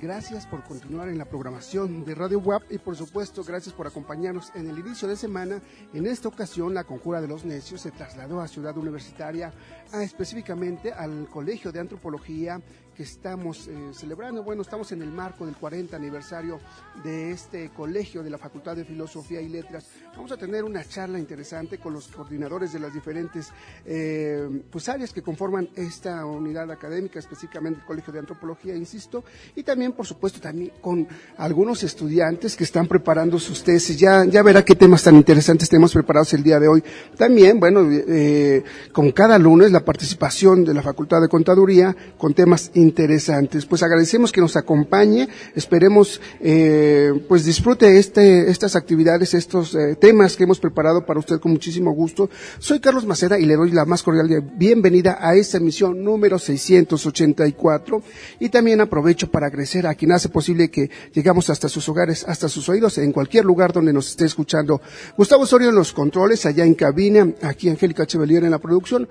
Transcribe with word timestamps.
Gracias 0.00 0.46
por 0.46 0.62
continuar 0.64 1.08
en 1.08 1.18
la 1.18 1.24
programación 1.24 2.04
de 2.04 2.14
Radio 2.14 2.38
WAP 2.40 2.62
y 2.70 2.78
por 2.78 2.96
supuesto 2.96 3.42
gracias 3.44 3.74
por 3.74 3.86
acompañarnos 3.86 4.52
en 4.54 4.68
el 4.68 4.78
inicio 4.78 5.08
de 5.08 5.16
semana. 5.16 5.60
En 5.92 6.06
esta 6.06 6.28
ocasión 6.28 6.74
la 6.74 6.84
Conjura 6.84 7.20
de 7.20 7.28
los 7.28 7.44
Necios 7.44 7.80
se 7.80 7.90
trasladó 7.90 8.40
a 8.40 8.48
Ciudad 8.48 8.76
Universitaria, 8.76 9.52
a, 9.92 10.02
específicamente 10.02 10.92
al 10.92 11.28
Colegio 11.28 11.72
de 11.72 11.80
Antropología 11.80 12.60
que 12.98 13.04
estamos 13.04 13.68
eh, 13.68 13.90
celebrando. 13.92 14.42
Bueno, 14.42 14.62
estamos 14.62 14.90
en 14.90 15.02
el 15.02 15.12
marco 15.12 15.46
del 15.46 15.54
40 15.54 15.96
aniversario 15.96 16.58
de 17.04 17.30
este 17.30 17.70
colegio 17.70 18.24
de 18.24 18.30
la 18.30 18.38
Facultad 18.38 18.74
de 18.74 18.84
Filosofía 18.84 19.40
y 19.40 19.48
Letras. 19.48 19.86
Vamos 20.16 20.32
a 20.32 20.36
tener 20.36 20.64
una 20.64 20.82
charla 20.82 21.16
interesante 21.16 21.78
con 21.78 21.92
los 21.92 22.08
coordinadores 22.08 22.72
de 22.72 22.80
las 22.80 22.92
diferentes 22.92 23.52
eh, 23.86 24.64
pues, 24.68 24.88
áreas 24.88 25.12
que 25.12 25.22
conforman 25.22 25.68
esta 25.76 26.26
unidad 26.26 26.68
académica, 26.72 27.20
específicamente 27.20 27.78
el 27.78 27.86
Colegio 27.86 28.12
de 28.12 28.18
Antropología, 28.18 28.74
insisto, 28.74 29.22
y 29.54 29.62
también, 29.62 29.92
por 29.92 30.04
supuesto, 30.04 30.40
también 30.40 30.72
con 30.80 31.06
algunos 31.36 31.84
estudiantes 31.84 32.56
que 32.56 32.64
están 32.64 32.88
preparando 32.88 33.38
sus 33.38 33.62
tesis. 33.62 33.96
Ya, 33.96 34.24
ya 34.24 34.42
verá 34.42 34.64
qué 34.64 34.74
temas 34.74 35.04
tan 35.04 35.14
interesantes 35.14 35.68
tenemos 35.68 35.92
preparados 35.92 36.34
el 36.34 36.42
día 36.42 36.58
de 36.58 36.66
hoy. 36.66 36.82
También, 37.16 37.60
bueno, 37.60 37.88
eh, 37.88 38.64
con 38.90 39.12
cada 39.12 39.38
lunes 39.38 39.70
la 39.70 39.84
participación 39.84 40.64
de 40.64 40.74
la 40.74 40.82
Facultad 40.82 41.20
de 41.20 41.28
Contaduría 41.28 41.94
con 42.16 42.34
temas 42.34 42.72
interesantes 42.74 42.87
interesantes. 42.88 43.66
Pues 43.66 43.82
agradecemos 43.82 44.32
que 44.32 44.40
nos 44.40 44.56
acompañe, 44.56 45.28
esperemos 45.54 46.20
eh, 46.40 47.12
pues 47.28 47.44
disfrute 47.44 47.98
este, 47.98 48.50
estas 48.50 48.76
actividades, 48.76 49.34
estos 49.34 49.74
eh, 49.74 49.96
temas 49.96 50.36
que 50.36 50.44
hemos 50.44 50.58
preparado 50.58 51.04
para 51.04 51.20
usted 51.20 51.38
con 51.38 51.52
muchísimo 51.52 51.92
gusto. 51.92 52.30
Soy 52.58 52.80
Carlos 52.80 53.06
Maceda 53.06 53.38
y 53.38 53.44
le 53.44 53.56
doy 53.56 53.70
la 53.70 53.84
más 53.84 54.02
cordial 54.02 54.42
bienvenida 54.56 55.18
a 55.20 55.34
esta 55.34 55.58
emisión 55.58 56.02
número 56.02 56.38
684 56.38 58.02
y 58.40 58.48
también 58.48 58.80
aprovecho 58.80 59.30
para 59.30 59.46
agradecer 59.46 59.86
a 59.86 59.94
quien 59.94 60.12
hace 60.12 60.28
posible 60.28 60.70
que 60.70 60.90
llegamos 61.12 61.50
hasta 61.50 61.68
sus 61.68 61.88
hogares, 61.88 62.24
hasta 62.26 62.48
sus 62.48 62.68
oídos, 62.68 62.96
en 62.98 63.12
cualquier 63.12 63.44
lugar 63.44 63.72
donde 63.72 63.92
nos 63.92 64.08
esté 64.08 64.24
escuchando. 64.24 64.80
Gustavo 65.16 65.42
Osorio 65.42 65.68
en 65.68 65.74
los 65.74 65.92
controles, 65.92 66.46
allá 66.46 66.64
en 66.64 66.74
cabina, 66.74 67.28
aquí 67.42 67.68
Angélica 67.68 68.06
Chevalier 68.06 68.44
en 68.44 68.50
la 68.50 68.58
producción, 68.58 69.08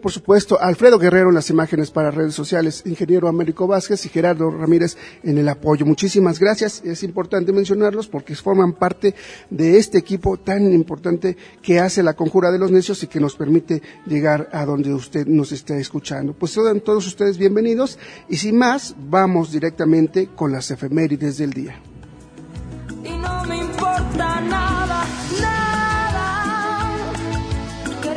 por 0.00 0.12
supuesto 0.12 0.60
Alfredo 0.60 0.98
Guerrero 0.98 1.30
en 1.30 1.34
las 1.34 1.50
imágenes 1.50 1.90
para 1.90 2.10
redes 2.10 2.34
sociales, 2.34 2.82
ingeniero 3.00 3.28
Américo 3.28 3.66
Vázquez 3.66 4.04
y 4.04 4.08
Gerardo 4.10 4.50
Ramírez 4.50 4.96
en 5.22 5.38
el 5.38 5.48
apoyo. 5.48 5.86
Muchísimas 5.86 6.38
gracias. 6.38 6.82
Es 6.84 7.02
importante 7.02 7.52
mencionarlos 7.52 8.08
porque 8.08 8.34
forman 8.34 8.74
parte 8.74 9.14
de 9.48 9.78
este 9.78 9.98
equipo 9.98 10.36
tan 10.36 10.72
importante 10.72 11.36
que 11.62 11.80
hace 11.80 12.02
la 12.02 12.14
conjura 12.14 12.50
de 12.50 12.58
los 12.58 12.70
necios 12.70 13.02
y 13.02 13.06
que 13.06 13.20
nos 13.20 13.36
permite 13.36 13.82
llegar 14.06 14.50
a 14.52 14.66
donde 14.66 14.92
usted 14.92 15.26
nos 15.26 15.52
está 15.52 15.78
escuchando. 15.78 16.34
Pues 16.34 16.52
sean 16.52 16.80
todos 16.80 17.06
ustedes 17.06 17.38
bienvenidos 17.38 17.98
y 18.28 18.36
sin 18.36 18.58
más, 18.58 18.94
vamos 19.08 19.50
directamente 19.50 20.28
con 20.34 20.52
las 20.52 20.70
efemérides 20.70 21.38
del 21.38 21.52
día. 21.52 21.80
Y 23.02 23.16
no 23.16 23.44
me 23.44 23.56
importa 23.56 24.40
nada, 24.42 25.06
nada, 25.40 26.92
que 28.02 28.10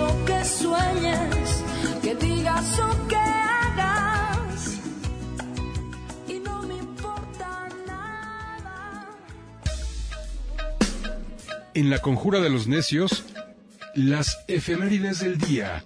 o 0.00 0.24
que 0.24 0.44
sueñes, 0.44 1.62
que 2.02 2.14
digas 2.14 2.78
o 2.78 3.08
que 3.08 3.15
En 11.76 11.90
la 11.90 11.98
conjura 11.98 12.40
de 12.40 12.48
los 12.48 12.68
necios, 12.68 13.26
las 13.94 14.38
efemérides 14.48 15.20
del 15.20 15.36
día. 15.36 15.84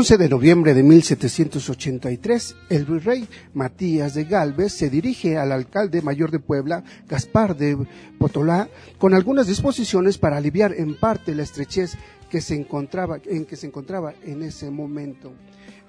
11 0.00 0.16
de 0.16 0.30
noviembre 0.30 0.72
de 0.72 0.82
1783, 0.82 2.56
el 2.70 2.86
virrey 2.86 3.28
Matías 3.52 4.14
de 4.14 4.24
Galvez 4.24 4.72
se 4.72 4.88
dirige 4.88 5.36
al 5.36 5.52
alcalde 5.52 6.00
mayor 6.00 6.30
de 6.30 6.38
Puebla, 6.38 6.84
Gaspar 7.06 7.54
de 7.54 7.76
Potolá, 8.18 8.70
con 8.96 9.12
algunas 9.12 9.46
disposiciones 9.46 10.16
para 10.16 10.38
aliviar 10.38 10.72
en 10.72 10.98
parte 10.98 11.34
la 11.34 11.42
estrechez 11.42 11.98
que 12.30 12.40
se 12.40 12.54
encontraba, 12.54 13.18
en 13.26 13.44
que 13.44 13.56
se 13.56 13.66
encontraba 13.66 14.14
en 14.24 14.42
ese 14.42 14.70
momento. 14.70 15.34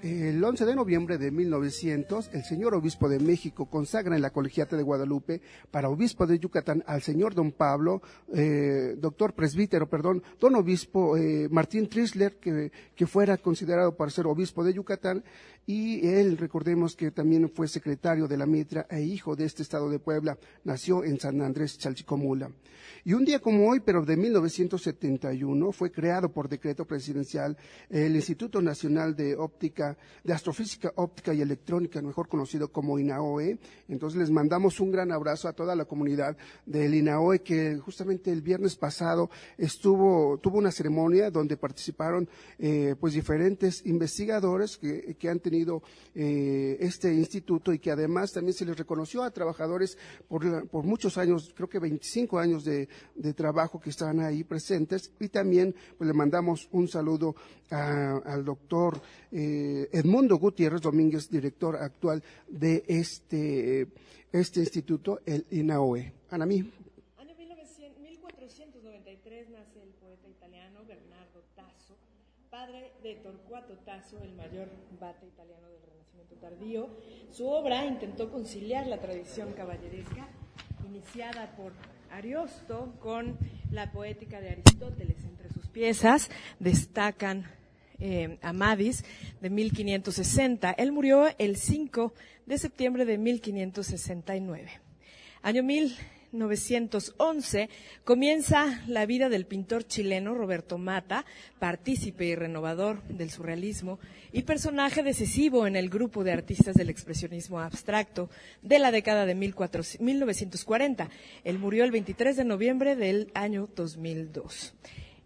El 0.03 0.43
11 0.43 0.65
de 0.65 0.75
noviembre 0.75 1.19
de 1.19 1.29
1900, 1.29 2.31
el 2.33 2.43
señor 2.43 2.73
obispo 2.73 3.07
de 3.07 3.19
México 3.19 3.67
consagra 3.67 4.15
en 4.15 4.23
la 4.23 4.31
colegiata 4.31 4.75
de 4.75 4.81
Guadalupe 4.81 5.41
para 5.69 5.89
obispo 5.89 6.25
de 6.25 6.39
Yucatán 6.39 6.83
al 6.87 7.03
señor 7.03 7.35
don 7.35 7.51
Pablo, 7.51 8.01
eh, 8.33 8.95
doctor 8.97 9.33
presbítero, 9.33 9.87
perdón, 9.87 10.23
don 10.39 10.55
obispo 10.55 11.17
eh, 11.17 11.47
Martín 11.51 11.87
Trisler, 11.87 12.37
que, 12.37 12.71
que 12.95 13.05
fuera 13.05 13.37
considerado 13.37 13.95
para 13.95 14.09
ser 14.09 14.25
obispo 14.25 14.63
de 14.63 14.73
Yucatán, 14.73 15.23
y 15.67 16.07
él, 16.07 16.37
recordemos 16.39 16.95
que 16.95 17.11
también 17.11 17.47
fue 17.51 17.67
secretario 17.67 18.27
de 18.27 18.37
la 18.37 18.47
Mitra 18.47 18.87
e 18.89 19.01
hijo 19.01 19.35
de 19.35 19.45
este 19.45 19.61
estado 19.61 19.87
de 19.87 19.99
Puebla, 19.99 20.35
nació 20.63 21.03
en 21.03 21.19
San 21.19 21.39
Andrés 21.41 21.77
Chalchicomula. 21.77 22.49
Y 23.03 23.13
un 23.13 23.25
día 23.25 23.39
como 23.39 23.67
hoy, 23.67 23.79
pero 23.79 24.05
de 24.05 24.15
1971, 24.15 25.71
fue 25.71 25.91
creado 25.91 26.31
por 26.31 26.47
decreto 26.47 26.85
presidencial 26.85 27.57
el 27.89 28.15
Instituto 28.15 28.61
Nacional 28.61 29.15
de 29.15 29.35
Óptica, 29.35 29.97
de 30.23 30.33
Astrofísica 30.33 30.93
Óptica 30.95 31.33
y 31.33 31.41
Electrónica, 31.41 31.99
mejor 32.01 32.27
conocido 32.27 32.71
como 32.71 32.99
INAOE. 32.99 33.57
Entonces 33.89 34.19
les 34.19 34.29
mandamos 34.29 34.79
un 34.79 34.91
gran 34.91 35.11
abrazo 35.11 35.47
a 35.47 35.53
toda 35.53 35.75
la 35.75 35.85
comunidad 35.85 36.37
del 36.67 36.93
INAOE 36.93 37.41
que 37.41 37.77
justamente 37.77 38.31
el 38.31 38.43
viernes 38.43 38.75
pasado 38.75 39.31
estuvo, 39.57 40.37
tuvo 40.37 40.59
una 40.59 40.71
ceremonia 40.71 41.31
donde 41.31 41.57
participaron 41.57 42.29
eh, 42.59 42.95
pues 42.99 43.13
diferentes 43.13 43.83
investigadores 43.87 44.77
que, 44.77 45.15
que 45.15 45.27
han 45.27 45.39
tenido 45.39 45.81
eh, 46.13 46.77
este 46.79 47.11
instituto 47.11 47.73
y 47.73 47.79
que 47.79 47.89
además 47.89 48.31
también 48.31 48.53
se 48.53 48.65
les 48.65 48.77
reconoció 48.77 49.23
a 49.23 49.31
trabajadores 49.31 49.97
por, 50.27 50.67
por 50.67 50.83
muchos 50.83 51.17
años, 51.17 51.51
creo 51.55 51.67
que 51.67 51.79
25 51.79 52.37
años 52.37 52.63
de, 52.63 52.90
de 53.15 53.33
trabajo 53.33 53.79
que 53.79 53.89
estaban 53.89 54.19
ahí 54.19 54.43
presentes 54.43 55.11
y 55.19 55.29
también 55.29 55.73
pues 55.97 56.07
le 56.07 56.13
mandamos 56.13 56.67
un 56.71 56.87
saludo 56.87 57.35
al 57.69 58.43
doctor 58.43 59.01
eh, 59.31 59.89
Edmundo 59.91 60.37
Gutiérrez 60.37 60.81
Domínguez, 60.81 61.29
director 61.29 61.77
actual 61.77 62.23
de 62.47 62.83
este, 62.87 63.87
este 64.31 64.59
instituto, 64.59 65.19
el 65.25 65.45
INAOE. 65.51 66.13
Ana 66.29 66.45
mí. 66.45 66.59
Año 67.17 67.35
1493 67.37 69.49
nace 69.49 69.81
el 69.81 69.89
poeta 69.89 70.27
italiano 70.27 70.79
Bernardo 70.87 71.43
Tasso, 71.55 71.95
padre 72.49 72.91
de 73.03 73.15
Torcuato 73.15 73.77
Tasso, 73.85 74.19
el 74.21 74.33
mayor 74.35 74.69
bate 74.99 75.27
italiano 75.27 75.69
del 75.69 75.81
Renacimiento 75.81 76.35
tardío. 76.35 76.89
Su 77.31 77.47
obra 77.47 77.85
intentó 77.85 78.31
conciliar 78.31 78.87
la 78.87 78.99
tradición 78.99 79.53
caballeresca 79.53 80.27
iniciada 80.85 81.55
por 81.55 81.73
Ariosto 82.11 82.93
con 82.99 83.37
la 83.71 83.91
poética 83.91 84.41
de 84.41 84.49
Aristóteles. 84.49 85.17
Entre 85.23 85.49
sus 85.49 85.67
piezas 85.67 86.29
destacan 86.59 87.45
eh, 87.99 88.37
Amadis 88.41 89.03
de 89.41 89.49
1560. 89.49 90.71
Él 90.71 90.91
murió 90.91 91.27
el 91.37 91.55
5 91.55 92.13
de 92.45 92.57
septiembre 92.57 93.05
de 93.05 93.17
1569. 93.17 94.71
Año 95.41 95.63
1000 95.63 95.95
1911 96.31 97.69
comienza 98.03 98.81
la 98.87 99.05
vida 99.05 99.29
del 99.29 99.45
pintor 99.45 99.85
chileno 99.85 100.33
Roberto 100.33 100.77
Mata, 100.77 101.25
partícipe 101.59 102.25
y 102.25 102.35
renovador 102.35 103.03
del 103.03 103.29
surrealismo 103.29 103.99
y 104.31 104.43
personaje 104.43 105.03
decisivo 105.03 105.67
en 105.67 105.75
el 105.75 105.89
grupo 105.89 106.23
de 106.23 106.31
artistas 106.31 106.75
del 106.75 106.89
expresionismo 106.89 107.59
abstracto 107.59 108.29
de 108.61 108.79
la 108.79 108.91
década 108.91 109.25
de 109.25 109.35
1940. 109.35 111.09
Él 111.43 111.59
murió 111.59 111.83
el 111.83 111.91
23 111.91 112.37
de 112.37 112.45
noviembre 112.45 112.95
del 112.95 113.29
año 113.33 113.67
2002. 113.75 114.73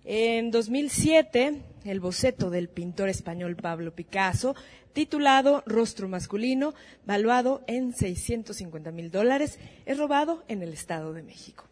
En 0.07 0.51
2007, 0.51 1.63
el 1.83 1.99
boceto 1.99 2.51
del 2.51 2.69
pintor 2.69 3.09
español 3.09 3.55
Pablo 3.55 3.95
Picasso 3.95 4.55
titulado 4.93 5.63
Rostro 5.65 6.07
Masculino, 6.07 6.75
valuado 7.07 7.63
en 7.65 7.91
650 7.91 8.91
mil 8.91 9.09
dólares, 9.09 9.59
es 9.85 9.97
robado 9.97 10.43
en 10.47 10.61
el 10.61 10.73
Estado 10.73 11.11
de 11.11 11.23
México. 11.23 11.65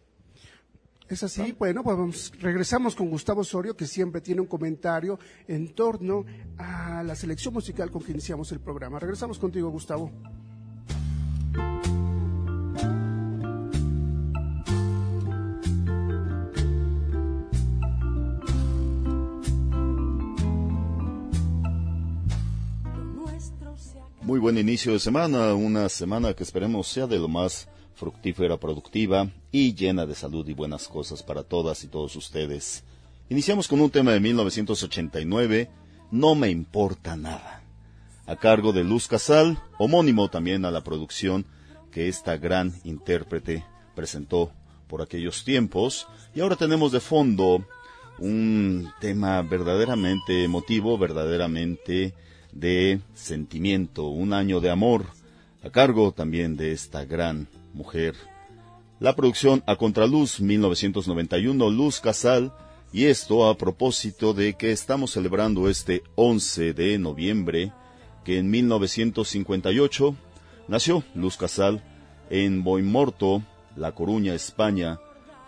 Es 1.07 1.21
así, 1.21 1.53
bueno, 1.57 1.83
pues 1.83 2.31
regresamos 2.39 2.95
con 2.95 3.09
Gustavo 3.09 3.41
Osorio, 3.41 3.77
que 3.77 3.85
siempre 3.85 4.19
tiene 4.19 4.41
un 4.41 4.47
comentario 4.47 5.19
en 5.47 5.75
torno 5.75 6.25
a 6.57 7.03
la 7.03 7.15
selección 7.15 7.53
musical 7.53 7.91
con 7.91 8.01
que 8.01 8.13
iniciamos 8.13 8.51
el 8.51 8.59
programa. 8.59 9.00
Regresamos 9.00 9.38
contigo, 9.38 9.69
Gustavo. 9.69 10.12
Muy 24.33 24.39
buen 24.39 24.57
inicio 24.57 24.94
de 24.94 25.00
semana, 25.00 25.53
una 25.53 25.88
semana 25.89 26.33
que 26.33 26.41
esperemos 26.41 26.88
sea 26.88 27.06
de 27.06 27.19
lo 27.19 27.27
más 27.27 27.69
fructífera, 27.94 28.57
productiva 28.57 29.30
y 29.51 29.75
llena 29.75 30.07
de 30.07 30.15
salud 30.15 30.50
y 30.50 30.56
buenas 30.56 30.88
cosas 30.88 31.21
para 31.21 31.44
todas 31.44 31.83
y 31.83 31.88
todos 31.88 32.15
ustedes. 32.15 32.83
Iniciamos 33.30 33.68
con 33.68 33.80
un 33.80 33.91
tema 33.91 34.12
de 34.12 34.19
1989, 34.19 35.69
No 36.09 36.33
me 36.33 36.50
importa 36.50 37.15
nada, 37.15 37.62
a 38.25 38.35
cargo 38.35 38.74
de 38.74 38.83
Luz 38.83 39.07
Casal, 39.07 39.62
homónimo 39.77 40.27
también 40.31 40.65
a 40.65 40.71
la 40.71 40.83
producción 40.83 41.45
que 41.91 42.07
esta 42.07 42.36
gran 42.36 42.74
intérprete 42.83 43.63
presentó 43.94 44.51
por 44.88 45.03
aquellos 45.03 45.44
tiempos. 45.44 46.07
Y 46.33 46.41
ahora 46.41 46.56
tenemos 46.56 46.91
de 46.91 47.01
fondo 47.01 47.68
un 48.18 48.91
tema 49.00 49.44
verdaderamente 49.44 50.44
emotivo, 50.44 50.97
verdaderamente 50.97 52.15
de 52.53 53.01
sentimiento, 53.13 54.07
un 54.07 54.33
año 54.33 54.59
de 54.59 54.69
amor, 54.69 55.05
a 55.63 55.69
cargo 55.69 56.11
también 56.11 56.55
de 56.55 56.71
esta 56.71 57.05
gran 57.05 57.47
mujer. 57.73 58.15
La 59.00 59.15
producción 59.15 59.63
A 59.65 59.75
Contraluz 59.75 60.39
1991, 60.39 61.69
Luz 61.69 62.00
Casal, 62.00 62.53
y 62.91 63.05
esto 63.05 63.50
a 63.50 63.57
propósito 63.57 64.33
de 64.33 64.53
que 64.53 64.71
estamos 64.71 65.11
celebrando 65.11 65.67
este 65.67 66.03
11 66.15 66.73
de 66.73 67.00
noviembre, 67.00 67.73
que 68.23 68.38
en 68.38 68.50
1958 68.50 70.15
nació 70.67 71.03
Luz 71.15 71.38
Casal 71.38 71.83
en 72.29 72.63
Boimorto, 72.63 73.44
La 73.75 73.94
Coruña, 73.94 74.35
España. 74.35 75.00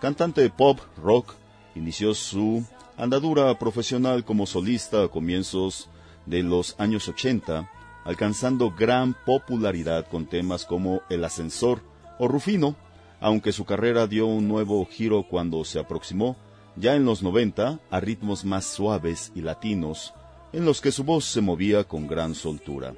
Cantante 0.01 0.41
de 0.41 0.49
pop, 0.49 0.79
rock, 0.97 1.35
inició 1.75 2.13
su 2.13 2.65
andadura 2.97 3.57
profesional 3.59 4.23
como 4.25 4.45
solista 4.45 5.03
a 5.03 5.07
comienzos 5.07 5.89
de 6.25 6.43
los 6.43 6.75
años 6.79 7.07
80, 7.07 7.69
alcanzando 8.03 8.71
gran 8.71 9.15
popularidad 9.25 10.07
con 10.07 10.27
temas 10.27 10.65
como 10.65 11.01
El 11.09 11.23
ascensor 11.23 11.81
o 12.19 12.27
Rufino, 12.27 12.75
aunque 13.19 13.51
su 13.51 13.65
carrera 13.65 14.07
dio 14.07 14.27
un 14.27 14.47
nuevo 14.47 14.85
giro 14.85 15.23
cuando 15.27 15.63
se 15.65 15.79
aproximó, 15.79 16.37
ya 16.75 16.95
en 16.95 17.05
los 17.05 17.23
90, 17.23 17.79
a 17.89 17.99
ritmos 17.99 18.45
más 18.45 18.65
suaves 18.65 19.31
y 19.33 19.41
latinos, 19.41 20.13
en 20.53 20.65
los 20.65 20.81
que 20.81 20.91
su 20.91 21.03
voz 21.03 21.25
se 21.25 21.41
movía 21.41 21.85
con 21.85 22.07
gran 22.07 22.35
soltura. 22.35 22.93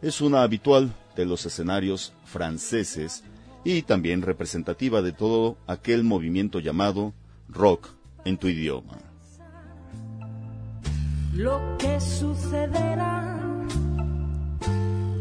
Es 0.00 0.20
una 0.20 0.42
habitual 0.42 0.94
de 1.16 1.26
los 1.26 1.44
escenarios 1.44 2.12
franceses 2.24 3.24
y 3.64 3.82
también 3.82 4.22
representativa 4.22 5.02
de 5.02 5.12
todo 5.12 5.56
aquel 5.66 6.04
movimiento 6.04 6.60
llamado 6.60 7.12
rock 7.48 7.88
en 8.24 8.38
tu 8.38 8.46
idioma 8.46 9.07
lo 11.38 11.60
que 11.78 12.00
sucederá, 12.00 13.38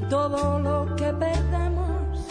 todo 0.09 0.59
lo 0.59 0.95
que 0.95 1.13
perdemos 1.13 2.27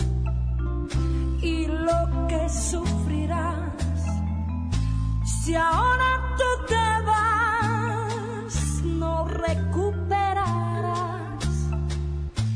y 1.41 1.67
lo 1.69 2.27
que 2.27 2.49
sufrirás. 2.49 4.03
Si 5.25 5.55
ahora 5.55 6.35
tú 6.37 6.67
te 6.67 6.75
no 8.99 9.29
recuperarás 9.29 10.49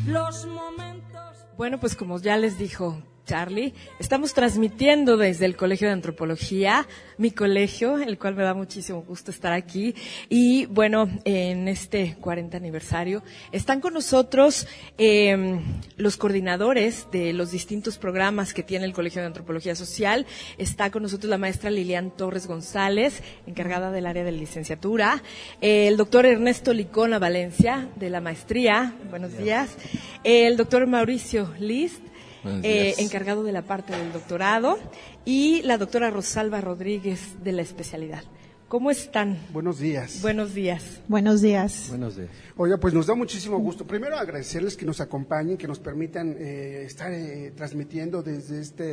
los 0.07 0.47
momentos. 0.47 1.47
Bueno, 1.57 1.79
pues 1.79 1.95
como 1.95 2.19
ya 2.19 2.37
les 2.37 2.59
dijo 2.59 3.01
Charlie. 3.31 3.75
Estamos 4.01 4.35
transmitiendo 4.35 5.17
desde 5.17 5.47
el 5.47 5.55
Colegio 5.55 5.87
de 5.87 5.93
Antropología, 5.93 6.89
mi 7.17 7.31
colegio, 7.31 7.97
el 7.97 8.19
cual 8.19 8.35
me 8.35 8.43
da 8.43 8.55
muchísimo 8.55 9.03
gusto 9.03 9.31
estar 9.31 9.53
aquí. 9.53 9.95
Y 10.29 10.67
bueno, 10.67 11.09
en 11.25 11.69
este 11.69 12.17
40 12.21 12.57
aniversario 12.57 13.23
están 13.53 13.81
con 13.81 13.95
nosotros 13.95 14.67
eh, 14.99 15.61
los 15.97 16.17
coordinadores 16.17 17.07
de 17.13 17.33
los 17.33 17.53
distintos 17.53 17.99
programas 17.99 18.53
que 18.53 18.65
tiene 18.65 18.85
el 18.85 18.93
Colegio 18.93 19.21
de 19.21 19.29
Antropología 19.29 19.77
Social. 19.77 20.27
Está 20.59 20.91
con 20.91 21.05
nosotros 21.05 21.31
la 21.31 21.39
maestra 21.39 21.71
Lilian 21.71 22.11
Torres 22.11 22.49
González, 22.49 23.23
encargada 23.47 23.93
del 23.93 24.07
área 24.07 24.25
de 24.25 24.33
licenciatura. 24.33 25.23
el 25.61 25.97
doctor 25.97 26.27
Ernesto 26.27 26.73
Licona 26.73 27.21
Valencia, 27.21 27.91
de 27.95 28.11
la 28.11 28.21
maestría. 28.21 28.97
Buenos 29.09 29.39
días. 29.39 29.77
el 30.25 30.57
doctor 30.57 30.89
Mauricio 30.89 31.55
List 31.61 32.10
eh, 32.45 32.95
encargado 32.99 33.43
de 33.43 33.53
la 33.53 33.63
parte 33.63 33.97
del 33.97 34.13
doctorado, 34.13 34.79
y 35.25 35.63
la 35.63 35.79
doctora 35.79 36.11
Rosalba 36.11 36.61
Rodríguez 36.61 37.43
de 37.43 37.53
la 37.53 37.63
especialidad. 37.63 38.25
¿Cómo 38.71 38.93
están? 38.93 39.37
Buenos 39.53 39.81
días. 39.81 40.23
Buenos 40.23 40.55
días. 40.55 41.01
Buenos 41.09 41.41
días. 41.41 41.87
Buenos 41.89 42.15
días. 42.15 42.31
Oye, 42.57 42.79
pues 42.79 42.95
nos 42.95 43.09
da 43.09 43.17
muchísimo 43.17 43.59
gusto. 43.59 43.85
Primero 43.85 44.17
agradecerles 44.17 44.77
que 44.77 44.87
nos 44.87 45.01
acompañen, 45.01 45.57
que 45.57 45.67
nos 45.67 45.81
permitan 45.81 46.37
eh, 46.39 46.85
estar 46.87 47.13
eh, 47.13 47.53
transmitiendo 47.57 48.23
desde 48.23 48.61
esta 48.61 48.85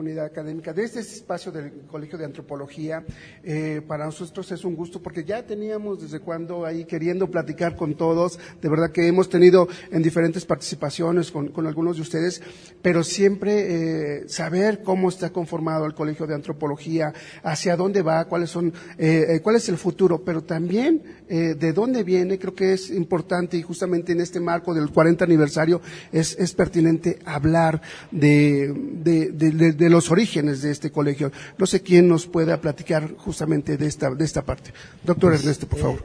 unidad 0.00 0.26
académica, 0.26 0.72
desde 0.72 1.00
este 1.00 1.16
espacio 1.16 1.52
del 1.52 1.72
Colegio 1.90 2.18
de 2.18 2.24
Antropología. 2.24 3.04
Eh, 3.42 3.82
para 3.86 4.06
nosotros 4.06 4.50
es 4.52 4.64
un 4.64 4.74
gusto 4.74 5.02
porque 5.02 5.24
ya 5.24 5.44
teníamos 5.46 6.02
desde 6.02 6.20
cuando 6.20 6.64
ahí 6.64 6.84
queriendo 6.84 7.30
platicar 7.30 7.76
con 7.76 7.94
todos. 7.94 8.38
De 8.60 8.68
verdad 8.68 8.90
que 8.90 9.06
hemos 9.06 9.28
tenido 9.28 9.68
en 9.90 10.02
diferentes 10.02 10.44
participaciones 10.44 11.30
con, 11.30 11.66
algunos 11.66 11.96
de 11.96 12.02
ustedes, 12.02 12.42
pero 12.82 13.02
siempre 13.02 14.28
saber 14.28 14.82
cómo 14.82 15.08
está 15.08 15.30
conformado 15.30 15.86
el 15.86 15.94
Colegio 15.94 16.26
de 16.26 16.34
Antropología, 16.34 17.12
hacia 17.42 17.76
dónde 17.76 18.02
va, 18.02 18.24
cuáles 18.26 18.50
son 18.50 18.72
eh, 18.98 19.26
eh, 19.28 19.40
cuál 19.40 19.56
es 19.56 19.68
el 19.68 19.76
futuro, 19.76 20.22
pero 20.24 20.42
también 20.42 21.02
eh, 21.28 21.54
de 21.58 21.72
dónde 21.72 22.02
viene, 22.02 22.38
creo 22.38 22.54
que 22.54 22.72
es 22.72 22.90
importante 22.90 23.56
y 23.56 23.62
justamente 23.62 24.12
en 24.12 24.20
este 24.20 24.40
marco 24.40 24.74
del 24.74 24.90
40 24.90 25.24
aniversario 25.24 25.80
es, 26.12 26.36
pertinente 26.54 27.18
hablar 27.24 27.80
de, 28.10 28.72
de, 29.02 29.87
los 29.88 30.10
orígenes 30.10 30.62
de 30.62 30.70
este 30.70 30.90
colegio. 30.90 31.32
No 31.58 31.66
sé 31.66 31.82
quién 31.82 32.08
nos 32.08 32.26
pueda 32.26 32.60
platicar 32.60 33.14
justamente 33.16 33.76
de 33.76 33.86
esta, 33.86 34.14
de 34.14 34.24
esta 34.24 34.42
parte. 34.42 34.72
Doctor 35.04 35.30
pues, 35.30 35.42
Ernesto, 35.42 35.66
por 35.66 35.78
favor. 35.78 36.04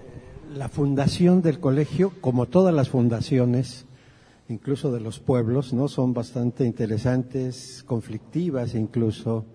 la 0.55 0.69
fundación 0.69 1.41
del 1.41 1.59
colegio, 1.59 2.13
como 2.21 2.45
todas 2.45 2.73
las 2.73 2.89
fundaciones, 2.89 3.85
incluso 4.49 4.91
de 4.91 4.99
los 4.99 5.19
pueblos, 5.19 5.73
¿no? 5.73 5.87
Son 5.87 6.13
bastante 6.13 6.65
interesantes, 6.65 7.83
conflictivas 7.85 8.75
incluso 8.75 9.45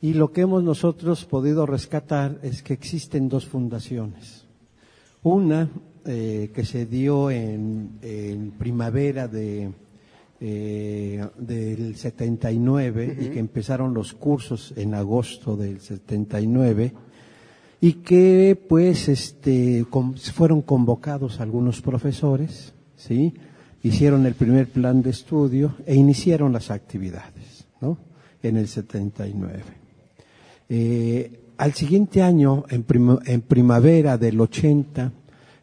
y 0.00 0.14
lo 0.14 0.32
que 0.32 0.42
hemos 0.42 0.62
nosotros 0.62 1.24
podido 1.24 1.66
rescatar 1.66 2.38
es 2.42 2.62
que 2.62 2.72
existen 2.72 3.28
dos 3.28 3.46
fundaciones. 3.46 4.44
Una 5.22 5.68
eh, 6.04 6.50
que 6.54 6.64
se 6.64 6.86
dio 6.86 7.30
en, 7.30 8.52
primavera 8.58 9.26
de, 9.26 9.72
eh, 10.40 11.26
del 11.36 11.96
79 11.96 13.16
y 13.20 13.28
que 13.30 13.38
empezaron 13.38 13.94
los 13.94 14.14
cursos 14.14 14.72
en 14.76 14.94
agosto 14.94 15.56
del 15.56 15.80
79 15.80 16.92
y 17.80 17.92
que 17.94 18.60
pues 18.68 19.08
este 19.08 19.84
fueron 20.32 20.62
convocados 20.62 21.40
algunos 21.40 21.80
profesores, 21.80 22.72
¿sí? 22.96 23.34
Hicieron 23.82 24.26
el 24.26 24.34
primer 24.34 24.68
plan 24.68 25.02
de 25.02 25.10
estudio 25.10 25.74
e 25.86 25.94
iniciaron 25.94 26.52
las 26.52 26.70
actividades, 26.70 27.66
¿no? 27.80 27.98
En 28.42 28.56
el 28.56 28.68
79. 28.68 29.62
Eh, 30.68 31.40
al 31.56 31.74
siguiente 31.74 32.22
año, 32.22 32.64
en, 32.68 32.84
primavera 33.42 34.18
del 34.18 34.40
80, 34.40 35.12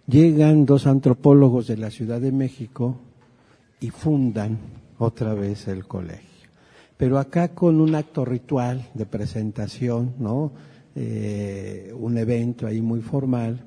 llegan 0.08 0.66
dos 0.66 0.88
antropólogos 0.88 1.68
de 1.68 1.78
la 1.78 1.90
Ciudad 1.90 2.20
de 2.20 2.34
México 2.34 2.98
y 3.80 3.90
fundan 3.90 4.58
otra 4.98 5.34
vez 5.34 5.68
el 5.68 5.86
colegio. 5.86 6.50
Pero 6.98 7.20
acá 7.20 7.50
con 7.50 7.82
un 7.82 7.96
acto 7.96 8.24
ritual 8.24 8.90
de 8.94 9.06
presentación, 9.06 10.16
¿no? 10.20 10.54
Eh, 10.96 11.94
un 11.98 12.18
evento 12.18 12.68
ahí 12.68 12.82
muy 12.82 13.02
formal 13.02 13.60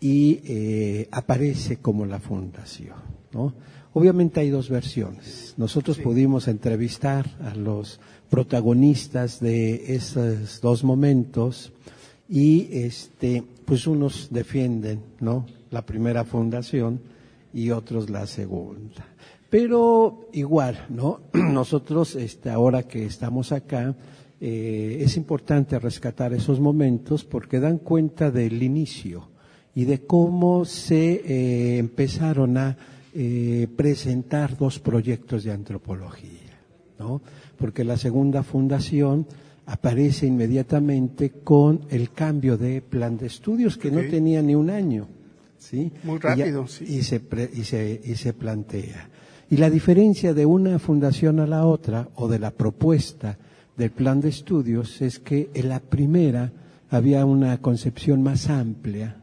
y 0.00 0.40
eh, 0.44 1.08
aparece 1.10 1.76
como 1.76 2.06
la 2.06 2.20
fundación, 2.20 2.96
¿no? 3.32 3.52
Obviamente 3.92 4.40
hay 4.40 4.50
dos 4.50 4.70
versiones. 4.70 5.54
Nosotros 5.56 5.98
pudimos 5.98 6.48
entrevistar 6.48 7.28
a 7.42 7.54
los 7.54 8.00
protagonistas 8.28 9.38
de 9.38 9.94
esos 9.94 10.60
dos 10.60 10.82
momentos 10.82 11.72
y 12.28 12.68
este 12.72 13.44
pues 13.64 13.86
unos 13.86 14.28
defienden, 14.30 15.00
¿no? 15.20 15.46
la 15.74 15.84
primera 15.84 16.24
fundación 16.24 17.00
y 17.52 17.70
otros 17.70 18.08
la 18.08 18.26
segunda. 18.26 19.06
Pero 19.54 20.30
igual, 20.32 20.84
¿no? 20.88 21.20
Nosotros, 21.32 22.16
este, 22.16 22.50
ahora 22.50 22.82
que 22.82 23.06
estamos 23.06 23.52
acá, 23.52 23.94
eh, 24.40 24.98
es 25.00 25.16
importante 25.16 25.78
rescatar 25.78 26.32
esos 26.32 26.58
momentos 26.58 27.22
porque 27.22 27.60
dan 27.60 27.78
cuenta 27.78 28.32
del 28.32 28.60
inicio 28.60 29.28
y 29.72 29.84
de 29.84 30.00
cómo 30.06 30.64
se 30.64 31.22
eh, 31.24 31.78
empezaron 31.78 32.58
a 32.58 32.76
eh, 33.14 33.68
presentar 33.76 34.56
dos 34.56 34.80
proyectos 34.80 35.44
de 35.44 35.52
antropología, 35.52 36.58
¿no? 36.98 37.22
Porque 37.56 37.84
la 37.84 37.96
segunda 37.96 38.42
fundación 38.42 39.24
aparece 39.66 40.26
inmediatamente 40.26 41.30
con 41.30 41.82
el 41.90 42.10
cambio 42.10 42.56
de 42.56 42.82
plan 42.82 43.16
de 43.16 43.28
estudios 43.28 43.78
que 43.78 43.92
no 43.92 44.00
tenía 44.00 44.42
ni 44.42 44.56
un 44.56 44.70
año. 44.70 45.06
¿sí? 45.58 45.92
Muy 46.02 46.18
rápido, 46.18 46.64
y 46.64 46.68
sí. 46.68 46.84
Y 46.88 47.02
se, 47.04 47.22
y, 47.54 47.62
se, 47.62 48.00
y 48.04 48.16
se 48.16 48.32
plantea. 48.32 49.10
Y 49.50 49.56
la 49.58 49.70
diferencia 49.70 50.34
de 50.34 50.46
una 50.46 50.78
fundación 50.78 51.40
a 51.40 51.46
la 51.46 51.66
otra, 51.66 52.08
o 52.14 52.28
de 52.28 52.38
la 52.38 52.50
propuesta 52.50 53.38
del 53.76 53.90
plan 53.90 54.20
de 54.20 54.30
estudios, 54.30 55.02
es 55.02 55.18
que 55.18 55.50
en 55.54 55.68
la 55.68 55.80
primera 55.80 56.52
había 56.90 57.24
una 57.24 57.60
concepción 57.60 58.22
más 58.22 58.48
amplia 58.48 59.16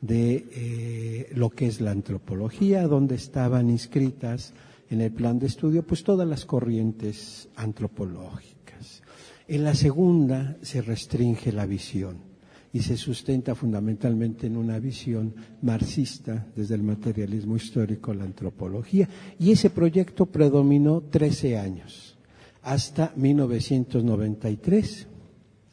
de 0.00 0.46
eh, 0.52 1.30
lo 1.34 1.50
que 1.50 1.66
es 1.66 1.80
la 1.80 1.90
antropología, 1.90 2.86
donde 2.86 3.16
estaban 3.16 3.70
inscritas 3.70 4.54
en 4.88 5.00
el 5.00 5.12
plan 5.12 5.38
de 5.38 5.46
estudio 5.46 5.82
pues 5.82 6.02
todas 6.04 6.26
las 6.26 6.44
corrientes 6.44 7.48
antropológicas. 7.56 9.02
En 9.46 9.64
la 9.64 9.74
segunda 9.74 10.56
se 10.62 10.82
restringe 10.82 11.52
la 11.52 11.66
visión 11.66 12.29
y 12.72 12.80
se 12.80 12.96
sustenta 12.96 13.54
fundamentalmente 13.54 14.46
en 14.46 14.56
una 14.56 14.78
visión 14.78 15.34
marxista 15.62 16.46
desde 16.54 16.76
el 16.76 16.82
materialismo 16.82 17.56
histórico, 17.56 18.14
la 18.14 18.24
antropología. 18.24 19.08
Y 19.38 19.50
ese 19.50 19.70
proyecto 19.70 20.26
predominó 20.26 21.02
13 21.02 21.58
años, 21.58 22.16
hasta 22.62 23.12
1993, 23.16 25.08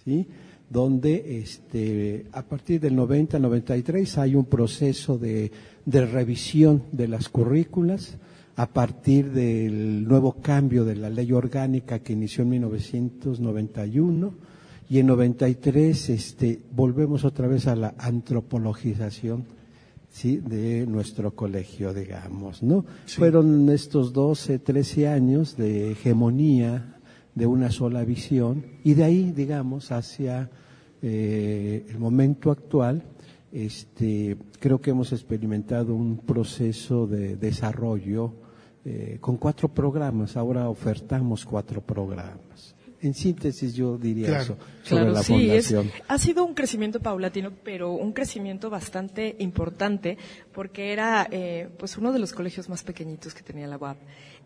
¿sí? 0.04 0.28
donde 0.70 1.40
este, 1.40 2.26
a 2.32 2.44
partir 2.44 2.82
del 2.82 2.96
90-93 2.96 4.18
hay 4.18 4.36
un 4.36 4.46
proceso 4.46 5.18
de, 5.18 5.52
de 5.86 6.06
revisión 6.06 6.84
de 6.92 7.08
las 7.08 7.30
currículas 7.30 8.18
a 8.56 8.68
partir 8.68 9.32
del 9.32 10.08
nuevo 10.08 10.42
cambio 10.42 10.84
de 10.84 10.96
la 10.96 11.12
ley 11.12 11.32
orgánica 11.32 12.00
que 12.00 12.14
inició 12.14 12.42
en 12.42 12.50
1991 12.50 14.57
y 14.90 15.00
en 15.00 15.08
93 15.08 16.10
este, 16.10 16.60
volvemos 16.72 17.26
otra 17.26 17.48
vez 17.48 17.68
a 17.68 17.76
la 17.76 17.94
antropologización 17.98 19.46
¿sí? 20.10 20.38
de 20.38 20.86
nuestro 20.88 21.32
colegio, 21.32 21.94
digamos, 21.94 22.64
¿no? 22.64 22.86
Fueron 23.06 23.70
estos 23.70 24.14
12, 24.14 24.60
13 24.60 25.10
años 25.10 25.58
de 25.58 25.92
hegemonía 25.92 27.00
de 27.36 27.46
una 27.46 27.70
sola 27.70 28.04
visión 28.04 28.64
y 28.84 28.94
de 28.94 29.04
ahí, 29.04 29.32
digamos, 29.32 29.92
hacia 29.92 30.50
eh, 31.02 31.86
el 31.90 32.00
momento 32.00 32.50
actual, 32.50 33.04
este, 33.52 34.38
creo 34.60 34.80
que 34.80 34.92
hemos 34.92 35.12
experimentado 35.12 35.94
un 35.96 36.18
proceso 36.18 37.08
de 37.08 37.36
desarrollo 37.36 38.34
eh, 38.86 39.18
con 39.20 39.38
cuatro 39.38 39.68
programas. 39.68 40.38
Ahora 40.38 40.70
ofertamos 40.70 41.46
cuatro 41.46 41.82
programas 41.82 42.47
en 43.02 43.14
síntesis 43.14 43.76
yo 43.76 43.98
diría 43.98 44.28
Claro. 44.28 44.44
eso 44.44 44.58
sobre 44.84 45.02
Claro, 45.04 45.12
la 45.12 45.24
sí, 45.24 45.50
es- 45.52 45.68
fundación. 45.68 45.92
ha 46.08 46.18
sido 46.18 46.44
un 46.46 46.54
crecimiento 46.56 47.00
paulatino, 47.00 47.52
pero 47.64 47.92
un 47.92 48.12
crecimiento 48.14 48.70
bastante 48.70 49.36
importante 49.40 50.18
porque 50.52 50.94
era 50.94 51.28
eh, 51.30 51.70
pues 51.78 51.98
uno 51.98 52.12
de 52.12 52.20
los 52.20 52.34
colegios 52.34 52.70
más 52.70 52.84
pequeñitos 52.84 53.34
que 53.34 53.44
tenía 53.44 53.68
la 53.68 53.78
UAP. 53.78 53.98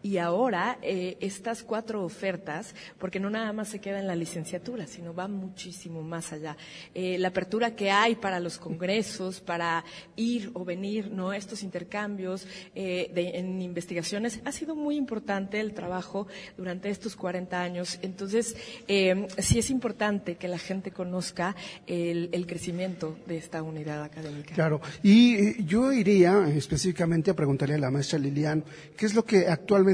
Y 0.03 0.17
ahora 0.17 0.77
eh, 0.81 1.17
estas 1.19 1.61
cuatro 1.63 2.03
ofertas, 2.03 2.73
porque 2.97 3.19
no 3.19 3.29
nada 3.29 3.53
más 3.53 3.69
se 3.69 3.79
queda 3.79 3.99
en 3.99 4.07
la 4.07 4.15
licenciatura, 4.15 4.87
sino 4.87 5.13
va 5.13 5.27
muchísimo 5.27 6.01
más 6.01 6.33
allá. 6.33 6.57
Eh, 6.95 7.17
la 7.19 7.27
apertura 7.27 7.75
que 7.75 7.91
hay 7.91 8.15
para 8.15 8.39
los 8.39 8.57
congresos, 8.57 9.41
para 9.41 9.83
ir 10.15 10.49
o 10.53 10.65
venir, 10.65 11.11
no 11.11 11.33
estos 11.33 11.61
intercambios 11.63 12.47
eh, 12.73 13.11
de- 13.13 13.37
en 13.37 13.61
investigaciones, 13.61 14.41
ha 14.45 14.51
sido 14.51 14.75
muy 14.75 14.95
importante 14.95 15.59
el 15.59 15.73
trabajo 15.73 16.27
durante 16.57 16.89
estos 16.89 17.15
40 17.15 17.61
años. 17.61 17.99
Entonces, 18.01 18.55
eh, 18.87 19.27
sí 19.37 19.59
es 19.59 19.69
importante 19.69 20.35
que 20.35 20.47
la 20.47 20.57
gente 20.57 20.91
conozca 20.91 21.55
el, 21.85 22.29
el 22.31 22.47
crecimiento 22.47 23.17
de 23.27 23.37
esta 23.37 23.61
unidad 23.61 24.03
académica. 24.03 24.55
Claro, 24.55 24.81
y 25.03 25.35
eh, 25.35 25.55
yo 25.65 25.91
iría 25.93 26.47
específicamente 26.49 27.29
a 27.31 27.35
preguntarle 27.35 27.75
a 27.75 27.79
la 27.79 27.91
maestra 27.91 28.17
Lilian, 28.17 28.63
¿qué 28.97 29.05
es 29.05 29.13
lo 29.13 29.23
que 29.25 29.47
actualmente, 29.47 29.90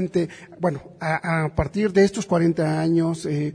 bueno, 0.60 0.82
a, 1.00 1.48
partir 1.54 1.92
de 1.92 2.04
estos 2.04 2.26
40 2.26 2.80
años, 2.80 3.26
eh, 3.26 3.54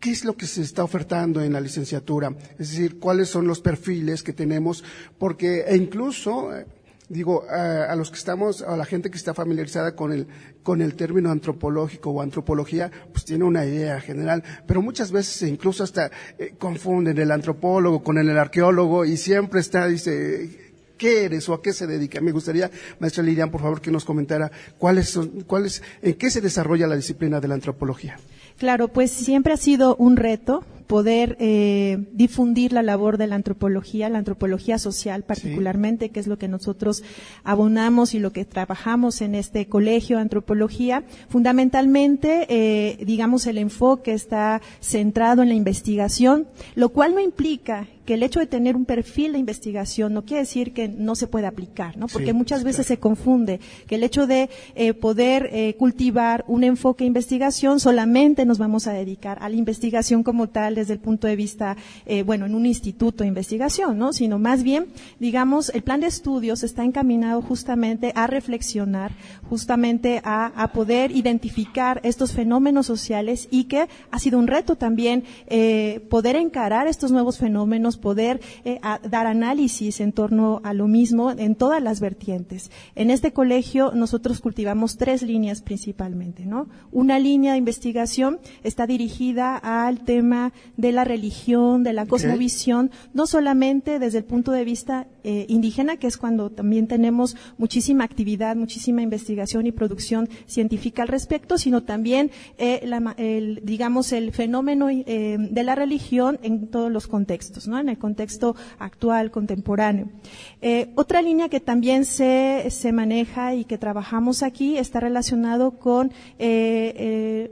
¿qué 0.00 0.10
es 0.10 0.24
lo 0.24 0.36
que 0.36 0.46
se 0.46 0.62
está 0.62 0.84
ofertando 0.84 1.42
en 1.42 1.52
la 1.52 1.60
licenciatura? 1.60 2.34
Es 2.58 2.70
decir, 2.70 2.98
¿cuáles 2.98 3.28
son 3.28 3.46
los 3.46 3.60
perfiles 3.60 4.22
que 4.22 4.32
tenemos? 4.32 4.84
Porque 5.18 5.62
e 5.66 5.76
incluso... 5.76 6.54
eh, 6.56 6.66
Digo, 7.12 7.44
a, 7.50 7.92
a 7.92 7.94
los 7.96 8.10
que 8.10 8.16
estamos, 8.16 8.62
a 8.62 8.74
la 8.74 8.86
gente 8.86 9.10
que 9.10 9.18
está 9.18 9.34
familiarizada 9.34 9.94
con 9.94 10.12
el, 10.12 10.26
con 10.62 10.80
el 10.80 10.94
término 10.94 11.30
antropológico 11.30 12.08
o 12.10 12.22
antropología, 12.22 12.90
pues 13.12 13.26
tiene 13.26 13.44
una 13.44 13.66
idea 13.66 14.00
general, 14.00 14.42
pero 14.66 14.80
muchas 14.80 15.12
veces 15.12 15.42
incluso 15.46 15.84
hasta 15.84 16.10
eh, 16.38 16.54
confunden 16.58 17.18
el 17.18 17.30
antropólogo 17.30 18.02
con 18.02 18.16
el 18.16 18.30
arqueólogo 18.38 19.04
y 19.04 19.18
siempre 19.18 19.60
está, 19.60 19.88
dice, 19.88 20.61
¿qué 21.02 21.24
eres 21.24 21.48
o 21.48 21.54
a 21.54 21.60
qué 21.60 21.72
se 21.72 21.88
dedica? 21.88 22.20
Me 22.20 22.30
gustaría, 22.30 22.70
maestra 23.00 23.24
Lilian, 23.24 23.50
por 23.50 23.60
favor, 23.60 23.80
que 23.80 23.90
nos 23.90 24.04
comentara 24.04 24.52
cuáles 24.78 25.08
son, 25.08 25.42
cuáles, 25.48 25.82
en 26.00 26.14
qué 26.14 26.30
se 26.30 26.40
desarrolla 26.40 26.86
la 26.86 26.94
disciplina 26.94 27.40
de 27.40 27.48
la 27.48 27.54
antropología. 27.54 28.20
Claro, 28.56 28.86
pues 28.86 29.10
siempre 29.10 29.52
ha 29.52 29.56
sido 29.56 29.96
un 29.96 30.16
reto 30.16 30.64
poder 30.86 31.36
eh, 31.40 32.06
difundir 32.12 32.72
la 32.72 32.82
labor 32.82 33.16
de 33.18 33.26
la 33.26 33.34
antropología, 33.34 34.08
la 34.10 34.18
antropología 34.18 34.78
social 34.78 35.24
particularmente, 35.24 36.10
que 36.10 36.20
es 36.20 36.28
lo 36.28 36.38
que 36.38 36.46
nosotros 36.46 37.02
abonamos 37.42 38.14
y 38.14 38.20
lo 38.20 38.32
que 38.32 38.44
trabajamos 38.44 39.22
en 39.22 39.34
este 39.34 39.66
colegio 39.66 40.16
de 40.16 40.22
antropología. 40.22 41.02
Fundamentalmente, 41.28 42.46
eh, 42.48 43.02
digamos, 43.04 43.46
el 43.46 43.58
enfoque 43.58 44.12
está 44.12 44.60
centrado 44.80 45.42
en 45.42 45.48
la 45.48 45.54
investigación, 45.54 46.46
lo 46.74 46.90
cual 46.90 47.14
no 47.14 47.20
implica 47.20 47.88
que 48.04 48.14
el 48.14 48.22
hecho 48.22 48.40
de 48.40 48.46
tener 48.46 48.76
un 48.76 48.84
perfil 48.84 49.32
de 49.32 49.38
investigación 49.38 50.12
no 50.12 50.24
quiere 50.24 50.40
decir 50.40 50.72
que 50.72 50.88
no 50.88 51.14
se 51.14 51.26
puede 51.26 51.46
aplicar, 51.46 51.96
¿no? 51.96 52.06
Porque 52.06 52.28
Sí, 52.28 52.32
muchas 52.32 52.64
veces 52.64 52.86
se 52.86 52.98
confunde 52.98 53.60
que 53.86 53.96
el 53.96 54.02
hecho 54.02 54.26
de 54.26 54.50
eh, 54.74 54.94
poder 54.94 55.48
eh, 55.52 55.74
cultivar 55.78 56.44
un 56.48 56.64
enfoque 56.64 57.04
de 57.04 57.08
investigación 57.08 57.80
solamente 57.80 58.44
nos 58.44 58.58
vamos 58.58 58.86
a 58.86 58.92
dedicar 58.92 59.38
a 59.40 59.48
la 59.48 59.56
investigación 59.56 60.22
como 60.22 60.48
tal 60.48 60.74
desde 60.74 60.94
el 60.94 60.98
punto 60.98 61.26
de 61.26 61.36
vista, 61.36 61.76
eh, 62.06 62.22
bueno, 62.22 62.46
en 62.46 62.54
un 62.54 62.66
instituto 62.66 63.24
de 63.24 63.28
investigación, 63.28 63.98
¿no? 63.98 64.12
Sino 64.12 64.38
más 64.38 64.62
bien, 64.62 64.86
digamos, 65.20 65.70
el 65.70 65.82
plan 65.82 66.00
de 66.00 66.06
estudios 66.06 66.62
está 66.62 66.84
encaminado 66.84 67.42
justamente 67.42 68.12
a 68.14 68.26
reflexionar, 68.26 69.12
justamente 69.48 70.20
a, 70.24 70.46
a 70.60 70.72
poder 70.72 71.12
identificar 71.12 72.00
estos 72.02 72.32
fenómenos 72.32 72.86
sociales 72.86 73.48
y 73.50 73.64
que 73.64 73.88
ha 74.10 74.18
sido 74.18 74.38
un 74.38 74.46
reto 74.46 74.76
también 74.76 75.24
eh, 75.46 76.00
poder 76.10 76.36
encarar 76.36 76.86
estos 76.86 77.10
nuevos 77.10 77.38
fenómenos, 77.38 77.91
poder 77.96 78.40
eh, 78.64 78.78
a- 78.82 78.98
dar 78.98 79.26
análisis 79.26 80.00
en 80.00 80.12
torno 80.12 80.60
a 80.64 80.74
lo 80.74 80.88
mismo 80.88 81.30
en 81.30 81.54
todas 81.54 81.82
las 81.82 82.00
vertientes. 82.00 82.70
En 82.94 83.10
este 83.10 83.32
colegio 83.32 83.92
nosotros 83.94 84.40
cultivamos 84.40 84.96
tres 84.96 85.22
líneas 85.22 85.62
principalmente, 85.62 86.46
¿no? 86.46 86.68
Una 86.90 87.18
línea 87.18 87.52
de 87.52 87.58
investigación 87.58 88.38
está 88.62 88.86
dirigida 88.86 89.56
al 89.56 90.00
tema 90.00 90.52
de 90.76 90.92
la 90.92 91.04
religión, 91.04 91.82
de 91.82 91.92
la 91.92 92.06
cosmovisión, 92.06 92.90
no 93.14 93.26
solamente 93.26 93.98
desde 93.98 94.18
el 94.18 94.24
punto 94.24 94.52
de 94.52 94.64
vista 94.64 95.06
eh, 95.24 95.46
indígena, 95.48 95.98
que 95.98 96.08
es 96.08 96.16
cuando 96.16 96.50
también 96.50 96.88
tenemos 96.88 97.36
muchísima 97.56 98.02
actividad, 98.02 98.56
muchísima 98.56 99.02
investigación 99.02 99.66
y 99.66 99.72
producción 99.72 100.28
científica 100.46 101.02
al 101.02 101.08
respecto, 101.08 101.58
sino 101.58 101.84
también 101.84 102.32
eh, 102.58 102.80
la 102.84 103.14
el, 103.16 103.60
digamos 103.62 104.12
el 104.12 104.32
fenómeno 104.32 104.88
eh, 104.90 105.36
de 105.38 105.62
la 105.62 105.76
religión 105.76 106.40
en 106.42 106.68
todos 106.68 106.90
los 106.90 107.06
contextos, 107.06 107.68
¿no? 107.68 107.78
En 107.78 107.88
el 107.88 107.98
contexto 107.98 108.56
actual, 108.78 109.30
contemporáneo. 109.30 110.08
Otra 110.94 111.22
línea 111.22 111.48
que 111.48 111.60
también 111.60 112.04
se, 112.04 112.66
se 112.70 112.92
maneja 112.92 113.54
y 113.54 113.64
que 113.64 113.78
trabajamos 113.78 114.42
aquí 114.42 114.78
está 114.78 115.00
relacionado 115.00 115.78
con 115.78 116.12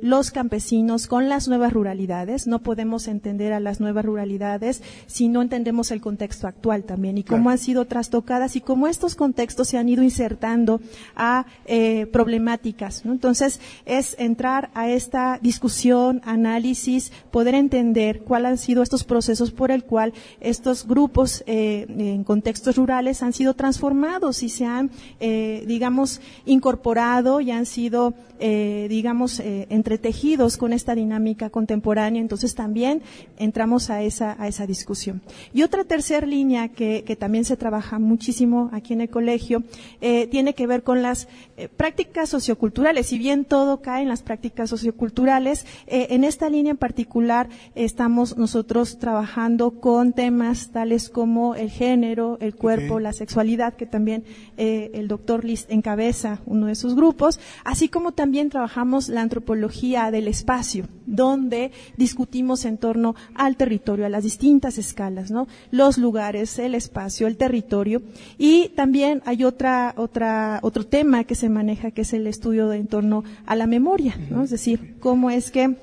los 0.02 0.30
campesinos, 0.30 1.06
con 1.06 1.28
las 1.28 1.48
nuevas 1.48 1.72
ruralidades. 1.72 2.46
No 2.46 2.60
podemos 2.62 3.08
entender 3.08 3.52
a 3.52 3.60
las 3.60 3.80
nuevas 3.80 4.04
ruralidades 4.04 4.82
si 5.06 5.28
no 5.28 5.42
entendemos 5.42 5.90
el 5.90 6.00
contexto 6.00 6.46
actual 6.46 6.84
también 6.84 7.18
y 7.18 7.24
cómo 7.24 7.50
han 7.50 7.59
sido 7.60 7.84
trastocadas 7.84 8.56
y 8.56 8.60
cómo 8.60 8.88
estos 8.88 9.14
contextos 9.14 9.68
se 9.68 9.78
han 9.78 9.88
ido 9.88 10.02
insertando 10.02 10.80
a 11.14 11.46
problemáticas. 12.12 13.02
Entonces, 13.04 13.60
es 13.86 14.16
entrar 14.18 14.70
a 14.74 14.88
esta 14.88 15.38
discusión, 15.40 16.20
análisis, 16.24 17.12
poder 17.30 17.54
entender 17.54 18.22
cuáles 18.22 18.50
han 18.50 18.58
sido 18.58 18.82
estos 18.82 19.04
procesos 19.04 19.52
por 19.52 19.70
el 19.70 19.84
cual 19.84 20.12
estos 20.40 20.86
grupos 20.86 21.44
en 21.46 22.24
contextos 22.24 22.76
rurales 22.76 23.22
han 23.22 23.32
sido 23.32 23.54
transformados 23.54 24.42
y 24.42 24.48
se 24.48 24.64
han, 24.64 24.90
eh, 25.20 25.64
digamos, 25.66 26.20
incorporado 26.46 27.40
y 27.40 27.50
han 27.50 27.66
sido, 27.66 28.14
eh, 28.38 28.86
digamos, 28.88 29.40
eh, 29.40 29.66
entretejidos 29.70 30.56
con 30.56 30.72
esta 30.72 30.94
dinámica 30.94 31.50
contemporánea. 31.50 32.20
Entonces 32.20 32.54
también 32.54 33.02
entramos 33.38 33.90
a 33.90 34.02
esa, 34.02 34.36
a 34.38 34.48
esa 34.48 34.66
discusión. 34.66 35.22
Y 35.52 35.62
otra 35.62 35.84
tercera 35.84 36.26
línea 36.26 36.68
que, 36.68 37.04
que 37.04 37.16
también 37.16 37.44
se 37.50 37.56
trabaja 37.56 37.98
muchísimo 37.98 38.70
aquí 38.72 38.92
en 38.92 39.02
el 39.02 39.10
colegio 39.10 39.62
tiene 40.00 40.54
que 40.54 40.66
ver 40.66 40.82
con 40.82 41.02
las 41.02 41.28
prácticas 41.76 42.28
socioculturales. 42.28 43.06
Si 43.06 43.18
bien 43.18 43.44
todo 43.44 43.82
cae 43.82 44.02
en 44.02 44.08
las 44.08 44.22
prácticas 44.22 44.70
socioculturales, 44.70 45.66
en 45.86 46.24
esta 46.24 46.48
línea 46.48 46.70
en 46.70 46.76
particular 46.76 47.48
estamos 47.74 48.36
nosotros 48.36 48.98
trabajando 48.98 49.80
con 49.80 50.12
temas 50.12 50.70
tales 50.70 51.10
como 51.10 51.54
el 51.54 51.70
género, 51.70 52.38
el 52.40 52.54
cuerpo, 52.54 53.00
la 53.00 53.12
sexualidad, 53.12 53.74
que 53.74 53.86
también 53.86 54.24
eh, 54.56 54.90
el 54.94 55.08
doctor 55.08 55.44
List 55.44 55.70
encabeza 55.70 56.40
uno 56.46 56.66
de 56.66 56.74
sus 56.74 56.94
grupos, 56.94 57.40
así 57.64 57.88
como 57.88 58.12
también 58.12 58.50
trabajamos 58.50 59.08
la 59.08 59.22
antropología 59.22 60.10
del 60.10 60.28
espacio, 60.28 60.86
donde 61.06 61.72
discutimos 61.96 62.64
en 62.64 62.78
torno 62.78 63.14
al 63.34 63.56
territorio, 63.56 64.06
a 64.06 64.08
las 64.08 64.24
distintas 64.24 64.78
escalas, 64.78 65.30
¿no? 65.30 65.48
Los 65.70 65.98
lugares, 65.98 66.58
el 66.58 66.74
espacio, 66.74 67.26
el 67.26 67.36
territorio. 67.40 68.02
Y 68.36 68.68
también 68.76 69.22
hay 69.24 69.44
otra, 69.44 69.94
otra, 69.96 70.60
otro 70.62 70.84
tema 70.84 71.24
que 71.24 71.34
se 71.34 71.48
maneja, 71.48 71.90
que 71.90 72.02
es 72.02 72.12
el 72.12 72.26
estudio 72.26 72.68
de 72.68 72.76
en 72.76 72.86
torno 72.86 73.24
a 73.46 73.56
la 73.56 73.66
memoria, 73.66 74.14
¿no? 74.28 74.44
Es 74.44 74.50
decir, 74.50 74.96
cómo 75.00 75.30
es 75.30 75.50
que 75.50 75.74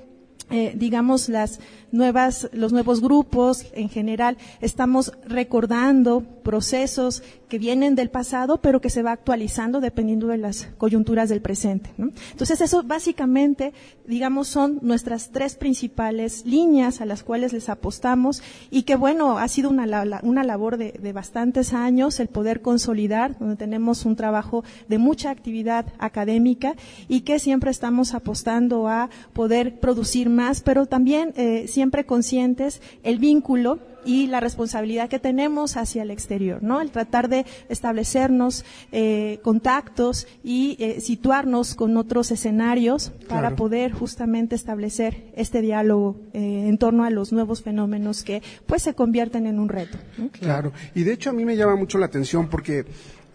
eh, 0.49 0.73
digamos, 0.77 1.27
las 1.27 1.59
nuevas, 1.91 2.49
los 2.51 2.71
nuevos 2.71 3.01
grupos 3.01 3.65
en 3.73 3.89
general, 3.89 4.37
estamos 4.61 5.13
recordando 5.25 6.23
procesos 6.43 7.23
que 7.49 7.59
vienen 7.59 7.95
del 7.95 8.09
pasado, 8.09 8.59
pero 8.61 8.81
que 8.81 8.89
se 8.89 9.03
va 9.03 9.11
actualizando 9.11 9.79
dependiendo 9.79 10.27
de 10.27 10.37
las 10.37 10.69
coyunturas 10.77 11.29
del 11.29 11.41
presente. 11.41 11.91
Entonces, 11.97 12.61
eso 12.61 12.83
básicamente, 12.83 13.73
digamos, 14.05 14.47
son 14.47 14.79
nuestras 14.81 15.29
tres 15.31 15.55
principales 15.55 16.45
líneas 16.45 16.99
a 16.99 17.05
las 17.05 17.23
cuales 17.23 17.53
les 17.53 17.69
apostamos 17.69 18.41
y 18.69 18.83
que, 18.83 18.95
bueno, 18.95 19.37
ha 19.37 19.47
sido 19.47 19.69
una, 19.69 20.19
una 20.23 20.43
labor 20.43 20.77
de, 20.77 20.91
de 20.91 21.13
bastantes 21.13 21.73
años 21.73 22.19
el 22.19 22.27
poder 22.27 22.61
consolidar, 22.61 23.37
donde 23.39 23.55
tenemos 23.55 24.05
un 24.05 24.15
trabajo 24.15 24.63
de 24.87 24.97
mucha 24.97 25.29
actividad 25.29 25.85
académica 25.99 26.75
y 27.07 27.21
que 27.21 27.39
siempre 27.39 27.71
estamos 27.71 28.13
apostando 28.13 28.87
a 28.87 29.09
poder 29.33 29.79
producir 29.79 30.29
más, 30.29 30.61
pero 30.61 30.85
también 30.85 31.33
eh, 31.35 31.65
siempre 31.77 32.07
conscientes 32.07 32.81
el 33.03 33.19
vínculo 33.19 33.77
y 34.03 34.25
la 34.25 34.39
responsabilidad 34.39 35.09
que 35.09 35.19
tenemos 35.19 35.77
hacia 35.77 36.01
el 36.01 36.09
exterior, 36.09 36.63
¿no? 36.63 36.81
El 36.81 36.89
tratar 36.89 37.29
de 37.29 37.45
establecernos 37.69 38.65
eh, 38.91 39.39
contactos 39.43 40.27
y 40.43 40.75
eh, 40.79 41.01
situarnos 41.01 41.75
con 41.75 41.95
otros 41.97 42.31
escenarios 42.31 43.11
para 43.27 43.55
poder 43.55 43.91
justamente 43.91 44.55
establecer 44.55 45.31
este 45.35 45.61
diálogo 45.61 46.15
eh, 46.33 46.65
en 46.67 46.79
torno 46.79 47.03
a 47.03 47.11
los 47.11 47.31
nuevos 47.31 47.61
fenómenos 47.61 48.23
que 48.23 48.41
pues 48.65 48.81
se 48.81 48.95
convierten 48.95 49.45
en 49.45 49.59
un 49.59 49.69
reto. 49.69 49.99
Claro, 50.31 50.71
y 50.95 51.03
de 51.03 51.13
hecho 51.13 51.29
a 51.29 51.33
mí 51.33 51.45
me 51.45 51.55
llama 51.55 51.75
mucho 51.75 51.99
la 51.99 52.07
atención 52.07 52.47
porque 52.47 52.85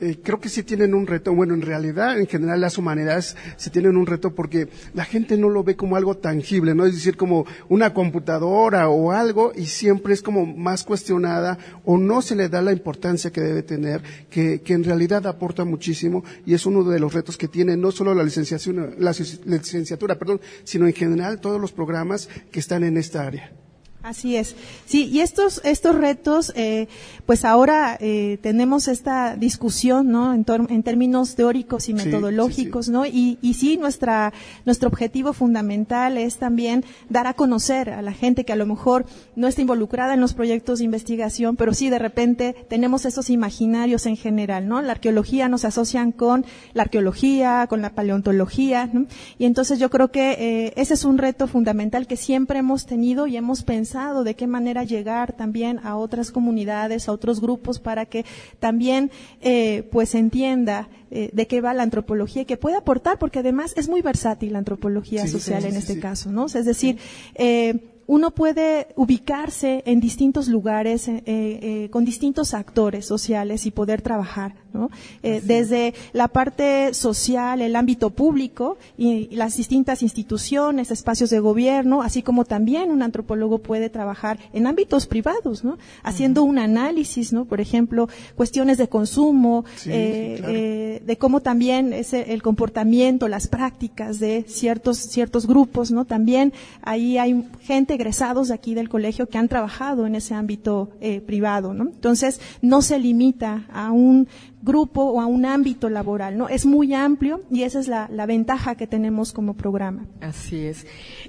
eh, 0.03 0.19
creo 0.21 0.41
que 0.41 0.49
sí 0.49 0.65
tienen 0.65 0.95
un 0.95 1.07
reto. 1.07 1.33
Bueno, 1.33 1.55
en 1.55 1.63
realidad, 1.63 2.19
en 2.19 2.27
general, 2.27 2.61
las 2.61 2.77
humanidades 2.77 3.37
se 3.57 3.71
tienen 3.71 3.97
un 3.97 4.05
reto 4.05 4.35
porque 4.35 4.69
la 4.95 5.05
gente 5.05 5.37
no 5.37 5.49
lo 5.49 5.63
ve 5.63 5.77
como 5.77 5.95
algo 5.95 6.17
tangible, 6.17 6.75
¿no? 6.75 6.85
Es 6.87 6.95
decir, 6.95 7.17
como 7.17 7.47
una 7.69 7.95
computadora 7.95 8.89
o 8.89 9.13
algo 9.13 9.53
y 9.55 9.67
siempre 9.67 10.13
es 10.13 10.21
como 10.21 10.45
más 10.45 10.83
cuestionada 10.83 11.57
o 11.85 11.99
no 11.99 12.21
se 12.21 12.35
le 12.35 12.49
da 12.49 12.61
la 12.63 12.73
importancia 12.73 13.31
que 13.31 13.43
debe 13.43 13.63
tener, 13.63 14.03
que, 14.29 14.61
que 14.61 14.75
en 14.75 14.83
realidad 14.83 15.25
aporta 15.29 15.65
muchísimo 15.65 16.25
y 16.45 16.55
es 16.55 16.67
uno 16.67 16.83
de 16.83 16.99
los 16.99 17.15
retos 17.15 17.39
que 17.39 17.47
tiene 17.47 17.77
no 17.77 17.93
solo 17.93 18.13
la 18.13 18.25
licenciatura, 18.25 18.91
la 18.99 19.15
licenciatura, 19.47 20.19
perdón, 20.19 20.41
sino 20.65 20.89
en 20.89 20.95
general 20.95 21.41
todos 21.41 21.61
los 21.61 21.71
programas 21.71 22.29
que 22.51 22.59
están 22.59 22.83
en 22.83 22.97
esta 22.97 23.25
área. 23.25 23.62
Así 24.03 24.35
es. 24.37 24.57
Sí, 24.85 25.09
y 25.13 25.21
estos, 25.21 25.61
estos 25.63 25.95
retos, 25.95 26.53
eh, 26.57 26.89
pues 27.25 27.45
ahora 27.45 27.97
eh, 28.01 28.37
tenemos 28.43 28.89
esta 28.89 29.37
discusión, 29.37 30.11
¿no? 30.11 30.35
En, 30.35 30.45
en 30.71 30.83
términos 30.83 31.37
teóricos 31.37 31.89
y 31.89 31.95
metodológicos, 31.95 32.89
¿no? 32.89 33.07
Y, 33.07 33.39
y 33.43 33.55
sí, 33.55 33.77
nuestra, 33.77 34.33
nuestro 34.65 34.89
objetivo 34.89 35.33
fundamental 35.33 36.19
es 36.19 36.37
también 36.39 36.85
dar 37.11 37.29
a 37.29 37.35
conocer 37.35 37.91
a 37.91 38.03
la 38.03 38.13
gente 38.13 38.45
que 38.45 38.53
a 38.53 38.57
lo 38.57 38.67
mejor 38.67 39.07
no 39.37 39.47
está 39.47 39.61
involucrada 39.61 40.15
en 40.15 40.21
los 40.21 40.35
proyectos 40.35 40.81
de 40.81 40.85
investigación, 40.85 41.55
pero 41.55 41.73
sí 41.73 41.89
de 41.89 42.01
repente 42.01 42.57
tenemos 42.69 43.05
esos 43.05 43.31
imaginarios 43.31 44.07
en 44.07 44.17
general, 44.17 44.67
¿no? 44.67 44.83
La 44.83 44.93
arqueología 44.93 45.49
nos 45.49 45.65
asocian 45.65 46.11
con 46.11 46.45
la 46.75 46.83
arqueología, 46.83 47.69
con 47.69 47.83
la 47.83 47.95
paleontología, 47.95 48.91
¿no? 48.93 49.07
Y 49.39 49.45
entonces 49.45 49.79
yo 49.79 49.91
creo 49.91 50.11
que 50.11 50.33
eh, 50.33 50.73
ese 50.75 50.95
es 50.95 51.05
un 51.05 51.19
reto 51.19 51.47
fundamental 51.47 52.09
que 52.09 52.17
siempre 52.17 52.59
hemos 52.59 52.85
tenido 52.85 53.29
y 53.29 53.37
hemos 53.37 53.63
pensado 53.63 53.92
de 53.93 54.35
qué 54.35 54.47
manera 54.47 54.85
llegar 54.85 55.35
también 55.35 55.79
a 55.85 55.97
otras 55.97 56.31
comunidades, 56.31 57.09
a 57.09 57.13
otros 57.13 57.41
grupos, 57.41 57.79
para 57.79 58.07
que 58.07 58.25
también 58.59 59.11
eh, 59.43 59.87
pues 59.93 60.15
entienda 60.15 60.89
eh, 61.11 61.29
de 61.33 61.47
qué 61.47 61.61
va 61.61 61.75
la 61.75 61.83
antropología 61.83 62.43
y 62.43 62.45
que 62.47 62.57
pueda 62.57 62.79
aportar, 62.79 63.19
porque 63.19 63.41
además 63.41 63.75
es 63.77 63.89
muy 63.89 64.01
versátil 64.01 64.55
la 64.55 64.61
antropología 64.61 65.27
social 65.27 65.65
en 65.65 65.77
este 65.77 66.01
caso, 66.01 66.33
¿no? 66.33 66.47
es 66.47 66.65
decir, 66.65 66.99
eh, 67.35 67.92
uno 68.13 68.31
puede 68.31 68.89
ubicarse 68.97 69.83
en 69.87 69.99
distintos 69.99 70.47
lugares 70.47 71.09
eh, 71.09 71.23
eh, 71.25 71.89
con 71.91 72.05
distintos 72.05 72.53
actores 72.53 73.07
sociales 73.07 73.65
y 73.65 73.71
poder 73.71 74.03
trabajar, 74.03 74.55
¿no? 74.75 74.91
Eh, 75.23 75.41
desde 75.43 75.95
la 76.13 76.29
parte 76.29 76.93
social, 76.93 77.63
el 77.63 77.75
ámbito 77.75 78.11
público 78.11 78.77
y, 78.99 79.35
las 79.35 79.57
distintas 79.57 80.03
instituciones, 80.03 80.91
espacios 80.91 81.31
de 81.31 81.39
gobierno, 81.39 82.03
así 82.03 82.21
como 82.21 82.45
también 82.45 82.91
un 82.91 83.01
antropólogo 83.01 83.61
puede 83.61 83.89
trabajar 83.89 84.39
en 84.53 84.67
ámbitos 84.67 85.07
privados, 85.07 85.65
¿no? 85.65 85.79
Haciendo 86.03 86.43
un 86.43 86.59
análisis, 86.59 87.33
¿no? 87.33 87.47
Por 87.47 87.63
ejemplo, 87.63 88.11
cuestiones 88.37 88.77
de 88.77 88.91
consumo, 88.91 89.65
de 89.87 91.17
cómo 91.19 91.41
también 91.41 91.95
es 91.95 92.13
el 92.13 92.43
comportamiento, 92.43 93.27
las 93.27 93.49
prácticas 93.49 94.19
de 94.19 94.45
ciertos 94.47 94.99
ciertos 94.99 95.47
grupos, 95.47 95.91
¿no? 95.91 96.05
También 96.05 96.53
ahí 96.83 97.17
hay 97.17 97.49
gente 97.63 97.97
egresados 98.03 98.49
de 98.49 98.55
aquí 98.55 98.75
del 98.75 98.89
colegio 98.89 99.29
que 99.29 99.39
han 99.39 99.49
trabajado 99.49 100.07
en 100.07 100.17
ese 100.17 100.35
ámbito 100.35 100.91
eh, 101.01 101.21
privado, 101.21 101.73
¿no? 101.73 101.85
Entonces, 101.85 102.41
no 102.61 102.83
se 102.83 102.99
limita 102.99 103.67
a 103.73 103.93
un 103.93 104.27
grupo 104.61 105.03
o 105.05 105.21
a 105.21 105.27
un 105.27 105.47
ámbito 105.47 105.89
laboral, 105.89 106.37
¿no? 106.37 106.49
Es 106.49 106.67
muy 106.67 106.95
amplio 106.95 107.43
y 107.51 107.63
esa 107.63 107.79
es 107.79 107.87
la, 107.89 108.09
ventaja 108.27 108.75
que 108.75 108.87
tenemos 108.89 109.33
como 109.33 109.55
programa. 109.55 110.07
Así 110.21 110.59
es. 110.59 110.87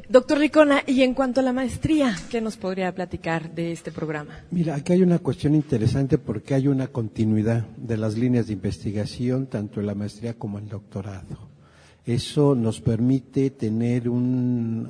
Doctor 0.09 0.39
Ricona, 0.39 0.81
y 0.87 1.01
en 1.01 1.13
cuanto 1.13 1.41
a 1.41 1.43
la 1.43 1.53
maestría, 1.53 2.15
¿qué 2.29 2.41
nos 2.41 2.57
podría 2.57 2.93
platicar 2.93 3.53
de 3.53 3.71
este 3.71 3.91
programa? 3.91 4.33
Mira, 4.51 4.75
aquí 4.75 4.93
hay 4.93 5.03
una 5.03 5.19
cuestión 5.19 5.53
interesante 5.53 6.17
porque 6.17 6.55
hay 6.55 6.67
una 6.67 6.87
continuidad 6.87 7.67
de 7.77 7.97
las 7.97 8.17
líneas 8.17 8.47
de 8.47 8.53
investigación, 8.53 9.47
tanto 9.47 9.79
en 9.79 9.87
la 9.87 9.95
maestría 9.95 10.33
como 10.35 10.57
en 10.57 10.65
el 10.65 10.69
doctorado. 10.71 11.52
Eso 12.05 12.53
nos 12.53 12.81
permite 12.81 13.49
tener 13.51 14.09
un, 14.09 14.89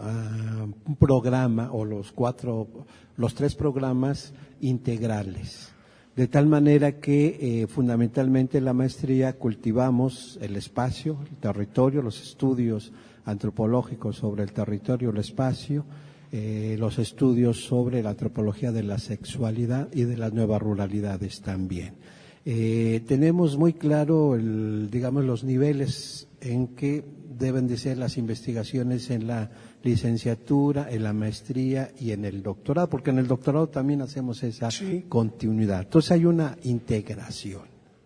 un, 0.86 0.95
programa 0.95 1.71
o 1.71 1.86
los 1.86 2.12
cuatro, 2.12 2.67
los 3.17 3.36
tres 3.36 3.54
programas 3.54 4.34
integrales. 4.62 5.71
De 6.15 6.28
tal 6.28 6.47
manera 6.47 6.99
que 6.99 7.38
eh, 7.39 7.67
fundamentalmente 7.67 8.58
en 8.58 8.65
la 8.65 8.73
maestría 8.73 9.34
cultivamos 9.34 10.39
el 10.41 10.56
espacio, 10.56 11.19
el 11.30 11.38
territorio, 11.38 12.02
los 12.02 12.21
estudios 12.21 12.91
antropológicos 13.26 14.17
sobre 14.17 14.43
el 14.43 14.52
territorio, 14.52 15.12
el 15.12 15.17
espacio, 15.17 15.86
eh, 16.32 16.78
los 16.80 16.97
estudios 16.97 17.63
sobre 17.63 18.02
la 18.02 18.12
antropología 18.12 18.71
de 18.71 18.82
la 18.82 18.97
sexualidad 18.97 19.89
y 19.93 20.04
de 20.04 20.17
las 20.17 20.34
nuevas 20.34 20.62
ruralidades 20.62 21.41
también. 21.41 21.93
Eh, 22.45 23.02
tenemos 23.08 23.58
muy 23.58 23.73
claro, 23.73 24.36
el, 24.36 24.89
digamos, 24.91 25.23
los 25.23 25.43
niveles 25.43 26.28
en 26.43 26.67
que 26.75 27.03
deben 27.38 27.67
de 27.67 27.77
ser 27.77 27.97
las 27.97 28.17
investigaciones 28.17 29.10
en 29.10 29.27
la 29.27 29.49
licenciatura, 29.82 30.88
en 30.89 31.03
la 31.03 31.13
maestría 31.13 31.91
y 31.99 32.12
en 32.12 32.25
el 32.25 32.43
doctorado, 32.43 32.89
porque 32.89 33.10
en 33.10 33.19
el 33.19 33.27
doctorado 33.27 33.69
también 33.69 34.01
hacemos 34.01 34.43
esa 34.43 34.69
continuidad. 35.10 35.82
Entonces 35.84 36.12
hay 36.12 36.25
una 36.25 36.58
integración, 36.63 37.63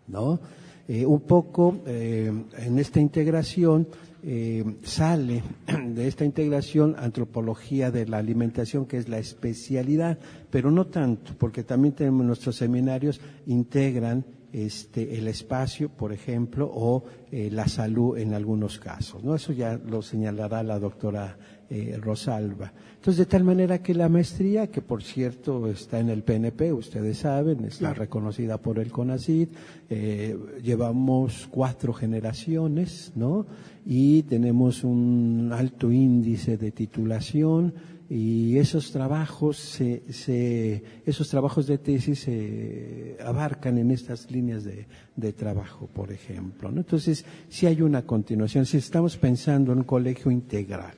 ¿no? 0.08 0.40
Eh, 0.88 1.06
un 1.06 1.20
poco 1.22 1.82
eh, 1.86 2.32
en 2.58 2.80
esta 2.80 3.02
integración 3.02 3.90
eh, 4.24 4.64
sale 4.84 5.44
de 5.86 6.08
esta 6.08 6.24
integración 6.24 6.96
antropología 6.98 7.92
de 7.92 8.08
la 8.08 8.18
alimentación, 8.18 8.86
que 8.86 8.98
es 8.98 9.10
la 9.10 9.20
especialidad, 9.20 10.18
pero 10.50 10.72
no 10.72 10.88
tanto, 10.88 11.34
porque 11.38 11.64
también 11.64 11.94
tenemos 11.94 12.26
nuestros 12.26 12.56
seminarios 12.56 13.20
integran 13.48 14.24
este, 14.54 15.18
el 15.18 15.28
espacio, 15.28 15.90
por 15.90 16.14
ejemplo, 16.14 16.70
o 16.74 17.04
eh, 17.32 17.50
la 17.52 17.68
salud 17.68 18.18
en 18.18 18.34
algunos 18.34 18.80
casos. 18.80 19.24
¿no? 19.24 19.36
Eso 19.36 19.54
ya 19.54 19.78
lo 19.78 20.02
señalará 20.02 20.64
la 20.64 20.80
doctora 20.80 21.38
eh, 21.70 21.98
Rosalba. 22.00 22.72
Entonces, 22.96 23.18
de 23.18 23.26
tal 23.26 23.44
manera 23.44 23.82
que 23.84 23.94
la 23.94 24.10
maestría, 24.10 24.68
que 24.68 24.82
por 24.82 25.04
cierto 25.04 25.68
está 25.68 26.00
en 26.00 26.10
el 26.10 26.24
PNP, 26.24 26.72
ustedes 26.72 27.20
saben, 27.20 27.66
está 27.66 27.94
reconocida 27.94 28.58
por 28.58 28.80
el 28.80 28.92
CONACID, 28.92 29.50
eh, 29.90 30.38
llevamos 30.64 31.48
cuatro 31.52 31.94
generaciones, 31.94 33.12
¿no? 33.16 33.46
Y 33.86 34.24
tenemos 34.24 34.84
un 34.84 35.52
alto 35.54 35.92
índice 35.92 36.58
de 36.58 36.72
titulación 36.72 37.74
y 38.10 38.58
esos 38.58 38.92
trabajos 38.92 39.58
se, 39.58 40.04
se, 40.12 40.84
esos 41.06 41.28
trabajos 41.28 41.68
de 41.68 41.78
tesis 41.78 42.20
se 42.22 43.18
abarcan 43.24 43.78
en 43.78 43.92
estas 43.92 44.32
líneas 44.32 44.64
de, 44.64 44.88
de 45.16 45.34
trabajo, 45.34 45.88
por 45.88 46.12
ejemplo. 46.12 46.72
¿no? 46.72 46.80
Entonces, 46.80 47.26
si 47.50 47.66
hay 47.66 47.82
una 47.82 48.04
continuación, 48.04 48.66
si 48.66 48.78
estamos 48.78 49.18
pensando 49.18 49.74
en 49.74 49.80
un 49.80 49.84
colegio 49.84 50.32
integral, 50.32 50.96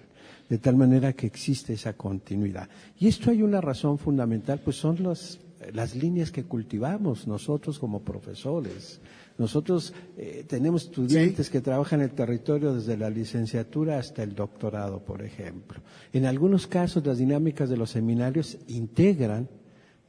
de 0.50 0.58
tal 0.58 0.76
manera 0.76 1.14
que 1.14 1.28
existe 1.28 1.74
esa 1.74 1.94
continuidad. 1.94 2.70
Y 3.00 3.08
esto 3.08 3.32
hay 3.32 3.44
una 3.44 3.62
razón 3.62 3.98
fundamental, 3.98 4.60
pues 4.64 4.78
son 4.78 5.02
las, 5.02 5.40
las 5.74 5.96
líneas 5.96 6.32
que 6.32 6.44
cultivamos 6.44 7.28
nosotros 7.28 7.80
como 7.80 8.02
profesores. 8.02 9.00
Nosotros 9.40 9.94
eh, 10.18 10.46
tenemos 10.48 10.84
estudiantes 10.84 11.50
que 11.50 11.62
trabajan 11.62 12.02
en 12.02 12.10
el 12.10 12.16
territorio 12.16 12.76
desde 12.76 12.98
la 12.98 13.10
licenciatura 13.10 13.98
hasta 13.98 14.22
el 14.22 14.36
doctorado, 14.36 15.00
por 15.00 15.24
ejemplo. 15.24 15.80
En 16.12 16.26
algunos 16.26 16.68
casos 16.68 17.06
las 17.06 17.18
dinámicas 17.18 17.70
de 17.70 17.78
los 17.78 17.90
seminarios 17.90 18.58
integran 18.68 19.48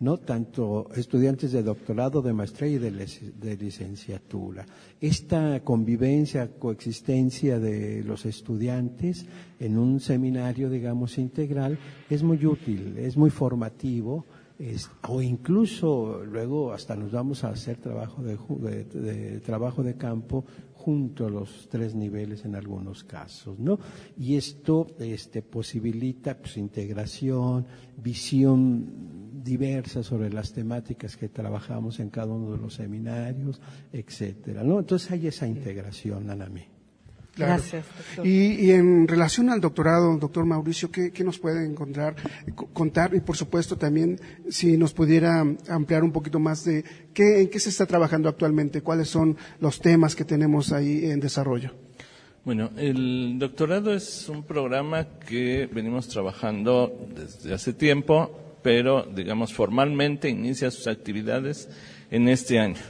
no 0.00 0.16
tanto 0.16 0.88
estudiantes 0.96 1.52
de 1.52 1.62
doctorado, 1.62 2.22
de 2.22 2.32
maestría 2.32 2.70
y 2.70 2.78
de, 2.78 3.56
licenciatura. 3.56 4.66
Esta 4.98 5.60
convivencia, 5.60 6.50
coexistencia 6.58 7.58
de 7.58 8.02
los 8.02 8.24
estudiantes 8.24 9.26
en 9.60 9.76
un 9.76 10.00
seminario, 10.00 10.70
digamos, 10.70 11.18
integral, 11.18 11.78
es 12.08 12.22
muy 12.22 12.44
útil, 12.46 12.96
es 12.96 13.16
muy 13.18 13.28
formativo 13.28 14.24
o 15.08 15.22
incluso 15.22 16.22
luego 16.24 16.72
hasta 16.72 16.94
nos 16.94 17.12
vamos 17.12 17.44
a 17.44 17.48
hacer 17.48 17.78
trabajo 17.78 18.22
de, 18.22 19.40
trabajo 19.40 19.82
de 19.82 19.96
campo 19.96 20.44
junto 20.74 21.26
a 21.26 21.30
los 21.30 21.68
tres 21.68 21.94
niveles 21.94 22.44
en 22.44 22.54
algunos 22.54 23.04
casos, 23.04 23.58
¿no? 23.58 23.78
Y 24.18 24.36
esto 24.36 24.86
este, 24.98 25.42
posibilita 25.42 26.36
pues, 26.36 26.56
integración, 26.56 27.66
visión 27.96 29.42
diversa 29.42 30.02
sobre 30.02 30.30
las 30.30 30.52
temáticas 30.52 31.16
que 31.16 31.28
trabajamos 31.28 31.98
en 32.00 32.10
cada 32.10 32.32
uno 32.32 32.52
de 32.52 32.58
los 32.58 32.74
seminarios, 32.74 33.60
etcétera, 33.92 34.62
¿no? 34.62 34.78
Entonces 34.78 35.10
hay 35.10 35.26
esa 35.26 35.46
integración, 35.46 36.28
Anami. 36.30 36.79
Gracias, 37.36 37.86
doctor. 37.96 38.26
Y, 38.26 38.70
en 38.72 39.08
relación 39.08 39.50
al 39.50 39.60
doctorado, 39.60 40.16
doctor 40.18 40.44
Mauricio, 40.44 40.90
¿qué, 40.90 41.12
nos 41.24 41.38
puede 41.38 41.64
encontrar, 41.64 42.16
contar? 42.72 43.14
Y 43.14 43.20
por 43.20 43.36
supuesto 43.36 43.76
también, 43.76 44.20
si 44.48 44.76
nos 44.76 44.92
pudiera 44.92 45.44
ampliar 45.68 46.04
un 46.04 46.12
poquito 46.12 46.38
más 46.38 46.64
de 46.64 46.84
qué, 47.14 47.40
en 47.40 47.48
qué 47.48 47.60
se 47.60 47.70
está 47.70 47.86
trabajando 47.86 48.28
actualmente, 48.28 48.82
cuáles 48.82 49.08
son 49.08 49.36
los 49.60 49.80
temas 49.80 50.14
que 50.14 50.24
tenemos 50.24 50.72
ahí 50.72 51.10
en 51.10 51.20
desarrollo. 51.20 51.72
Bueno, 52.44 52.70
el 52.76 53.38
doctorado 53.38 53.92
es 53.92 54.28
un 54.28 54.42
programa 54.44 55.06
que 55.18 55.68
venimos 55.70 56.08
trabajando 56.08 57.06
desde 57.14 57.52
hace 57.52 57.74
tiempo, 57.74 58.30
pero 58.62 59.02
digamos 59.02 59.52
formalmente 59.52 60.28
inicia 60.30 60.70
sus 60.70 60.86
actividades 60.86 61.68
en 62.10 62.28
este 62.28 62.58
año. 62.58 62.80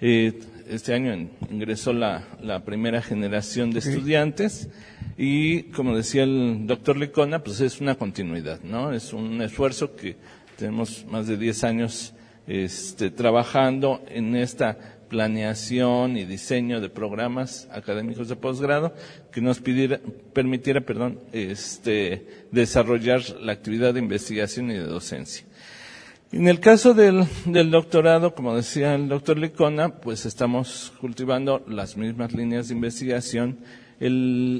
Eh, 0.00 0.38
este 0.68 0.94
año 0.94 1.28
ingresó 1.50 1.92
la, 1.92 2.24
primera 2.64 3.02
generación 3.02 3.70
de 3.70 3.78
estudiantes 3.80 4.68
y, 5.16 5.64
como 5.64 5.96
decía 5.96 6.24
el 6.24 6.66
doctor 6.66 6.96
Licona, 6.96 7.42
pues 7.42 7.60
es 7.60 7.80
una 7.80 7.94
continuidad, 7.94 8.60
¿no? 8.62 8.92
Es 8.92 9.12
un 9.12 9.40
esfuerzo 9.42 9.94
que 9.96 10.16
tenemos 10.56 11.04
más 11.06 11.26
de 11.26 11.36
10 11.36 11.64
años 11.64 12.14
este, 12.46 13.10
trabajando 13.10 14.02
en 14.08 14.36
esta 14.36 14.78
planeación 15.08 16.16
y 16.16 16.24
diseño 16.24 16.80
de 16.80 16.88
programas 16.88 17.68
académicos 17.70 18.28
de 18.28 18.36
posgrado 18.36 18.92
que 19.30 19.40
nos 19.40 19.60
pidiera, 19.60 20.00
permitiera 20.32 20.80
perdón, 20.80 21.20
este, 21.32 22.26
desarrollar 22.50 23.22
la 23.40 23.52
actividad 23.52 23.94
de 23.94 24.00
investigación 24.00 24.70
y 24.70 24.74
de 24.74 24.84
docencia. 24.84 25.45
En 26.32 26.48
el 26.48 26.58
caso 26.58 26.92
del, 26.92 27.24
doctorado, 27.70 28.34
como 28.34 28.56
decía 28.56 28.96
el 28.96 29.08
doctor 29.08 29.38
Licona, 29.38 30.00
pues 30.00 30.26
estamos 30.26 30.92
cultivando 31.00 31.64
las 31.68 31.96
mismas 31.96 32.32
líneas 32.32 32.66
de 32.66 32.74
investigación. 32.74 33.58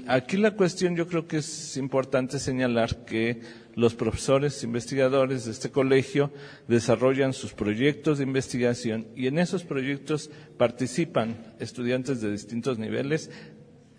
aquí 0.07 0.37
la 0.37 0.52
cuestión 0.52 0.94
yo 0.94 1.09
creo 1.09 1.26
que 1.26 1.38
es 1.38 1.76
importante 1.76 2.38
señalar 2.38 3.05
que 3.05 3.40
los 3.74 3.94
profesores 3.94 4.62
investigadores 4.62 5.44
de 5.44 5.50
este 5.50 5.70
colegio 5.70 6.31
desarrollan 6.68 7.33
sus 7.33 7.52
proyectos 7.52 8.18
de 8.18 8.24
investigación 8.24 9.09
y 9.16 9.26
en 9.26 9.38
esos 9.40 9.64
proyectos 9.64 10.31
participan 10.57 11.37
estudiantes 11.59 12.20
de 12.20 12.31
distintos 12.31 12.79
niveles 12.79 13.29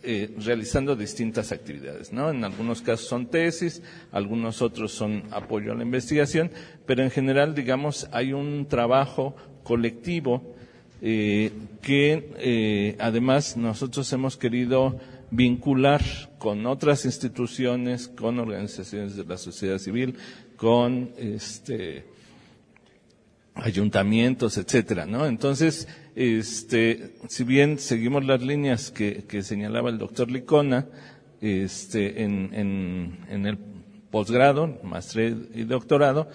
eh, 0.10 0.34
realizando 0.38 0.96
distintas 0.96 1.52
actividades, 1.52 2.14
¿no? 2.14 2.30
En 2.30 2.46
algunos 2.46 2.82
casos 2.82 3.08
son 3.08 3.28
tesis, 3.28 3.82
algunos 4.14 4.62
otros 4.62 4.94
son 4.94 5.24
apoyo 5.32 5.74
a 5.74 5.76
la 5.76 5.84
investigación, 5.84 6.50
pero 6.86 7.04
en 7.04 7.12
general, 7.12 7.54
digamos, 7.54 8.08
hay 8.14 8.32
un 8.32 8.68
trabajo 8.70 9.36
colectivo 9.64 10.56
eh, 11.02 11.52
que 11.82 12.32
eh, 12.38 12.96
además 13.00 13.58
nosotros 13.58 14.14
hemos 14.14 14.38
querido 14.38 14.98
vincular 15.30 16.02
con 16.38 16.66
otras 16.68 17.04
instituciones, 17.04 18.08
con 18.08 18.40
organizaciones 18.40 19.18
de 19.18 19.26
la 19.26 19.38
sociedad 19.38 19.78
civil, 19.78 20.16
con 20.56 21.12
este, 21.18 22.06
ayuntamientos, 23.62 24.58
etcétera, 24.58 25.06
¿no? 25.06 25.26
Entonces, 25.26 25.88
este, 26.16 27.16
si 27.28 27.44
bien 27.44 27.80
seguimos 27.80 28.26
las 28.26 28.42
líneas 28.42 28.92
que, 28.92 29.24
señalaba 29.44 29.90
el 29.90 29.98
doctor 29.98 30.32
Licona, 30.32 30.88
este, 31.42 32.24
en, 32.24 33.18
el 33.30 33.58
posgrado, 34.10 34.80
maestría 34.84 35.36
y 35.54 35.64
doctorado, 35.64 36.30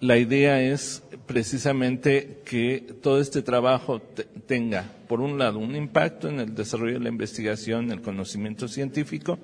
la 0.00 0.18
idea 0.18 0.60
es 0.60 1.02
precisamente 1.26 2.42
que 2.44 2.84
todo 3.02 3.20
este 3.20 3.42
trabajo 3.42 4.02
tenga, 4.46 4.92
por 5.08 5.20
un 5.20 5.38
lado, 5.38 5.58
un 5.58 5.74
impacto 5.74 6.28
en 6.28 6.40
el 6.40 6.54
desarrollo 6.54 6.94
de 6.94 7.04
la 7.04 7.08
investigación, 7.08 7.90
el 7.90 8.02
conocimiento 8.02 8.68
científico, 8.68 9.38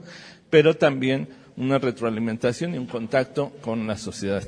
pero 0.51 0.75
también 0.77 1.29
una 1.57 1.79
retroalimentación 1.79 2.75
y 2.75 2.79
un 2.79 2.87
contacto 2.87 3.53
con 3.63 3.87
la 3.87 3.97
sociedad. 3.97 4.45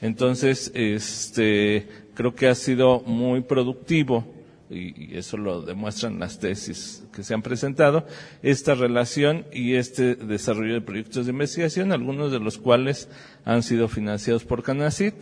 Entonces, 0.00 0.70
este, 0.74 1.88
creo 2.14 2.34
que 2.34 2.48
ha 2.48 2.54
sido 2.54 3.00
muy 3.00 3.40
productivo 3.42 4.24
y, 4.70 5.16
eso 5.16 5.36
lo 5.36 5.62
demuestran 5.62 6.18
las 6.18 6.38
tesis 6.38 7.04
que 7.12 7.22
se 7.22 7.34
han 7.34 7.42
presentado, 7.42 8.06
esta 8.42 8.74
relación 8.74 9.46
y 9.52 9.74
este 9.74 10.14
desarrollo 10.14 10.74
de 10.74 10.80
proyectos 10.80 11.26
de 11.26 11.32
investigación, 11.32 11.92
algunos 11.92 12.32
de 12.32 12.40
los 12.40 12.58
cuales 12.58 13.08
han 13.44 13.62
sido 13.62 13.88
financiados 13.88 14.44
por 14.44 14.62
Canacit 14.62 15.14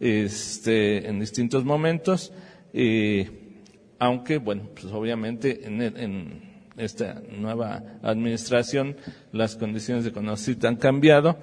este, 0.00 1.08
en 1.08 1.20
distintos 1.20 1.64
momentos, 1.64 2.32
eh, 2.72 3.30
aunque, 3.98 4.38
bueno, 4.38 4.68
pues 4.74 4.92
obviamente 4.92 5.60
en, 5.64 6.51
esta 6.76 7.20
nueva 7.38 7.82
administración 8.02 8.96
las 9.32 9.56
condiciones 9.56 10.04
de 10.04 10.12
Canacit 10.12 10.64
han 10.64 10.76
cambiado. 10.76 11.38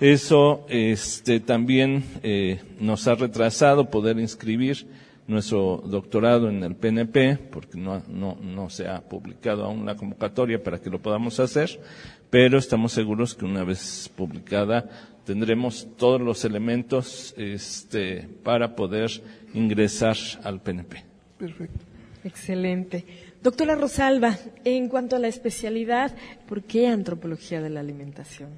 Eso 0.00 0.66
este, 0.68 1.40
también 1.40 2.04
eh, 2.22 2.60
nos 2.80 3.06
ha 3.08 3.14
retrasado 3.14 3.90
poder 3.90 4.18
inscribir 4.18 4.86
nuestro 5.26 5.82
doctorado 5.86 6.50
en 6.50 6.62
el 6.62 6.76
PNP, 6.76 7.38
porque 7.50 7.78
no, 7.78 8.02
no, 8.08 8.36
no 8.42 8.68
se 8.68 8.86
ha 8.86 9.00
publicado 9.00 9.64
aún 9.64 9.86
la 9.86 9.96
convocatoria 9.96 10.62
para 10.62 10.78
que 10.78 10.90
lo 10.90 11.00
podamos 11.00 11.40
hacer, 11.40 11.80
pero 12.28 12.58
estamos 12.58 12.92
seguros 12.92 13.34
que 13.34 13.44
una 13.44 13.64
vez 13.64 14.10
publicada 14.14 14.88
tendremos 15.24 15.88
todos 15.96 16.20
los 16.20 16.44
elementos 16.44 17.34
este, 17.38 18.28
para 18.42 18.76
poder 18.76 19.10
ingresar 19.54 20.16
al 20.42 20.60
PNP. 20.60 21.02
Perfecto. 21.38 21.80
Excelente. 22.24 23.04
Doctora 23.44 23.74
Rosalba, 23.74 24.38
en 24.64 24.88
cuanto 24.88 25.16
a 25.16 25.18
la 25.18 25.28
especialidad, 25.28 26.16
¿por 26.48 26.62
qué 26.62 26.86
antropología 26.88 27.60
de 27.60 27.68
la 27.68 27.80
alimentación? 27.80 28.48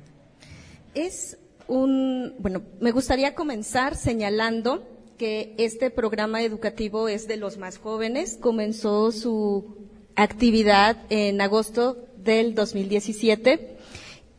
Es 0.94 1.38
un, 1.66 2.34
bueno, 2.38 2.62
me 2.80 2.92
gustaría 2.92 3.34
comenzar 3.34 3.96
señalando 3.96 4.86
que 5.18 5.56
este 5.58 5.90
programa 5.90 6.40
educativo 6.42 7.08
es 7.08 7.26
de 7.26 7.36
los 7.36 7.58
más 7.58 7.78
jóvenes. 7.78 8.38
Comenzó 8.40 9.10
su 9.10 9.76
actividad 10.14 10.98
en 11.10 11.40
agosto 11.40 12.06
del 12.18 12.54
2017 12.54 13.78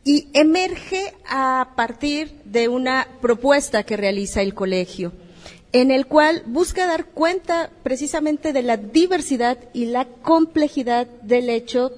y 0.02 0.30
emerge 0.32 1.12
a 1.28 1.74
partir 1.76 2.40
de 2.46 2.68
una 2.68 3.06
propuesta 3.20 3.82
que 3.82 3.98
realiza 3.98 4.40
el 4.40 4.54
colegio 4.54 5.12
en 5.72 5.90
el 5.90 6.06
cual 6.06 6.42
busca 6.46 6.86
dar 6.86 7.06
cuenta 7.06 7.70
precisamente 7.82 8.52
de 8.52 8.62
la 8.62 8.76
diversidad 8.76 9.58
y 9.74 9.86
la 9.86 10.06
complejidad 10.06 11.06
del 11.22 11.50
hecho 11.50 11.92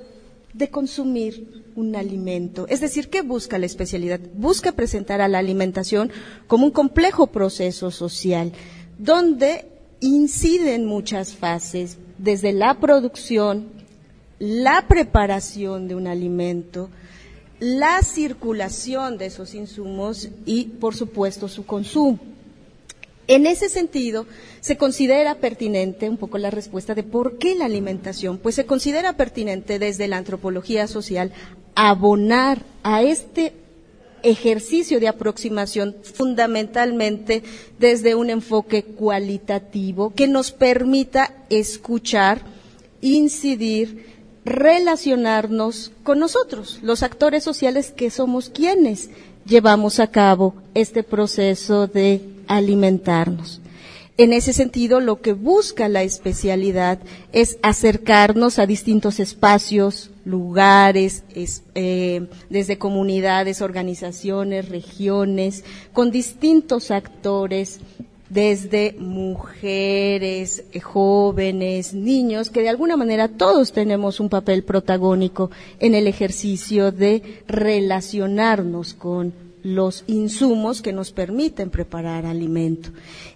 de 0.52 0.70
consumir 0.70 1.72
un 1.76 1.94
alimento. 1.94 2.66
Es 2.68 2.80
decir, 2.80 3.08
¿qué 3.08 3.22
busca 3.22 3.58
la 3.58 3.66
especialidad? 3.66 4.20
Busca 4.34 4.72
presentar 4.72 5.20
a 5.20 5.28
la 5.28 5.38
alimentación 5.38 6.10
como 6.48 6.66
un 6.66 6.72
complejo 6.72 7.28
proceso 7.28 7.90
social, 7.90 8.52
donde 8.98 9.66
inciden 10.00 10.86
muchas 10.86 11.34
fases, 11.34 11.98
desde 12.18 12.52
la 12.52 12.80
producción, 12.80 13.68
la 14.38 14.86
preparación 14.88 15.88
de 15.88 15.94
un 15.94 16.06
alimento, 16.06 16.90
la 17.60 18.02
circulación 18.02 19.18
de 19.18 19.26
esos 19.26 19.54
insumos 19.54 20.28
y, 20.44 20.64
por 20.64 20.94
supuesto, 20.94 21.48
su 21.48 21.64
consumo. 21.64 22.18
En 23.30 23.46
ese 23.46 23.68
sentido, 23.68 24.26
se 24.60 24.76
considera 24.76 25.36
pertinente 25.36 26.08
un 26.08 26.16
poco 26.16 26.36
la 26.36 26.50
respuesta 26.50 26.96
de 26.96 27.04
por 27.04 27.38
qué 27.38 27.54
la 27.54 27.66
alimentación. 27.66 28.38
Pues 28.38 28.56
se 28.56 28.66
considera 28.66 29.12
pertinente 29.12 29.78
desde 29.78 30.08
la 30.08 30.16
antropología 30.16 30.88
social 30.88 31.30
abonar 31.76 32.64
a 32.82 33.04
este 33.04 33.52
ejercicio 34.24 34.98
de 34.98 35.06
aproximación 35.06 35.94
fundamentalmente 36.02 37.44
desde 37.78 38.16
un 38.16 38.30
enfoque 38.30 38.82
cualitativo 38.82 40.12
que 40.12 40.26
nos 40.26 40.50
permita 40.50 41.32
escuchar, 41.50 42.42
incidir, 43.00 44.06
relacionarnos 44.44 45.92
con 46.02 46.18
nosotros, 46.18 46.80
los 46.82 47.04
actores 47.04 47.44
sociales 47.44 47.92
que 47.92 48.10
somos 48.10 48.50
quienes 48.50 49.08
llevamos 49.46 50.00
a 50.00 50.08
cabo 50.08 50.54
este 50.74 51.04
proceso 51.04 51.86
de 51.86 52.39
alimentarnos. 52.50 53.60
En 54.18 54.34
ese 54.34 54.52
sentido, 54.52 55.00
lo 55.00 55.22
que 55.22 55.32
busca 55.32 55.88
la 55.88 56.02
especialidad 56.02 56.98
es 57.32 57.56
acercarnos 57.62 58.58
a 58.58 58.66
distintos 58.66 59.18
espacios, 59.18 60.10
lugares, 60.26 61.24
eh, 61.74 62.26
desde 62.50 62.76
comunidades, 62.76 63.62
organizaciones, 63.62 64.68
regiones, 64.68 65.64
con 65.94 66.10
distintos 66.10 66.90
actores, 66.90 67.80
desde 68.28 68.94
mujeres, 68.98 70.64
jóvenes, 70.82 71.94
niños, 71.94 72.50
que 72.50 72.60
de 72.60 72.68
alguna 72.68 72.98
manera 72.98 73.28
todos 73.28 73.72
tenemos 73.72 74.20
un 74.20 74.28
papel 74.28 74.64
protagónico 74.64 75.50
en 75.78 75.94
el 75.94 76.06
ejercicio 76.06 76.92
de 76.92 77.42
relacionarnos 77.48 78.92
con 78.92 79.49
los 79.62 80.04
insumos 80.06 80.82
que 80.82 80.92
nos 80.92 81.12
permiten 81.12 81.70
preparar 81.70 82.26
alimento. 82.26 82.90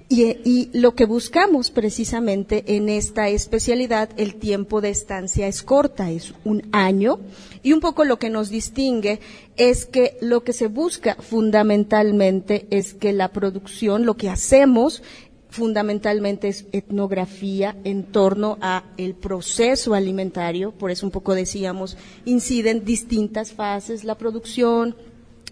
Y, 0.09 0.71
lo 0.73 0.95
que 0.95 1.07
buscamos 1.07 1.71
precisamente 1.71 2.77
en 2.77 2.89
esta 2.89 3.29
especialidad, 3.29 4.11
el 4.17 4.37
tiempo 4.37 4.81
de 4.81 4.91
estancia 4.91 5.49
es 5.49 5.63
corta, 5.63 6.11
es 6.11 6.35
un 6.45 6.69
año, 6.73 7.19
y 7.63 7.73
un 7.73 7.81
poco 7.81 8.05
lo 8.05 8.19
que 8.19 8.31
nos 8.31 8.51
distingue 8.51 9.21
es 9.57 9.87
que 9.87 10.17
lo 10.21 10.45
que 10.45 10.53
se 10.53 10.69
busca 10.69 11.17
fundamentalmente 11.17 12.67
es 12.71 12.95
que 12.95 13.13
la 13.13 13.33
producción, 13.33 14.05
lo 14.05 14.17
que 14.17 14.29
hacemos, 14.29 15.03
fundamentalmente 15.49 16.49
es 16.49 16.67
etnografía 16.73 17.77
en 17.85 18.05
torno 18.05 18.59
a 18.61 18.85
el 18.97 19.15
proceso 19.15 19.95
alimentario, 19.95 20.73
por 20.73 20.91
eso 20.91 21.07
un 21.07 21.13
poco 21.13 21.35
decíamos, 21.35 21.97
inciden 22.25 22.85
distintas 22.85 23.53
fases, 23.53 24.03
la 24.03 24.19
producción, 24.19 24.97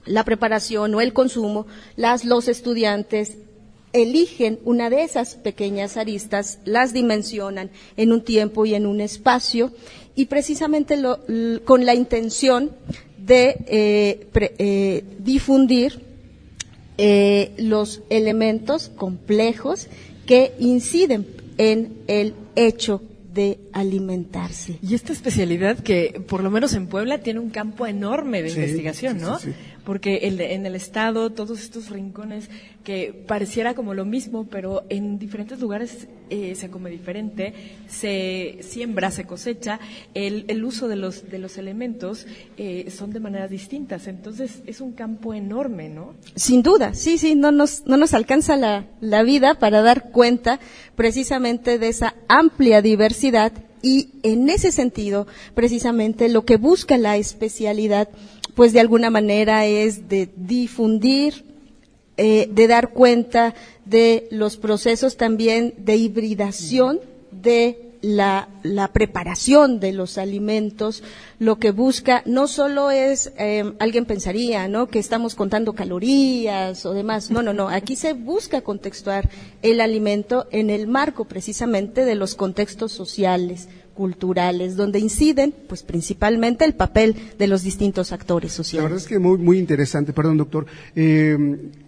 la 0.04 0.24
preparación 0.24 0.94
o 0.94 1.00
el 1.00 1.12
consumo, 1.12 1.66
las, 1.96 2.24
los 2.24 2.48
estudiantes 2.48 3.36
eligen 3.92 4.58
una 4.64 4.90
de 4.90 5.02
esas 5.02 5.34
pequeñas 5.34 5.96
aristas, 5.96 6.58
las 6.64 6.92
dimensionan 6.92 7.70
en 7.96 8.12
un 8.12 8.22
tiempo 8.22 8.64
y 8.64 8.74
en 8.74 8.86
un 8.86 9.00
espacio 9.00 9.72
y 10.14 10.26
precisamente 10.26 10.98
con 11.64 11.86
la 11.86 11.94
intención 11.94 12.70
de 13.18 13.56
eh, 13.66 14.28
eh, 14.58 15.04
difundir 15.18 16.00
eh, 16.98 17.52
los 17.58 18.02
elementos 18.10 18.90
complejos 18.96 19.88
que 20.26 20.52
inciden 20.58 21.26
en 21.58 21.94
el 22.06 22.34
hecho 22.56 23.02
de 23.32 23.58
alimentarse. 23.72 24.78
Y 24.82 24.94
esta 24.94 25.12
especialidad 25.12 25.78
que, 25.78 26.22
por 26.28 26.42
lo 26.42 26.50
menos 26.50 26.74
en 26.74 26.86
Puebla, 26.86 27.18
tiene 27.18 27.40
un 27.40 27.50
campo 27.50 27.86
enorme 27.86 28.42
de 28.42 28.50
investigación, 28.50 29.20
¿no? 29.20 29.38
Porque 29.84 30.20
en 30.22 30.66
el 30.66 30.74
estado, 30.74 31.30
todos 31.30 31.60
estos 31.60 31.90
rincones 31.90 32.48
que 32.84 33.12
pareciera 33.26 33.74
como 33.74 33.94
lo 33.94 34.04
mismo, 34.04 34.46
pero 34.48 34.84
en 34.88 35.18
diferentes 35.18 35.60
lugares 35.60 36.08
eh, 36.30 36.54
se 36.54 36.70
come 36.70 36.90
diferente, 36.90 37.52
se 37.88 38.58
siembra, 38.62 39.10
se 39.10 39.24
cosecha, 39.24 39.78
el, 40.14 40.44
el 40.48 40.64
uso 40.64 40.88
de 40.88 40.96
los, 40.96 41.28
de 41.30 41.38
los 41.38 41.58
elementos 41.58 42.26
eh, 42.56 42.90
son 42.90 43.12
de 43.12 43.20
maneras 43.20 43.50
distintas. 43.50 44.06
Entonces 44.06 44.62
es 44.66 44.80
un 44.80 44.92
campo 44.92 45.34
enorme, 45.34 45.88
¿no? 45.88 46.14
Sin 46.34 46.62
duda, 46.62 46.94
sí, 46.94 47.18
sí, 47.18 47.34
no 47.34 47.52
nos, 47.52 47.86
no 47.86 47.96
nos 47.96 48.14
alcanza 48.14 48.56
la, 48.56 48.86
la 49.00 49.22
vida 49.22 49.54
para 49.54 49.82
dar 49.82 50.10
cuenta 50.10 50.60
precisamente 50.96 51.78
de 51.78 51.88
esa 51.88 52.14
amplia 52.28 52.82
diversidad 52.82 53.52
y 53.82 54.10
en 54.22 54.48
ese 54.48 54.70
sentido, 54.70 55.26
precisamente 55.54 56.28
lo 56.28 56.44
que 56.44 56.56
busca 56.56 56.96
la 56.98 57.16
especialidad 57.16 58.08
pues 58.54 58.72
de 58.72 58.80
alguna 58.80 59.10
manera 59.10 59.66
es 59.66 60.08
de 60.08 60.28
difundir, 60.36 61.44
eh, 62.16 62.48
de 62.50 62.66
dar 62.66 62.90
cuenta 62.90 63.54
de 63.84 64.28
los 64.30 64.56
procesos 64.56 65.16
también 65.16 65.74
de 65.78 65.96
hibridación 65.96 67.00
de 67.30 67.92
la, 68.02 68.90
preparación 68.92 69.80
de 69.80 69.92
los 69.92 70.18
alimentos, 70.18 71.02
lo 71.38 71.58
que 71.58 71.70
busca 71.70 72.22
no 72.26 72.48
solo 72.48 72.90
es, 72.90 73.32
eh, 73.38 73.72
alguien 73.78 74.04
pensaría, 74.04 74.68
¿no? 74.68 74.88
Que 74.88 74.98
estamos 74.98 75.34
contando 75.34 75.72
calorías 75.72 76.84
o 76.84 76.92
demás. 76.92 77.30
No, 77.30 77.42
no, 77.42 77.52
no. 77.52 77.68
Aquí 77.68 77.96
se 77.96 78.12
busca 78.12 78.60
contextuar 78.60 79.30
el 79.62 79.80
alimento 79.80 80.46
en 80.50 80.68
el 80.68 80.88
marco 80.88 81.24
precisamente 81.24 82.04
de 82.04 82.16
los 82.16 82.34
contextos 82.34 82.92
sociales, 82.92 83.68
culturales, 83.94 84.76
donde 84.76 84.98
inciden, 84.98 85.54
pues 85.68 85.82
principalmente 85.82 86.64
el 86.64 86.74
papel 86.74 87.16
de 87.38 87.46
los 87.46 87.62
distintos 87.62 88.12
actores 88.12 88.52
sociales. 88.52 88.82
La 88.82 88.88
verdad 88.88 88.98
es 88.98 89.08
que 89.08 89.18
muy, 89.18 89.38
muy 89.38 89.58
interesante, 89.58 90.12
perdón 90.12 90.38
doctor, 90.38 90.66
eh, 90.94 91.36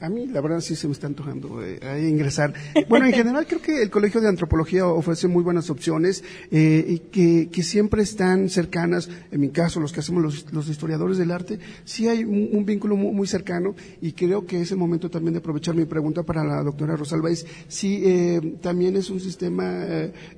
a 0.00 0.08
mí 0.08 0.26
la 0.26 0.40
verdad 0.40 0.60
sí 0.60 0.76
se 0.76 0.86
me 0.86 0.92
está 0.92 1.06
antojando 1.06 1.62
eh, 1.62 2.08
ingresar. 2.08 2.54
Bueno, 2.88 3.06
en 3.06 3.12
general 3.14 3.46
creo 3.46 3.60
que 3.60 3.82
el 3.82 3.90
Colegio 3.90 4.20
de 4.20 4.28
Antropología 4.28 4.86
ofrece 4.86 5.28
muy 5.28 5.42
buenas 5.42 5.70
opciones 5.70 6.22
eh, 6.50 6.84
y 6.88 6.98
que, 6.98 7.48
que, 7.50 7.62
siempre 7.62 8.02
están 8.02 8.50
cercanas, 8.50 9.08
en 9.30 9.40
mi 9.40 9.48
caso 9.48 9.80
los 9.80 9.92
que 9.92 10.00
hacemos 10.00 10.22
los, 10.22 10.52
los 10.52 10.68
historiadores 10.68 11.16
del 11.16 11.30
arte, 11.30 11.58
sí 11.84 12.08
hay 12.08 12.24
un, 12.24 12.64
vínculo 12.64 12.96
muy, 12.96 13.26
cercano 13.26 13.74
y 14.02 14.12
creo 14.12 14.46
que 14.46 14.60
es 14.60 14.70
el 14.70 14.76
momento 14.76 15.10
también 15.10 15.32
de 15.32 15.38
aprovechar 15.38 15.74
mi 15.74 15.86
pregunta 15.86 16.22
para 16.22 16.44
la 16.44 16.62
doctora 16.62 16.94
Rosalba, 16.94 17.30
es 17.30 17.46
si 17.68 18.40
también 18.60 18.96
es 18.96 19.08
un 19.08 19.18
sistema 19.18 19.84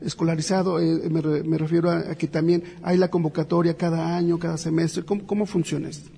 escolarizado, 0.01 0.79
me 0.79 1.56
me 1.56 1.56
refiero 1.59 1.91
a, 1.91 2.15
que 2.15 2.27
también 2.27 2.63
hay 2.83 2.97
la 2.97 3.09
convocatoria 3.09 3.75
cada 3.75 4.17
año, 4.17 4.39
cada 4.39 4.57
semestre. 4.57 5.05
¿Cómo, 5.05 5.47
funciona 5.47 5.89
esto? 5.89 6.11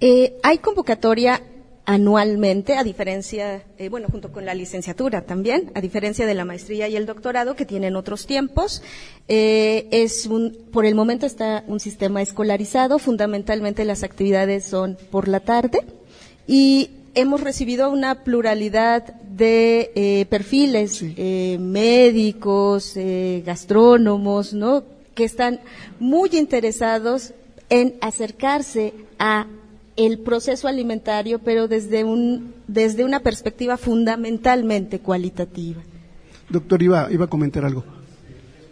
Eh, 0.00 0.36
hay 0.42 0.58
convocatoria 0.58 1.40
anualmente, 1.86 2.76
a 2.76 2.84
diferencia, 2.84 3.62
eh, 3.76 3.88
bueno, 3.88 4.08
junto 4.10 4.32
con 4.32 4.46
la 4.46 4.54
licenciatura 4.54 5.22
también, 5.22 5.70
a 5.74 5.80
diferencia 5.80 6.26
de 6.26 6.34
la 6.34 6.44
maestría 6.44 6.88
y 6.88 6.96
el 6.96 7.04
doctorado 7.04 7.56
que 7.56 7.66
tienen 7.66 7.94
otros 7.96 8.26
tiempos. 8.26 8.82
Eh, 9.28 9.86
es 9.90 10.26
un, 10.26 10.56
por 10.72 10.86
el 10.86 10.94
momento 10.94 11.26
está 11.26 11.62
un 11.66 11.80
sistema 11.80 12.22
escolarizado, 12.22 12.98
fundamentalmente 12.98 13.84
las 13.84 14.02
actividades 14.02 14.64
son 14.64 14.96
por 15.10 15.28
la 15.28 15.40
tarde 15.40 15.80
y 16.46 16.90
hemos 17.14 17.40
recibido 17.40 17.90
una 17.90 18.24
pluralidad 18.24 19.14
de 19.22 19.92
eh, 19.94 20.26
perfiles, 20.26 21.02
eh, 21.02 21.58
médicos, 21.60 22.96
eh, 22.96 23.42
gastrónomos, 23.44 24.52
¿no? 24.54 24.84
Que 25.14 25.24
están 25.24 25.60
muy 26.00 26.30
interesados 26.32 27.32
en 27.70 27.94
acercarse 28.00 28.94
a 29.18 29.46
el 29.96 30.18
proceso 30.18 30.66
alimentario, 30.66 31.38
pero 31.38 31.68
desde 31.68 32.04
un 32.04 32.54
desde 32.66 33.04
una 33.04 33.20
perspectiva 33.20 33.76
fundamentalmente 33.76 34.98
cualitativa. 34.98 35.82
Doctor, 36.48 36.82
iba, 36.82 37.12
iba 37.12 37.26
a 37.26 37.28
comentar 37.28 37.64
algo. 37.64 37.84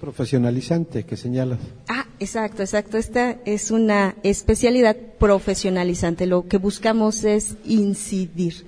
profesionalizante 0.00 1.04
que 1.04 1.16
señalas. 1.16 1.60
Ah, 1.88 2.06
exacto, 2.22 2.62
exacto. 2.62 2.96
Esta 2.96 3.36
es 3.44 3.70
una 3.70 4.14
especialidad 4.22 4.96
profesionalizante. 5.18 6.26
Lo 6.26 6.48
que 6.48 6.58
buscamos 6.58 7.24
es 7.24 7.56
incidir 7.64 8.64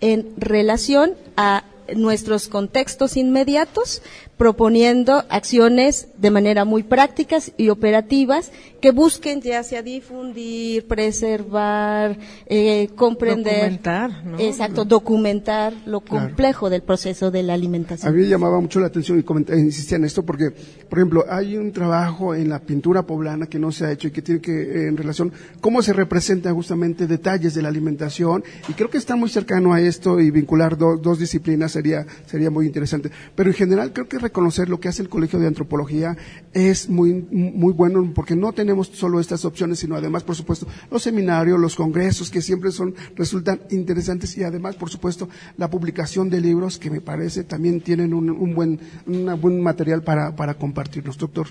en 0.00 0.34
relación 0.36 1.14
a 1.36 1.64
nuestros 1.96 2.48
contextos 2.48 3.16
inmediatos, 3.16 4.02
proponiendo 4.36 5.22
acciones 5.28 6.08
de 6.18 6.30
manera 6.30 6.64
muy 6.64 6.82
prácticas 6.82 7.52
y 7.56 7.68
operativas 7.68 8.50
que 8.80 8.90
busquen 8.90 9.40
ya 9.40 9.62
sea 9.62 9.80
difundir, 9.82 10.86
preservar, 10.88 12.18
eh, 12.46 12.88
comprender. 12.96 13.54
Documentar, 13.60 14.24
¿no? 14.24 14.38
Exacto, 14.40 14.84
documentar 14.84 15.72
lo 15.86 16.00
complejo 16.00 16.68
del 16.68 16.82
proceso 16.82 17.30
de 17.30 17.42
la 17.42 17.52
A 17.52 17.56
alimentación. 17.56 18.14
mí 18.14 18.22
me 18.22 18.28
llamaba 18.28 18.60
mucho 18.60 18.80
la 18.80 18.88
atención 18.88 19.18
y 19.18 19.22
coment- 19.22 19.56
insistía 19.56 19.96
en 19.96 20.04
esto 20.04 20.24
porque, 20.24 20.50
por 20.88 20.98
ejemplo, 20.98 21.24
hay 21.28 21.56
un 21.56 21.72
trabajo 21.72 22.34
en 22.34 22.48
la 22.48 22.58
pintura 22.60 23.06
poblana 23.06 23.46
que 23.46 23.58
no 23.58 23.72
se 23.72 23.86
ha 23.86 23.92
hecho 23.92 24.08
y 24.08 24.10
que 24.10 24.22
tiene 24.22 24.40
que, 24.40 24.52
eh, 24.52 24.88
en 24.88 24.96
relación, 24.96 25.32
cómo 25.60 25.80
se 25.82 25.92
representan 25.92 26.54
justamente 26.54 27.06
detalles 27.06 27.54
de 27.54 27.62
la 27.62 27.68
alimentación 27.68 28.42
y 28.68 28.72
creo 28.72 28.90
que 28.90 28.98
está 28.98 29.16
muy 29.16 29.28
cercano 29.30 29.72
a 29.72 29.80
esto 29.80 30.20
y 30.20 30.30
vincular 30.30 30.76
do- 30.76 30.96
dos 30.96 31.18
disciplinas 31.18 31.73
sería, 31.74 32.06
sería 32.26 32.50
muy 32.50 32.66
interesante. 32.66 33.10
Pero 33.34 33.50
en 33.50 33.56
general 33.56 33.92
creo 33.92 34.08
que 34.08 34.18
reconocer 34.18 34.68
lo 34.68 34.80
que 34.80 34.88
hace 34.88 35.02
el 35.02 35.08
Colegio 35.08 35.38
de 35.38 35.46
Antropología 35.46 36.16
es 36.52 36.88
muy, 36.88 37.12
muy 37.30 37.72
bueno 37.72 38.10
porque 38.14 38.34
no 38.34 38.52
tenemos 38.52 38.88
solo 38.88 39.20
estas 39.20 39.44
opciones, 39.44 39.78
sino 39.80 39.96
además, 39.96 40.22
por 40.22 40.36
supuesto, 40.36 40.66
los 40.90 41.02
seminarios, 41.02 41.60
los 41.60 41.76
congresos 41.76 42.30
que 42.30 42.40
siempre 42.40 42.70
son, 42.70 42.94
resultan 43.16 43.60
interesantes 43.70 44.36
y 44.38 44.44
además, 44.44 44.76
por 44.76 44.88
supuesto, 44.88 45.28
la 45.56 45.68
publicación 45.68 46.30
de 46.30 46.40
libros 46.40 46.78
que 46.78 46.90
me 46.90 47.00
parece 47.00 47.44
también 47.44 47.80
tienen 47.80 48.14
un, 48.14 48.30
un 48.30 48.54
buen, 48.54 48.80
un 49.06 49.40
buen 49.40 49.60
material 49.60 50.02
para, 50.02 50.34
para 50.34 50.54
compartirnos, 50.54 51.18
doctor. 51.18 51.48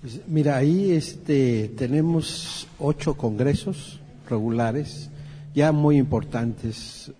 Pues, 0.00 0.20
mira, 0.26 0.56
ahí 0.56 0.92
este, 0.92 1.72
tenemos 1.76 2.68
ocho 2.78 3.14
congresos 3.14 4.00
regulares, 4.28 5.10
ya 5.54 5.70
muy 5.70 5.98
importantes, 5.98 7.12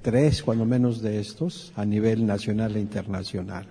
tres 0.00 0.42
cuando 0.42 0.64
menos 0.64 1.02
de 1.02 1.20
estos, 1.20 1.72
a 1.76 1.84
nivel 1.84 2.24
nacional 2.26 2.74
e 2.76 2.80
internacional. 2.80 3.66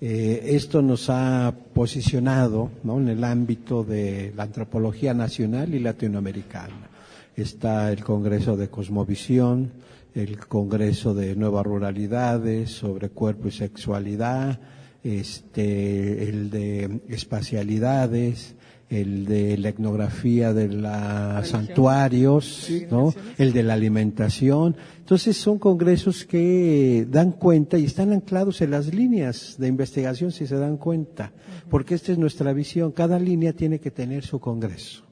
Eh, 0.00 0.50
esto 0.50 0.82
nos 0.82 1.08
ha 1.08 1.54
posicionado 1.72 2.70
¿no? 2.82 2.98
en 2.98 3.08
el 3.08 3.24
ámbito 3.24 3.84
de 3.84 4.32
la 4.36 4.42
antropología 4.42 5.14
nacional 5.14 5.74
y 5.74 5.78
latinoamericana. 5.78 6.90
Está 7.36 7.92
el 7.92 8.02
Congreso 8.02 8.56
de 8.56 8.68
Cosmovisión, 8.68 9.70
el 10.14 10.38
Congreso 10.38 11.14
de 11.14 11.36
Nuevas 11.36 11.64
Ruralidades 11.64 12.70
sobre 12.72 13.10
cuerpo 13.10 13.48
y 13.48 13.52
sexualidad, 13.52 14.58
este, 15.04 16.28
el 16.28 16.50
de 16.50 17.00
espacialidades, 17.08 18.55
el 18.88 19.26
de 19.26 19.58
la 19.58 19.70
etnografía 19.70 20.52
de 20.52 20.68
los 20.68 21.48
santuarios, 21.48 22.70
¿no? 22.90 23.12
el 23.38 23.52
de 23.52 23.62
la 23.62 23.74
alimentación. 23.74 24.76
Entonces 24.98 25.36
son 25.36 25.58
congresos 25.58 26.24
que 26.24 27.06
dan 27.08 27.32
cuenta 27.32 27.78
y 27.78 27.84
están 27.84 28.12
anclados 28.12 28.60
en 28.60 28.70
las 28.70 28.92
líneas 28.94 29.56
de 29.58 29.68
investigación, 29.68 30.32
si 30.32 30.46
se 30.46 30.56
dan 30.56 30.76
cuenta, 30.76 31.32
porque 31.68 31.94
esta 31.94 32.12
es 32.12 32.18
nuestra 32.18 32.52
visión. 32.52 32.92
Cada 32.92 33.18
línea 33.18 33.52
tiene 33.52 33.80
que 33.80 33.90
tener 33.90 34.24
su 34.24 34.38
congreso 34.38 35.06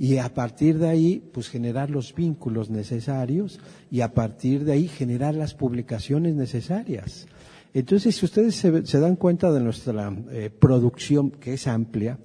y 0.00 0.16
a 0.16 0.32
partir 0.32 0.78
de 0.78 0.88
ahí, 0.88 1.22
pues 1.30 1.50
generar 1.50 1.90
los 1.90 2.14
vínculos 2.14 2.70
necesarios 2.70 3.60
y 3.90 4.00
a 4.00 4.14
partir 4.14 4.64
de 4.64 4.72
ahí 4.72 4.88
generar 4.88 5.34
las 5.34 5.52
publicaciones 5.52 6.34
necesarias. 6.34 7.26
Entonces, 7.74 8.16
si 8.16 8.24
ustedes 8.24 8.56
se, 8.56 8.86
se 8.86 8.98
dan 8.98 9.16
cuenta 9.16 9.52
de 9.52 9.60
nuestra 9.60 10.10
eh, 10.30 10.48
producción, 10.48 11.30
que 11.30 11.52
es 11.52 11.66
amplia, 11.66 12.18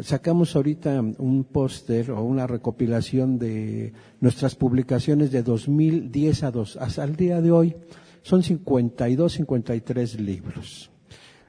sacamos 0.00 0.56
ahorita 0.56 1.00
un 1.00 1.44
póster 1.44 2.10
o 2.10 2.22
una 2.22 2.46
recopilación 2.46 3.38
de 3.38 3.92
nuestras 4.20 4.54
publicaciones 4.54 5.30
de 5.30 5.42
2010 5.42 6.42
a 6.44 6.50
dos, 6.50 6.76
hasta 6.76 7.04
el 7.04 7.16
día 7.16 7.40
de 7.40 7.52
hoy. 7.52 7.76
Son 8.22 8.42
52, 8.42 9.32
53 9.32 10.20
libros. 10.20 10.90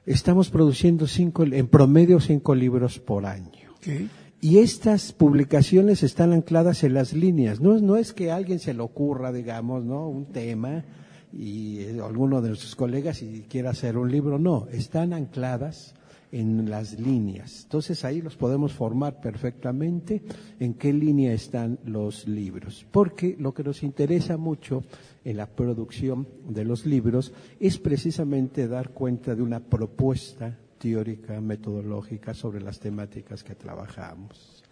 Estamos 0.06 0.50
produciendo 0.50 1.06
cinco, 1.06 1.44
en 1.44 1.68
promedio 1.68 2.20
cinco 2.20 2.54
libros 2.54 2.98
por 2.98 3.24
año. 3.24 3.72
Okay. 3.78 4.10
Y 4.40 4.58
estas 4.58 5.12
publicaciones 5.12 6.02
están 6.02 6.32
ancladas 6.34 6.84
en 6.84 6.92
las 6.92 7.14
líneas. 7.14 7.60
No, 7.60 7.78
no 7.78 7.96
es 7.96 8.12
que 8.12 8.30
a 8.30 8.36
alguien 8.36 8.58
se 8.58 8.74
le 8.74 8.82
ocurra, 8.82 9.32
digamos, 9.32 9.84
¿no? 9.84 10.06
Un 10.08 10.26
tema 10.26 10.84
y 11.32 11.78
eh, 11.78 12.00
alguno 12.04 12.42
de 12.42 12.48
nuestros 12.48 12.76
colegas 12.76 13.22
y 13.22 13.46
quiera 13.48 13.70
hacer 13.70 13.96
un 13.96 14.10
libro. 14.10 14.38
No, 14.38 14.66
están 14.70 15.14
ancladas 15.14 15.94
en 16.34 16.68
las 16.68 16.98
líneas. 16.98 17.62
Entonces 17.62 18.04
ahí 18.04 18.20
los 18.20 18.36
podemos 18.36 18.72
formar 18.72 19.20
perfectamente 19.20 20.20
en 20.58 20.74
qué 20.74 20.92
línea 20.92 21.32
están 21.32 21.78
los 21.84 22.26
libros. 22.26 22.84
Porque 22.90 23.36
lo 23.38 23.54
que 23.54 23.62
nos 23.62 23.84
interesa 23.84 24.36
mucho 24.36 24.82
en 25.24 25.36
la 25.36 25.46
producción 25.46 26.26
de 26.48 26.64
los 26.64 26.86
libros 26.86 27.32
es 27.60 27.78
precisamente 27.78 28.66
dar 28.66 28.90
cuenta 28.90 29.36
de 29.36 29.42
una 29.42 29.60
propuesta 29.60 30.58
teórica, 30.76 31.40
metodológica 31.40 32.34
sobre 32.34 32.60
las 32.60 32.80
temáticas 32.80 33.44
que 33.44 33.54
trabajamos. 33.54 34.64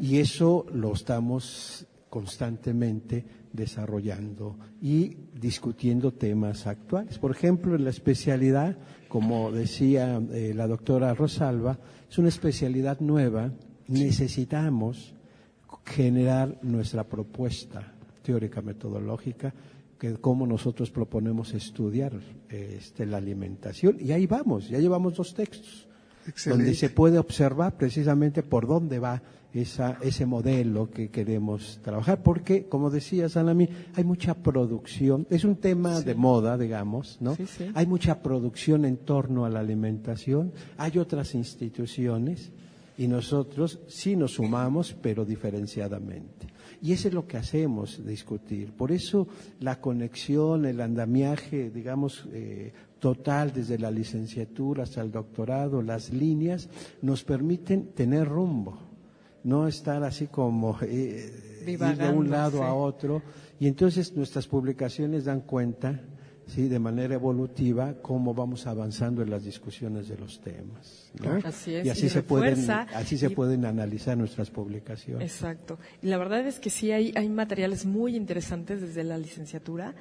Y 0.00 0.18
eso 0.20 0.64
lo 0.72 0.94
estamos 0.94 1.86
constantemente 2.08 3.24
desarrollando 3.52 4.56
y 4.80 5.16
discutiendo 5.34 6.12
temas 6.12 6.66
actuales. 6.66 7.18
Por 7.18 7.32
ejemplo, 7.32 7.74
en 7.74 7.84
la 7.84 7.90
especialidad, 7.90 8.78
como 9.14 9.52
decía 9.52 10.20
eh, 10.32 10.52
la 10.56 10.66
doctora 10.66 11.14
Rosalba, 11.14 11.78
es 12.10 12.18
una 12.18 12.30
especialidad 12.30 12.98
nueva, 12.98 13.52
necesitamos 13.86 15.14
generar 15.86 16.58
nuestra 16.62 17.04
propuesta 17.04 17.94
teórica 18.24 18.60
metodológica 18.60 19.54
que 20.00 20.14
cómo 20.14 20.48
nosotros 20.48 20.90
proponemos 20.90 21.54
estudiar 21.54 22.12
este, 22.48 23.06
la 23.06 23.18
alimentación. 23.18 23.98
Y 24.00 24.10
ahí 24.10 24.26
vamos, 24.26 24.68
ya 24.68 24.80
llevamos 24.80 25.14
dos 25.14 25.32
textos, 25.32 25.86
Excelente. 26.26 26.64
donde 26.64 26.78
se 26.78 26.90
puede 26.90 27.18
observar 27.18 27.76
precisamente 27.76 28.42
por 28.42 28.66
dónde 28.66 28.98
va 28.98 29.22
esa, 29.54 29.98
ese 30.02 30.26
modelo 30.26 30.90
que 30.90 31.10
queremos 31.10 31.78
trabajar. 31.82 32.22
Porque, 32.22 32.64
como 32.64 32.90
decía 32.90 33.28
Sanami, 33.28 33.68
hay 33.94 34.04
mucha 34.04 34.34
producción, 34.34 35.26
es 35.30 35.44
un 35.44 35.56
tema 35.56 36.00
de 36.00 36.14
moda, 36.14 36.58
digamos, 36.58 37.18
¿no? 37.20 37.36
Sí, 37.36 37.46
sí. 37.46 37.70
Hay 37.74 37.86
mucha 37.86 38.22
producción 38.22 38.84
en 38.84 38.98
torno 38.98 39.44
a 39.44 39.50
la 39.50 39.60
alimentación, 39.60 40.52
hay 40.76 40.98
otras 40.98 41.34
instituciones 41.34 42.50
y 42.98 43.08
nosotros 43.08 43.80
sí 43.88 44.16
nos 44.16 44.34
sumamos, 44.34 44.94
pero 45.00 45.24
diferenciadamente. 45.24 46.48
Y 46.82 46.92
eso 46.92 47.08
es 47.08 47.14
lo 47.14 47.26
que 47.26 47.38
hacemos, 47.38 48.04
discutir. 48.04 48.72
Por 48.72 48.92
eso 48.92 49.26
la 49.60 49.80
conexión, 49.80 50.66
el 50.66 50.80
andamiaje, 50.80 51.70
digamos, 51.70 52.26
eh, 52.32 52.72
total 53.04 53.52
desde 53.52 53.78
la 53.78 53.90
licenciatura 53.90 54.84
hasta 54.84 55.02
el 55.02 55.12
doctorado, 55.12 55.82
las 55.82 56.10
líneas, 56.10 56.70
nos 57.02 57.22
permiten 57.22 57.88
tener 57.88 58.26
rumbo, 58.26 58.78
no 59.42 59.68
estar 59.68 60.02
así 60.04 60.28
como 60.28 60.78
eh, 60.80 61.66
ir 61.66 61.78
de 61.78 62.08
un 62.08 62.30
lado 62.30 62.62
a 62.62 62.72
otro. 62.72 63.20
Y 63.60 63.66
entonces 63.66 64.16
nuestras 64.16 64.46
publicaciones 64.46 65.26
dan 65.26 65.42
cuenta, 65.42 66.00
sí, 66.46 66.66
de 66.66 66.78
manera 66.78 67.12
evolutiva, 67.12 67.92
cómo 68.00 68.32
vamos 68.32 68.66
avanzando 68.66 69.20
en 69.20 69.28
las 69.28 69.44
discusiones 69.44 70.08
de 70.08 70.16
los 70.16 70.40
temas. 70.40 71.12
¿no? 71.22 71.46
Así 71.46 71.74
es, 71.74 71.84
y 71.84 71.90
así 71.90 72.06
y 72.06 72.08
se 72.08 72.22
pueden, 72.22 72.70
así 72.70 73.18
se 73.18 73.26
y- 73.26 73.34
pueden 73.34 73.66
analizar 73.66 74.16
nuestras 74.16 74.48
publicaciones. 74.48 75.30
Exacto. 75.30 75.78
Y 76.00 76.06
la 76.06 76.16
verdad 76.16 76.46
es 76.46 76.58
que 76.58 76.70
sí 76.70 76.90
hay, 76.90 77.12
hay 77.16 77.28
materiales 77.28 77.84
muy 77.84 78.16
interesantes 78.16 78.80
desde 78.80 79.04
la 79.04 79.18
licenciatura. 79.18 79.94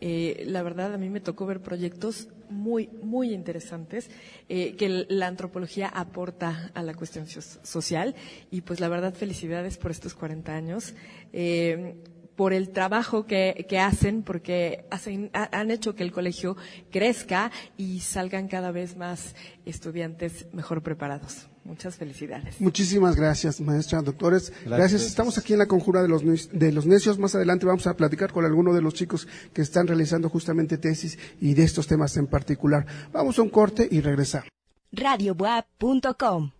Eh, 0.00 0.44
la 0.46 0.62
verdad, 0.62 0.94
a 0.94 0.98
mí 0.98 1.08
me 1.10 1.20
tocó 1.20 1.44
ver 1.46 1.60
proyectos 1.60 2.28
muy, 2.50 2.88
muy 3.02 3.32
interesantes 3.34 4.10
eh, 4.48 4.74
que 4.76 5.06
la 5.08 5.26
antropología 5.26 5.88
aporta 5.88 6.70
a 6.74 6.82
la 6.82 6.94
cuestión 6.94 7.26
so- 7.26 7.40
social. 7.62 8.14
Y 8.50 8.60
pues 8.62 8.80
la 8.80 8.88
verdad, 8.88 9.12
felicidades 9.14 9.76
por 9.76 9.90
estos 9.90 10.14
40 10.14 10.54
años. 10.54 10.94
Eh, 11.32 11.96
por 12.36 12.52
el 12.52 12.70
trabajo 12.70 13.26
que, 13.26 13.66
que 13.68 13.80
hacen, 13.80 14.22
porque 14.22 14.84
hacen, 14.92 15.28
ha- 15.32 15.48
han 15.58 15.72
hecho 15.72 15.96
que 15.96 16.04
el 16.04 16.12
colegio 16.12 16.56
crezca 16.88 17.50
y 17.76 17.98
salgan 17.98 18.46
cada 18.46 18.70
vez 18.70 18.96
más 18.96 19.34
estudiantes 19.66 20.46
mejor 20.52 20.84
preparados. 20.84 21.48
Muchas 21.68 21.96
felicidades. 21.96 22.58
Muchísimas 22.60 23.14
gracias, 23.14 23.60
maestra, 23.60 24.00
doctores. 24.00 24.50
Gracias. 24.50 24.78
Gracias. 24.78 25.02
Estamos 25.02 25.36
aquí 25.36 25.52
en 25.52 25.58
la 25.58 25.66
conjura 25.66 26.00
de 26.00 26.08
los, 26.08 26.22
de 26.50 26.72
los 26.72 26.86
necios. 26.86 27.18
Más 27.18 27.34
adelante 27.34 27.66
vamos 27.66 27.86
a 27.86 27.94
platicar 27.94 28.32
con 28.32 28.46
alguno 28.46 28.72
de 28.72 28.80
los 28.80 28.94
chicos 28.94 29.28
que 29.52 29.60
están 29.60 29.86
realizando 29.86 30.30
justamente 30.30 30.78
tesis 30.78 31.18
y 31.42 31.52
de 31.52 31.64
estos 31.64 31.86
temas 31.86 32.16
en 32.16 32.26
particular. 32.26 32.86
Vamos 33.12 33.38
a 33.38 33.42
un 33.42 33.50
corte 33.50 33.86
y 33.90 34.00
regresamos. 34.00 34.48
radiobuap.com 34.92 36.52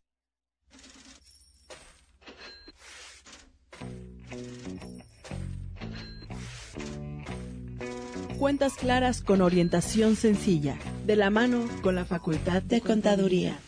Cuentas 8.39 8.75
claras 8.75 9.23
con 9.23 9.41
orientación 9.41 10.17
sencilla, 10.17 10.79
de 11.07 11.17
la 11.17 11.31
mano 11.31 11.65
con 11.83 11.95
la 11.95 12.05
Facultad 12.05 12.63
de 12.63 12.83
Contaduría. 12.83 13.59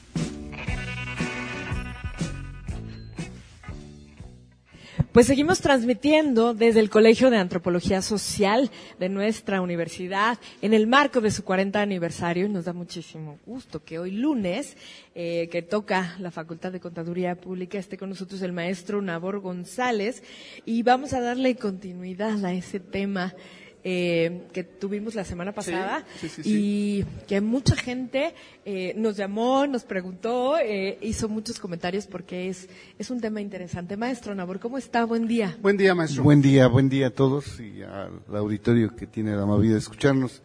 Pues 5.13 5.27
seguimos 5.27 5.61
transmitiendo 5.61 6.55
desde 6.55 6.79
el 6.79 6.89
Colegio 6.89 7.31
de 7.31 7.37
Antropología 7.37 8.01
Social 8.01 8.71
de 9.01 9.09
nuestra 9.09 9.61
universidad 9.61 10.39
en 10.63 10.73
el 10.73 10.87
marco 10.87 11.21
de 11.21 11.33
su 11.33 11.43
40 11.43 11.83
aniversario 11.83 12.47
y 12.47 12.49
nos 12.49 12.67
da 12.67 12.73
muchísimo 12.73 13.37
gusto 13.45 13.83
que 13.83 13.99
hoy 13.99 14.13
lunes, 14.13 14.77
eh, 15.17 15.49
que 15.51 15.63
toca 15.63 16.15
la 16.21 16.31
Facultad 16.31 16.71
de 16.71 16.79
Contaduría 16.79 17.35
Pública, 17.35 17.77
esté 17.77 17.99
con 17.99 18.11
nosotros 18.11 18.41
el 18.43 18.53
maestro 18.53 19.03
Nabor 19.03 19.41
González 19.41 20.23
y 20.65 20.85
vamos 20.85 21.13
a 21.13 21.21
darle 21.21 21.57
continuidad 21.57 22.45
a 22.45 22.53
ese 22.53 22.79
tema 22.79 23.35
eh, 23.83 24.43
que 24.53 24.63
tuvimos 24.63 25.15
la 25.15 25.25
semana 25.25 25.53
pasada 25.53 26.05
y 26.45 27.03
que 27.27 27.41
mucha 27.41 27.75
gente 27.75 28.35
eh, 28.67 28.93
nos 28.95 29.17
llamó, 29.17 29.67
nos 29.67 29.85
preguntó, 29.85 30.59
eh, 30.59 30.99
hizo 31.01 31.31
muchos 31.31 31.59
comentarios 31.59 32.07
porque 32.07 32.51
es, 32.51 32.69
es 32.99 33.11
un 33.11 33.23
tema 33.23 33.41
interesante. 33.41 33.97
Maestro 33.97 34.35
Nabor, 34.35 34.61
¿cómo 34.61 34.77
está? 34.77 35.05
Buen 35.07 35.27
día. 35.27 35.57
Buen 35.63 35.79
día, 35.79 35.95
maestro. 35.95 36.23
Buen 36.23 36.43
día, 36.43 36.67
buen 36.67 36.91
día 36.91 37.07
a 37.07 37.11
todos 37.11 37.59
y 37.59 37.83
al 37.83 38.21
auditorio 38.37 38.95
que 38.95 39.07
tiene 39.07 39.35
la 39.35 39.45
amabilidad 39.45 39.77
de 39.77 39.81
escucharnos. 39.81 40.43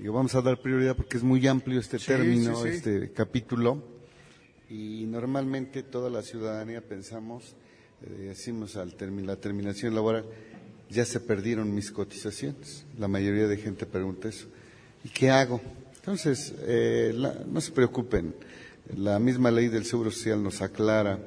Y 0.00 0.08
vamos 0.08 0.34
a 0.34 0.42
dar 0.42 0.60
prioridad 0.60 0.96
porque 0.96 1.16
es 1.16 1.22
muy 1.22 1.46
amplio 1.46 1.78
este 1.78 1.98
término, 1.98 2.66
este 2.66 3.12
capítulo. 3.12 3.84
Y 4.68 5.04
normalmente 5.06 5.84
toda 5.84 6.10
la 6.10 6.22
ciudadanía 6.22 6.80
pensamos, 6.80 7.54
decimos 8.00 8.76
al 8.76 8.96
la 9.24 9.36
terminación 9.36 9.94
laboral, 9.94 10.24
ya 10.94 11.04
se 11.04 11.20
perdieron 11.20 11.74
mis 11.74 11.90
cotizaciones. 11.90 12.86
La 12.98 13.08
mayoría 13.08 13.46
de 13.46 13.56
gente 13.56 13.84
pregunta 13.84 14.28
eso. 14.28 14.46
¿Y 15.04 15.08
qué 15.08 15.30
hago? 15.30 15.60
Entonces, 15.96 16.54
eh, 16.62 17.14
no 17.46 17.60
se 17.60 17.72
preocupen. 17.72 18.34
La 18.96 19.18
misma 19.18 19.50
ley 19.50 19.68
del 19.68 19.84
Seguro 19.84 20.10
Social 20.10 20.42
nos 20.42 20.62
aclara 20.62 21.18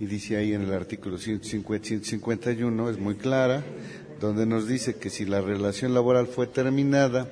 y 0.00 0.06
dice 0.06 0.36
ahí 0.36 0.54
en 0.54 0.62
el 0.62 0.72
artículo 0.72 1.18
150, 1.18 1.86
151, 1.86 2.90
es 2.90 2.98
muy 2.98 3.16
clara, 3.16 3.62
donde 4.18 4.46
nos 4.46 4.66
dice 4.66 4.96
que 4.96 5.10
si 5.10 5.26
la 5.26 5.42
relación 5.42 5.92
laboral 5.92 6.26
fue 6.26 6.46
terminada 6.46 7.28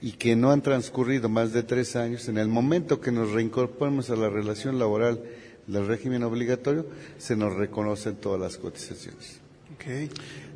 y 0.00 0.12
que 0.12 0.36
no 0.36 0.52
han 0.52 0.62
transcurrido 0.62 1.28
más 1.28 1.52
de 1.52 1.64
tres 1.64 1.96
años, 1.96 2.28
en 2.28 2.38
el 2.38 2.46
momento 2.46 3.00
que 3.00 3.10
nos 3.10 3.32
reincorporemos 3.32 4.08
a 4.10 4.16
la 4.16 4.30
relación 4.30 4.78
laboral 4.78 5.20
del 5.66 5.88
régimen 5.88 6.22
obligatorio, 6.22 6.86
se 7.18 7.34
nos 7.34 7.54
reconocen 7.54 8.16
todas 8.16 8.40
las 8.40 8.56
cotizaciones. 8.56 9.47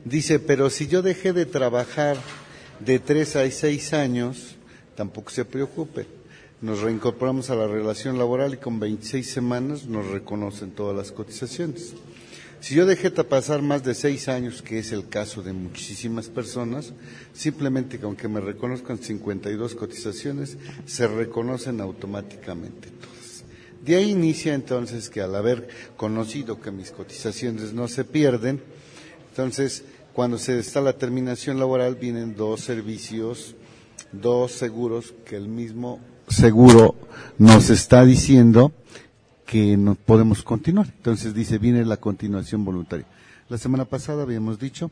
Dice, 0.04 0.38
pero 0.38 0.68
si 0.70 0.86
yo 0.86 1.02
dejé 1.02 1.32
de 1.32 1.46
trabajar 1.46 2.16
de 2.80 2.98
tres 2.98 3.36
a 3.36 3.48
seis 3.50 3.92
años, 3.92 4.56
tampoco 4.94 5.30
se 5.30 5.44
preocupe. 5.44 6.06
Nos 6.60 6.80
reincorporamos 6.80 7.50
a 7.50 7.56
la 7.56 7.66
relación 7.66 8.18
laboral 8.18 8.54
y 8.54 8.56
con 8.58 8.78
26 8.78 9.28
semanas 9.28 9.86
nos 9.86 10.06
reconocen 10.06 10.70
todas 10.70 10.96
las 10.96 11.10
cotizaciones. 11.10 11.94
Si 12.60 12.76
yo 12.76 12.86
dejé 12.86 13.10
de 13.10 13.24
pasar 13.24 13.60
más 13.60 13.82
de 13.82 13.92
seis 13.92 14.28
años, 14.28 14.62
que 14.62 14.78
es 14.78 14.92
el 14.92 15.08
caso 15.08 15.42
de 15.42 15.52
muchísimas 15.52 16.28
personas, 16.28 16.92
simplemente 17.32 17.98
que 17.98 18.04
aunque 18.04 18.28
me 18.28 18.40
reconozcan 18.40 18.98
52 18.98 19.74
cotizaciones, 19.74 20.56
se 20.86 21.08
reconocen 21.08 21.80
automáticamente 21.80 22.90
todas. 22.90 23.44
De 23.84 23.96
ahí 23.96 24.10
inicia 24.10 24.54
entonces 24.54 25.10
que 25.10 25.20
al 25.20 25.34
haber 25.34 25.66
conocido 25.96 26.60
que 26.60 26.70
mis 26.70 26.92
cotizaciones 26.92 27.72
no 27.72 27.88
se 27.88 28.04
pierden, 28.04 28.62
entonces, 29.32 29.82
cuando 30.12 30.36
se 30.36 30.58
está 30.58 30.82
la 30.82 30.92
terminación 30.92 31.58
laboral, 31.58 31.94
vienen 31.94 32.36
dos 32.36 32.60
servicios, 32.60 33.54
dos 34.12 34.52
seguros 34.52 35.14
que 35.24 35.36
el 35.36 35.48
mismo 35.48 36.00
seguro 36.28 36.94
nos 37.38 37.70
está 37.70 38.04
diciendo 38.04 38.72
que 39.46 39.78
no 39.78 39.94
podemos 39.94 40.42
continuar. 40.42 40.92
Entonces 40.94 41.32
dice, 41.32 41.56
viene 41.56 41.86
la 41.86 41.96
continuación 41.96 42.62
voluntaria. 42.62 43.06
La 43.48 43.56
semana 43.56 43.86
pasada 43.86 44.24
habíamos 44.24 44.58
dicho 44.58 44.90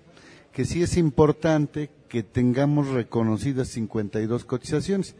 que 0.55 0.64
sí 0.64 0.82
es 0.82 0.97
importante 0.97 1.91
que 2.09 2.22
tengamos 2.22 2.88
reconocidas 2.88 3.68
52 3.68 4.47
cotizaciones, 4.47 5.16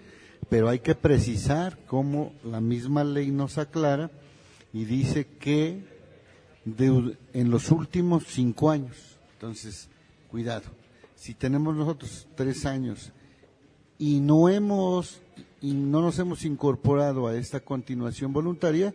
pero 0.49 0.71
hay 0.71 0.79
que 0.79 0.95
precisar 0.95 1.79
cómo 1.87 2.33
la 2.43 2.63
misma 2.63 3.05
ley 3.05 3.33
nos 3.33 3.59
aclara 3.59 4.11
y 4.73 4.87
dice 4.87 5.27
que 5.39 5.85
en 7.35 7.51
los 7.51 7.71
últimos 7.71 8.25
cinco 8.27 8.71
años 8.71 9.10
entonces, 9.41 9.89
cuidado. 10.29 10.65
Si 11.15 11.33
tenemos 11.33 11.75
nosotros 11.75 12.29
tres 12.35 12.67
años 12.67 13.11
y 13.97 14.21
no 14.21 14.51
hemos 14.51 15.23
y 15.63 15.73
no 15.73 16.03
nos 16.03 16.19
hemos 16.19 16.45
incorporado 16.45 17.27
a 17.27 17.35
esta 17.35 17.61
continuación 17.61 18.35
voluntaria, 18.35 18.95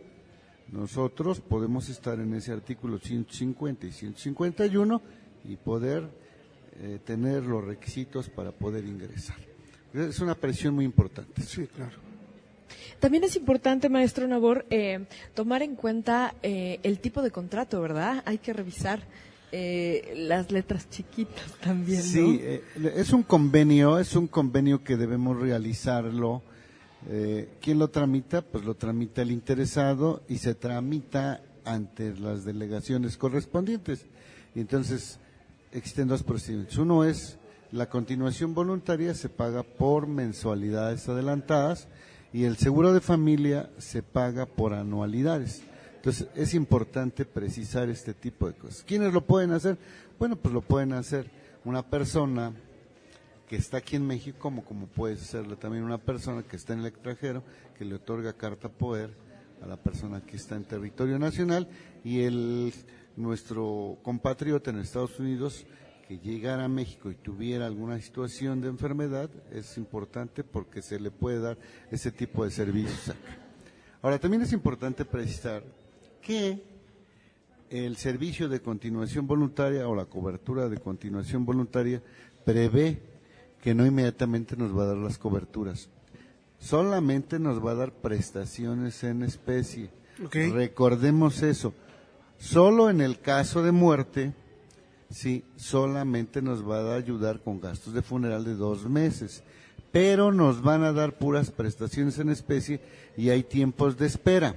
nosotros 0.72 1.42
podemos 1.42 1.90
estar 1.90 2.20
en 2.20 2.36
ese 2.36 2.52
artículo 2.52 3.00
150 3.00 3.88
y 3.88 3.92
151 3.92 5.02
y 5.46 5.56
poder 5.56 6.12
eh, 6.80 7.00
tener 7.04 7.42
los 7.42 7.64
requisitos 7.64 8.30
para 8.30 8.52
poder 8.52 8.86
ingresar. 8.86 9.38
Es 9.96 10.20
una 10.20 10.36
presión 10.36 10.76
muy 10.76 10.86
importante. 10.86 11.42
Sí, 11.42 11.66
claro. 11.66 11.98
También 13.00 13.24
es 13.24 13.36
importante, 13.36 13.90
maestro 13.90 14.28
Nabor, 14.28 14.68
eh, 14.70 15.08
tomar 15.34 15.64
en 15.64 15.76
cuenta 15.76 16.36
eh, 16.44 16.80
el 16.84 17.00
tipo 17.00 17.24
de 17.24 17.32
contrato, 17.32 17.82
¿verdad? 17.82 18.22
Hay 18.28 18.38
que 18.38 18.54
revisar 18.54 19.02
eh, 19.52 20.14
las 20.18 20.52
letras 20.52 20.90
chiquitas 20.90 21.52
también. 21.62 22.02
Sí, 22.02 22.40
eh, 22.42 22.64
es 22.96 23.14
un 23.14 23.24
convenio, 23.24 24.00
es 24.00 24.16
un 24.16 24.28
convenio 24.28 24.84
que 24.84 24.98
debemos 24.98 25.40
realizarlo. 25.40 26.44
Eh, 27.10 27.50
¿Quién 27.62 27.80
lo 27.80 27.90
tramita? 27.90 28.42
Pues 28.42 28.66
lo 28.66 28.76
tramita 28.76 29.22
el 29.22 29.32
interesado 29.32 30.24
y 30.28 30.38
se 30.40 30.56
tramita 30.56 31.42
ante 31.64 32.14
las 32.16 32.46
delegaciones 32.46 33.18
correspondientes. 33.18 34.06
Y 34.56 34.62
entonces 34.62 35.20
existen 35.72 36.08
dos 36.08 36.24
procedimientos. 36.24 36.78
Uno 36.78 37.04
es 37.04 37.38
la 37.72 37.90
continuación 37.90 38.54
voluntaria 38.54 39.14
se 39.16 39.28
paga 39.28 39.64
por 39.64 40.08
mensualidades 40.08 41.10
adelantadas 41.10 41.88
y 42.32 42.46
el 42.46 42.58
seguro 42.58 42.94
de 42.94 43.02
familia 43.02 43.70
se 43.78 44.02
paga 44.02 44.46
por 44.46 44.74
anualidades. 44.74 45.62
Entonces, 46.06 46.28
es 46.36 46.54
importante 46.54 47.26
precisar 47.26 47.90
este 47.90 48.14
tipo 48.14 48.46
de 48.46 48.54
cosas. 48.54 48.84
¿Quiénes 48.84 49.12
lo 49.12 49.22
pueden 49.22 49.50
hacer? 49.54 49.76
Bueno, 50.20 50.36
pues 50.36 50.54
lo 50.54 50.62
pueden 50.62 50.94
hacer 50.94 51.32
una 51.64 51.82
persona 51.82 52.54
que 53.50 53.56
está 53.56 53.78
aquí 53.78 53.96
en 53.96 54.06
México, 54.06 54.38
como, 54.38 54.64
como 54.64 54.86
puede 54.86 55.18
serlo 55.18 55.58
también 55.58 55.84
una 55.84 55.98
persona 55.98 56.44
que 56.44 56.58
está 56.58 56.74
en 56.74 56.82
el 56.82 56.86
extranjero, 56.86 57.42
que 57.76 57.86
le 57.86 57.96
otorga 57.96 58.34
carta 58.34 58.70
poder 58.70 59.16
a 59.64 59.66
la 59.66 59.78
persona 59.78 60.22
que 60.22 60.36
está 60.36 60.56
en 60.56 60.66
territorio 60.66 61.18
nacional 61.18 61.68
y 62.04 62.22
el 62.22 62.72
nuestro 63.16 63.98
compatriota 64.04 64.70
en 64.70 64.78
Estados 64.78 65.20
Unidos 65.20 65.66
que 66.08 66.20
llegara 66.20 66.66
a 66.66 66.70
México 66.70 67.10
y 67.10 67.16
tuviera 67.16 67.66
alguna 67.66 68.00
situación 68.00 68.62
de 68.62 68.68
enfermedad 68.68 69.32
es 69.52 69.76
importante 69.80 70.44
porque 70.44 70.84
se 70.84 71.00
le 71.00 71.10
puede 71.10 71.40
dar 71.40 71.58
ese 71.90 72.12
tipo 72.12 72.46
de 72.46 72.52
servicios 72.52 73.10
acá. 73.10 73.40
Ahora, 74.04 74.20
también 74.20 74.44
es 74.44 74.54
importante 74.54 75.04
precisar 75.04 75.64
que 76.26 76.64
el 77.70 77.98
servicio 77.98 78.50
de 78.50 78.60
continuación 78.60 79.28
voluntaria 79.28 79.88
o 79.88 79.96
la 79.96 80.06
cobertura 80.06 80.68
de 80.68 80.80
continuación 80.80 81.46
voluntaria 81.46 82.02
prevé 82.44 83.00
que 83.62 83.76
no 83.76 83.86
inmediatamente 83.86 84.58
nos 84.58 84.76
va 84.76 84.84
a 84.84 84.88
dar 84.88 84.98
las 84.98 85.20
coberturas. 85.20 85.88
Solamente 86.60 87.38
nos 87.38 87.64
va 87.64 87.72
a 87.72 87.76
dar 87.76 87.92
prestaciones 87.92 89.04
en 89.04 89.22
especie. 89.22 89.92
Recordemos 90.32 91.44
eso. 91.44 91.74
Solo 92.40 92.90
en 92.90 93.02
el 93.02 93.20
caso 93.20 93.62
de 93.62 93.72
muerte, 93.72 94.34
sí, 95.12 95.44
solamente 95.58 96.42
nos 96.42 96.68
va 96.68 96.92
a 96.92 96.96
ayudar 96.96 97.42
con 97.42 97.62
gastos 97.62 97.94
de 97.94 98.02
funeral 98.02 98.46
de 98.46 98.56
dos 98.56 98.90
meses. 98.90 99.44
Pero 99.92 100.32
nos 100.32 100.64
van 100.64 100.84
a 100.84 100.92
dar 100.92 101.20
puras 101.20 101.52
prestaciones 101.52 102.18
en 102.18 102.30
especie 102.30 102.82
y 103.16 103.30
hay 103.30 103.44
tiempos 103.44 103.98
de 103.98 104.08
espera. 104.08 104.56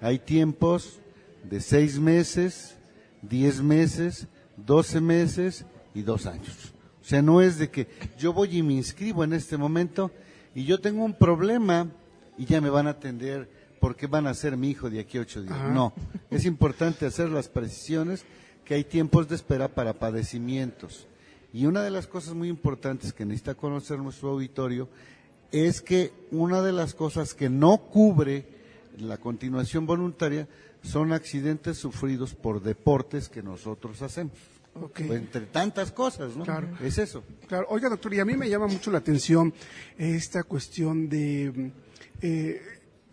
Hay 0.00 0.20
tiempos 0.20 1.00
de 1.44 1.60
seis 1.60 1.98
meses, 1.98 2.76
diez 3.22 3.60
meses, 3.60 4.26
doce 4.56 5.00
meses 5.00 5.64
y 5.94 6.02
dos 6.02 6.26
años. 6.26 6.74
O 7.00 7.04
sea, 7.04 7.22
no 7.22 7.40
es 7.40 7.58
de 7.58 7.70
que 7.70 7.88
yo 8.18 8.32
voy 8.32 8.58
y 8.58 8.62
me 8.62 8.74
inscribo 8.74 9.24
en 9.24 9.32
este 9.32 9.56
momento 9.56 10.10
y 10.54 10.64
yo 10.64 10.78
tengo 10.78 11.04
un 11.04 11.14
problema 11.14 11.90
y 12.36 12.44
ya 12.44 12.60
me 12.60 12.70
van 12.70 12.86
a 12.86 12.90
atender 12.90 13.48
porque 13.80 14.06
van 14.06 14.26
a 14.26 14.34
ser 14.34 14.56
mi 14.56 14.70
hijo 14.70 14.90
de 14.90 15.00
aquí 15.00 15.18
a 15.18 15.22
ocho 15.22 15.42
días. 15.42 15.72
No, 15.72 15.92
es 16.30 16.44
importante 16.44 17.06
hacer 17.06 17.30
las 17.30 17.48
precisiones 17.48 18.24
que 18.64 18.74
hay 18.74 18.84
tiempos 18.84 19.28
de 19.28 19.36
espera 19.36 19.68
para 19.68 19.94
padecimientos. 19.94 21.06
Y 21.52 21.64
una 21.66 21.82
de 21.82 21.90
las 21.90 22.06
cosas 22.06 22.34
muy 22.34 22.48
importantes 22.48 23.12
que 23.12 23.24
necesita 23.24 23.54
conocer 23.54 23.98
nuestro 23.98 24.30
auditorio 24.30 24.88
es 25.50 25.80
que 25.80 26.12
una 26.30 26.60
de 26.60 26.72
las 26.72 26.94
cosas 26.94 27.32
que 27.32 27.48
no 27.48 27.78
cubre 27.78 28.57
la 29.00 29.18
continuación 29.18 29.86
voluntaria 29.86 30.48
son 30.82 31.12
accidentes 31.12 31.78
sufridos 31.78 32.34
por 32.34 32.62
deportes 32.62 33.28
que 33.28 33.42
nosotros 33.42 34.02
hacemos. 34.02 34.34
entre 34.96 35.46
tantas 35.46 35.90
cosas, 35.90 36.36
¿no? 36.36 36.44
Claro. 36.44 36.68
Es 36.80 36.98
eso. 36.98 37.24
Claro. 37.48 37.66
Oiga, 37.70 37.88
doctor, 37.88 38.14
y 38.14 38.20
a 38.20 38.24
mí 38.24 38.36
me 38.36 38.48
llama 38.48 38.68
mucho 38.68 38.90
la 38.90 38.98
atención 38.98 39.52
esta 39.96 40.44
cuestión 40.44 41.08
de 41.08 41.72
eh, 42.20 42.62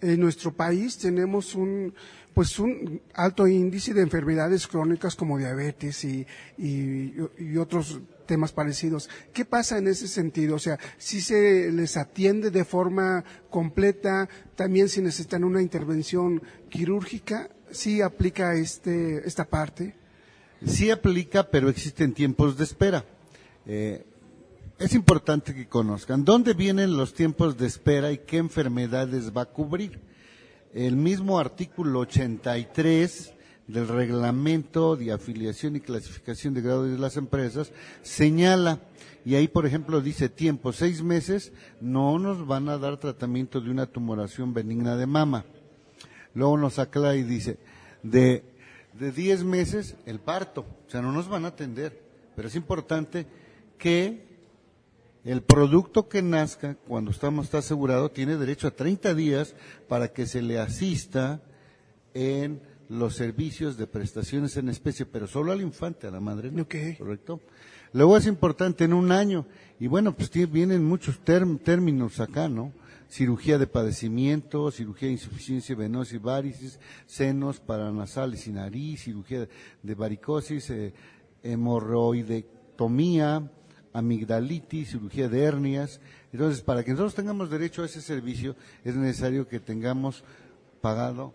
en 0.01 0.19
nuestro 0.19 0.51
país 0.51 0.97
tenemos 0.97 1.55
un 1.55 1.93
pues 2.33 2.59
un 2.59 3.01
alto 3.13 3.47
índice 3.47 3.93
de 3.93 4.01
enfermedades 4.01 4.67
crónicas 4.67 5.15
como 5.15 5.37
diabetes 5.37 6.03
y, 6.03 6.27
y, 6.57 7.57
otros 7.57 8.01
temas 8.25 8.51
parecidos. 8.51 9.09
¿Qué 9.33 9.45
pasa 9.45 9.77
en 9.77 9.87
ese 9.87 10.07
sentido? 10.07 10.55
O 10.55 10.59
sea, 10.59 10.79
si 10.97 11.21
se 11.21 11.71
les 11.71 11.97
atiende 11.97 12.51
de 12.51 12.65
forma 12.65 13.23
completa, 13.49 14.27
también 14.55 14.89
si 14.89 15.01
necesitan 15.01 15.43
una 15.43 15.61
intervención 15.61 16.41
quirúrgica, 16.69 17.49
¿sí 17.71 18.01
aplica 18.01 18.55
este, 18.55 19.27
esta 19.27 19.45
parte? 19.45 19.95
Sí 20.65 20.89
aplica, 20.89 21.49
pero 21.49 21.69
existen 21.69 22.13
tiempos 22.13 22.57
de 22.57 22.63
espera. 22.63 23.05
Eh, 23.65 24.05
es 24.77 24.93
importante 24.93 25.53
que 25.53 25.67
conozcan 25.67 26.25
dónde 26.25 26.53
vienen 26.53 26.97
los 26.97 27.13
tiempos 27.13 27.57
de 27.57 27.67
espera 27.67 28.11
y 28.11 28.19
qué 28.19 28.37
enfermedades 28.37 29.31
va 29.35 29.43
a 29.43 29.45
cubrir. 29.45 30.01
El 30.73 30.97
mismo 30.97 31.39
artículo 31.39 31.99
83 31.99 33.34
del 33.67 33.87
reglamento 33.87 34.95
de 34.95 35.11
afiliación 35.11 35.75
y 35.75 35.79
clasificación 35.79 36.53
de 36.53 36.61
grado 36.61 36.83
de 36.83 36.97
las 36.97 37.17
empresas 37.17 37.71
señala, 38.03 38.79
y 39.25 39.35
ahí 39.35 39.47
por 39.47 39.65
ejemplo 39.65 40.01
dice 40.01 40.29
tiempo, 40.29 40.71
seis 40.71 41.01
meses, 41.01 41.51
no 41.81 42.19
nos 42.19 42.45
van 42.45 42.69
a 42.69 42.77
dar 42.77 42.97
tratamiento 42.97 43.59
de 43.61 43.71
una 43.71 43.87
tumoración 43.87 44.53
benigna 44.53 44.95
de 44.95 45.07
mama. 45.07 45.45
Luego 46.33 46.57
nos 46.57 46.79
aclara 46.79 47.15
y 47.15 47.23
dice, 47.23 47.57
de, 48.03 48.43
de 48.93 49.11
diez 49.11 49.43
meses 49.43 49.95
el 50.05 50.19
parto, 50.19 50.65
o 50.87 50.89
sea, 50.89 51.01
no 51.01 51.11
nos 51.11 51.27
van 51.27 51.45
a 51.45 51.49
atender, 51.49 52.03
pero 52.35 52.47
es 52.47 52.55
importante 52.55 53.25
que 53.77 54.25
el 55.23 55.41
producto 55.41 56.07
que 56.07 56.21
nazca, 56.21 56.75
cuando 56.87 57.09
estamos, 57.09 57.45
está 57.45 57.57
asegurado, 57.57 58.11
tiene 58.11 58.37
derecho 58.37 58.67
a 58.67 58.71
30 58.71 59.15
días 59.15 59.55
para 59.87 60.09
que 60.09 60.27
se 60.27 60.43
le 60.43 60.59
asista 60.59 61.41
en 62.13 62.61
los 62.89 63.15
servicios 63.15 63.77
de 63.77 63.87
prestaciones 63.87 64.57
en 64.57 64.69
especie, 64.69 65.05
pero 65.05 65.27
solo 65.27 65.51
al 65.51 65.61
infante, 65.61 66.07
a 66.07 66.11
la 66.11 66.19
madre. 66.19 66.51
¿no? 66.51 66.67
¿Correcto? 66.97 67.41
Luego 67.93 68.17
es 68.17 68.27
importante 68.27 68.83
en 68.83 68.93
un 68.93 69.11
año, 69.11 69.45
y 69.79 69.87
bueno, 69.87 70.15
pues 70.15 70.29
vienen 70.51 70.83
muchos 70.83 71.19
términos 71.23 72.19
acá, 72.19 72.49
¿no? 72.49 72.73
Cirugía 73.09 73.57
de 73.57 73.67
padecimiento, 73.67 74.69
cirugía 74.71 75.07
de 75.07 75.13
insuficiencia 75.13 75.75
venosa 75.75 76.15
y 76.15 76.17
varices, 76.17 76.79
senos 77.05 77.59
paranasales 77.59 78.47
y 78.47 78.51
nariz, 78.51 79.03
cirugía 79.03 79.47
de 79.81 79.95
varicosis, 79.95 80.69
eh, 80.71 80.93
hemorroidectomía, 81.43 83.49
amigdalitis, 83.93 84.89
cirugía 84.89 85.29
de 85.29 85.43
hernias. 85.43 86.01
Entonces, 86.33 86.61
para 86.61 86.83
que 86.83 86.91
nosotros 86.91 87.15
tengamos 87.15 87.49
derecho 87.49 87.83
a 87.83 87.85
ese 87.85 88.01
servicio, 88.01 88.57
es 88.83 88.95
necesario 88.95 89.47
que 89.47 89.61
tengamos 89.61 90.25
pagado, 90.81 91.33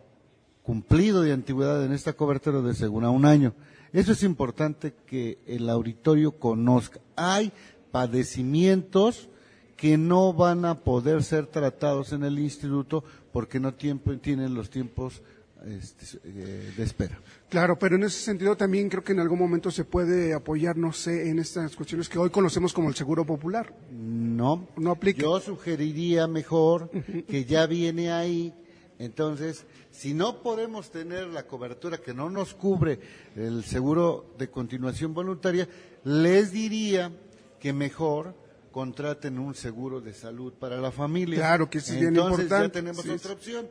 cumplido 0.63 1.23
de 1.23 1.33
antigüedad 1.33 1.85
en 1.85 1.93
esta 1.93 2.13
cobertura 2.13 2.61
de 2.61 2.75
según 2.75 3.05
a 3.05 3.11
un 3.11 3.25
año. 3.25 3.55
Eso 3.93 4.13
es 4.13 4.23
importante 4.23 4.95
que 5.07 5.39
el 5.47 5.69
auditorio 5.69 6.33
conozca. 6.33 7.01
Hay 7.17 7.53
padecimientos 7.91 9.29
que 9.77 9.97
no 9.99 10.33
van 10.33 10.65
a 10.65 10.81
poder 10.81 11.23
ser 11.25 11.47
tratados 11.47 12.13
en 12.13 12.23
el 12.23 12.39
instituto 12.39 13.03
porque 13.33 13.59
no 13.59 13.75
tienen 13.75 14.55
los 14.55 14.71
tiempos 14.71 15.23
este, 15.67 16.19
eh, 16.25 16.73
de 16.77 16.83
espera. 16.83 17.19
Claro, 17.49 17.79
pero 17.79 17.97
en 17.97 18.05
ese 18.05 18.21
sentido 18.21 18.57
también 18.57 18.89
creo 18.89 19.03
que 19.03 19.13
en 19.13 19.21
algún 19.21 19.39
momento 19.39 19.71
se 19.71 19.85
puede 19.85 20.33
apoyar, 20.33 20.77
no 20.77 20.93
sé, 20.93 21.29
en 21.29 21.39
estas 21.39 21.77
cuestiones 21.77 22.09
que 22.09 22.19
hoy 22.19 22.31
conocemos 22.31 22.73
como 22.73 22.89
el 22.89 22.95
seguro 22.95 23.25
popular. 23.27 23.75
No, 23.91 24.69
no 24.77 24.93
aplica. 24.93 25.23
Yo 25.23 25.41
sugeriría 25.41 26.27
mejor 26.27 26.91
que 27.29 27.45
ya 27.45 27.67
viene 27.67 28.13
ahí. 28.13 28.55
Entonces, 29.01 29.65
si 29.91 30.15
no 30.15 30.43
podemos 30.43 30.91
tener 30.91 31.27
la 31.27 31.49
cobertura 31.49 31.99
que 31.99 32.15
no 32.15 32.31
nos 32.31 32.55
cubre 32.55 33.01
el 33.35 33.65
seguro 33.65 34.35
de 34.39 34.49
continuación 34.49 35.13
voluntaria, 35.13 35.69
les 36.05 36.53
diría 36.53 37.11
que 37.59 37.73
mejor 37.73 38.35
contraten 38.71 39.41
un 39.41 39.57
seguro 39.57 40.01
de 40.01 40.15
salud 40.15 40.53
para 40.53 40.77
la 40.77 40.93
familia. 40.93 41.39
Claro 41.39 41.69
que 41.69 41.79
es 41.79 41.91
bien 41.91 42.15
importante. 42.15 42.43
Entonces 42.43 42.67
ya 42.67 42.73
tenemos 42.73 43.09
otra 43.09 43.33
opción 43.33 43.69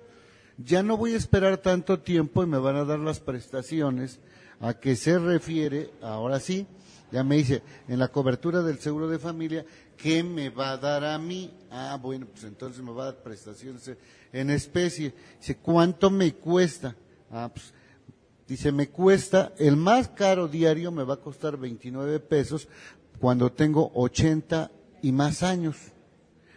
ya 0.66 0.84
no 0.84 0.98
voy 0.98 1.14
a 1.14 1.18
esperar 1.18 1.58
tanto 1.58 2.00
tiempo 2.00 2.44
y 2.44 2.48
me 2.48 2.58
van 2.58 2.76
a 2.76 2.86
dar 2.86 3.00
las 3.00 3.20
prestaciones 3.20 4.20
a 4.60 4.74
que 4.74 4.96
se 4.96 5.18
refiere, 5.18 5.90
ahora 6.02 6.40
sí, 6.40 6.68
ya 7.12 7.24
me 7.24 7.38
dice, 7.38 7.62
en 7.88 8.00
la 8.00 8.10
cobertura 8.10 8.62
del 8.62 8.80
seguro 8.80 9.08
de 9.08 9.20
familia, 9.20 9.66
¿qué 9.98 10.24
me 10.24 10.50
va 10.50 10.72
a 10.72 10.78
dar 10.78 11.04
a 11.04 11.18
mí? 11.18 11.52
Ah, 11.72 11.98
bueno, 12.02 12.28
pues 12.32 12.44
entonces 12.44 12.84
me 12.84 12.92
va 12.92 13.04
a 13.04 13.06
dar 13.08 13.24
prestaciones 13.24 13.92
en 14.32 14.50
especie. 14.50 15.14
Dice, 15.40 15.58
¿cuánto 15.58 16.10
me 16.10 16.34
cuesta? 16.34 16.96
Ah, 17.32 17.50
pues, 17.54 17.74
dice, 18.48 18.72
me 18.72 18.90
cuesta, 18.90 19.54
el 19.58 19.76
más 19.76 20.10
caro 20.10 20.48
diario 20.48 20.92
me 20.92 21.04
va 21.04 21.16
a 21.16 21.22
costar 21.22 21.58
29 21.58 22.20
pesos 22.20 22.68
cuando 23.20 23.52
tengo 23.52 23.92
80 23.96 24.72
y 25.02 25.12
más 25.12 25.44
años. 25.44 25.78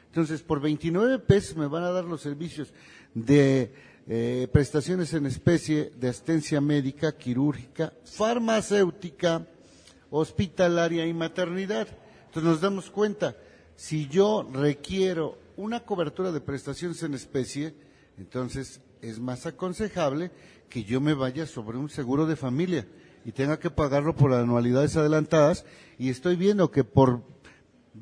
Entonces, 0.06 0.42
por 0.42 0.60
29 0.60 1.18
pesos 1.20 1.56
me 1.56 1.66
van 1.66 1.84
a 1.84 1.90
dar 1.90 2.04
los 2.04 2.20
servicios 2.20 2.72
de 3.14 3.72
eh, 4.06 4.48
prestaciones 4.52 5.14
en 5.14 5.26
especie 5.26 5.92
de 5.96 6.08
asistencia 6.08 6.60
médica, 6.60 7.16
quirúrgica, 7.16 7.92
farmacéutica, 8.04 9.46
hospitalaria 10.12 11.06
y 11.06 11.12
maternidad. 11.12 11.88
Entonces 12.26 12.44
nos 12.44 12.60
damos 12.60 12.90
cuenta, 12.90 13.36
si 13.74 14.06
yo 14.08 14.48
requiero 14.52 15.38
una 15.56 15.80
cobertura 15.80 16.30
de 16.30 16.40
prestaciones 16.40 17.02
en 17.02 17.14
especie, 17.14 17.74
entonces 18.18 18.80
es 19.00 19.18
más 19.18 19.46
aconsejable 19.46 20.30
que 20.68 20.84
yo 20.84 21.00
me 21.00 21.14
vaya 21.14 21.46
sobre 21.46 21.78
un 21.78 21.90
seguro 21.90 22.26
de 22.26 22.36
familia 22.36 22.86
y 23.24 23.32
tenga 23.32 23.58
que 23.58 23.70
pagarlo 23.70 24.14
por 24.14 24.32
anualidades 24.32 24.96
adelantadas 24.96 25.64
y 25.98 26.10
estoy 26.10 26.36
viendo 26.36 26.70
que 26.70 26.84
por 26.84 27.22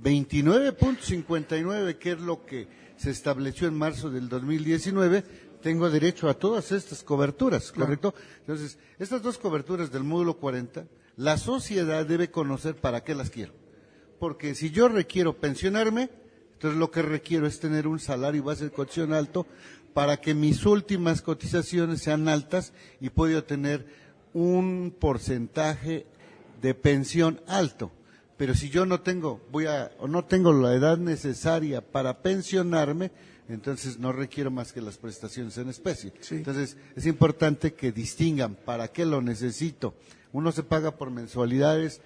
29.59, 0.02 1.98
que 1.98 2.12
es 2.12 2.20
lo 2.20 2.44
que 2.44 2.68
se 2.96 3.10
estableció 3.10 3.66
en 3.68 3.74
marzo 3.74 4.10
del 4.10 4.28
2019, 4.28 5.24
tengo 5.62 5.90
derecho 5.90 6.28
a 6.28 6.34
todas 6.34 6.72
estas 6.72 7.02
coberturas, 7.02 7.72
¿correcto? 7.72 8.14
Entonces, 8.40 8.78
estas 8.98 9.22
dos 9.22 9.38
coberturas 9.38 9.90
del 9.90 10.04
módulo 10.04 10.36
40, 10.38 10.86
la 11.20 11.36
sociedad 11.36 12.06
debe 12.06 12.30
conocer 12.30 12.76
para 12.76 13.04
qué 13.04 13.14
las 13.14 13.28
quiero. 13.28 13.52
Porque 14.18 14.54
si 14.54 14.70
yo 14.70 14.88
requiero 14.88 15.36
pensionarme, 15.36 16.08
entonces 16.54 16.78
lo 16.78 16.90
que 16.90 17.02
requiero 17.02 17.46
es 17.46 17.60
tener 17.60 17.86
un 17.86 18.00
salario 18.00 18.42
base 18.42 18.64
de 18.64 18.70
cotización 18.70 19.12
alto 19.12 19.46
para 19.92 20.16
que 20.16 20.32
mis 20.32 20.64
últimas 20.64 21.20
cotizaciones 21.20 22.00
sean 22.00 22.26
altas 22.26 22.72
y 23.02 23.10
pueda 23.10 23.42
tener 23.42 23.84
un 24.32 24.96
porcentaje 24.98 26.06
de 26.62 26.72
pensión 26.72 27.42
alto. 27.46 27.92
Pero 28.38 28.54
si 28.54 28.70
yo 28.70 28.86
no 28.86 29.02
tengo, 29.02 29.42
voy 29.52 29.66
a, 29.66 29.92
o 29.98 30.08
no 30.08 30.24
tengo 30.24 30.54
la 30.54 30.72
edad 30.72 30.96
necesaria 30.96 31.82
para 31.82 32.22
pensionarme, 32.22 33.10
entonces 33.46 33.98
no 33.98 34.12
requiero 34.12 34.50
más 34.50 34.72
que 34.72 34.80
las 34.80 34.96
prestaciones 34.96 35.58
en 35.58 35.68
especie. 35.68 36.14
Entonces 36.30 36.78
es 36.96 37.04
importante 37.04 37.74
que 37.74 37.92
distingan 37.92 38.54
para 38.54 38.88
qué 38.88 39.04
lo 39.04 39.20
necesito. 39.20 39.94
Uno 40.32 40.52
se 40.52 40.62
paga 40.62 40.96
por 40.96 41.10
mensualidades 41.10 42.00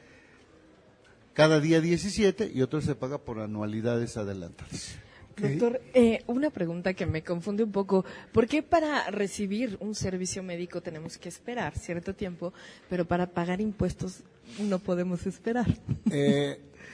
cada 1.35 1.61
día 1.61 1.81
17 1.81 2.53
y 2.55 2.63
otro 2.63 2.81
se 2.81 2.95
paga 2.95 3.19
por 3.19 3.41
anualidades 3.41 4.17
adelantadas. 4.17 4.97
Doctor, 5.37 5.81
eh, 5.95 6.23
una 6.29 6.51
pregunta 6.51 6.95
que 6.95 7.07
me 7.07 7.25
confunde 7.25 7.65
un 7.65 7.73
poco. 7.73 8.05
¿Por 8.33 8.47
qué 8.47 8.63
para 8.63 9.11
recibir 9.11 9.77
un 9.81 9.97
servicio 9.97 10.45
médico 10.45 10.81
tenemos 10.81 11.19
que 11.19 11.29
esperar 11.29 11.77
cierto 11.77 12.15
tiempo, 12.15 12.53
pero 12.89 13.05
para 13.05 13.27
pagar 13.27 13.61
impuestos 13.61 14.21
no 14.61 14.79
podemos 14.79 15.27
esperar? 15.27 15.67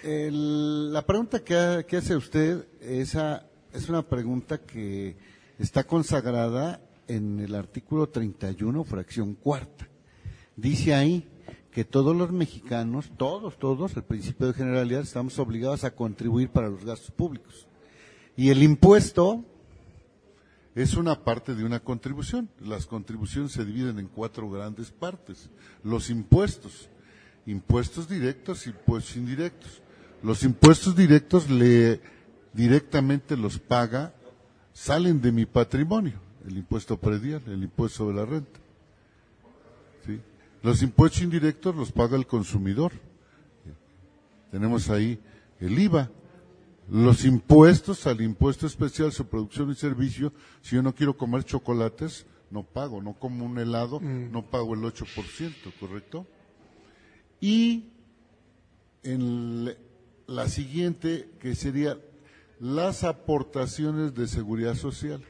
Eh, 0.02 0.30
la 0.32 1.04
pregunta 1.04 1.44
que, 1.44 1.84
que 1.86 1.98
hace 1.98 2.16
usted, 2.16 2.64
esa 2.80 3.46
es 3.74 3.90
una 3.90 4.00
pregunta 4.00 4.56
que 4.56 5.16
está 5.58 5.84
consagrada 5.84 6.80
en 7.06 7.40
el 7.40 7.54
artículo 7.54 8.08
31, 8.08 8.82
fracción 8.84 9.34
cuarta. 9.34 9.89
Dice 10.60 10.94
ahí 10.94 11.26
que 11.72 11.84
todos 11.84 12.14
los 12.14 12.32
mexicanos, 12.32 13.10
todos, 13.16 13.58
todos, 13.58 13.96
el 13.96 14.02
principio 14.02 14.48
de 14.48 14.52
generalidad, 14.52 15.00
estamos 15.00 15.38
obligados 15.38 15.84
a 15.84 15.94
contribuir 15.94 16.50
para 16.50 16.68
los 16.68 16.84
gastos 16.84 17.10
públicos. 17.12 17.66
Y 18.36 18.50
el 18.50 18.62
impuesto 18.62 19.42
es 20.74 20.96
una 20.96 21.24
parte 21.24 21.54
de 21.54 21.64
una 21.64 21.80
contribución. 21.80 22.50
Las 22.60 22.84
contribuciones 22.84 23.52
se 23.52 23.64
dividen 23.64 23.98
en 23.98 24.08
cuatro 24.08 24.50
grandes 24.50 24.90
partes. 24.90 25.48
Los 25.82 26.10
impuestos, 26.10 26.90
impuestos 27.46 28.06
directos, 28.06 28.66
impuestos 28.66 29.16
indirectos. 29.16 29.80
Los 30.22 30.42
impuestos 30.42 30.94
directos 30.94 31.48
le 31.48 32.02
directamente 32.52 33.34
los 33.34 33.58
paga, 33.58 34.12
salen 34.74 35.22
de 35.22 35.32
mi 35.32 35.46
patrimonio, 35.46 36.20
el 36.46 36.58
impuesto 36.58 36.98
predial, 36.98 37.42
el 37.46 37.62
impuesto 37.62 38.04
sobre 38.04 38.16
la 38.16 38.26
renta. 38.26 38.60
Los 40.62 40.82
impuestos 40.82 41.22
indirectos 41.22 41.74
los 41.74 41.92
paga 41.92 42.16
el 42.16 42.26
consumidor. 42.26 42.92
Tenemos 44.50 44.90
ahí 44.90 45.18
el 45.58 45.78
IVA, 45.78 46.10
los 46.90 47.24
impuestos 47.24 48.06
al 48.06 48.20
impuesto 48.20 48.66
especial 48.66 49.12
sobre 49.12 49.30
producción 49.30 49.70
y 49.70 49.74
servicio, 49.74 50.32
si 50.60 50.76
yo 50.76 50.82
no 50.82 50.94
quiero 50.94 51.16
comer 51.16 51.44
chocolates, 51.44 52.26
no 52.50 52.64
pago, 52.64 53.00
no 53.00 53.14
como 53.14 53.46
un 53.46 53.58
helado, 53.58 54.00
no 54.00 54.44
pago 54.50 54.74
el 54.74 54.80
8%, 54.80 55.54
¿correcto? 55.78 56.26
Y 57.40 57.90
en 59.02 59.76
la 60.26 60.48
siguiente, 60.48 61.30
que 61.38 61.54
sería 61.54 61.96
las 62.58 63.04
aportaciones 63.04 64.14
de 64.14 64.26
seguridad 64.26 64.74
social. 64.74 65.22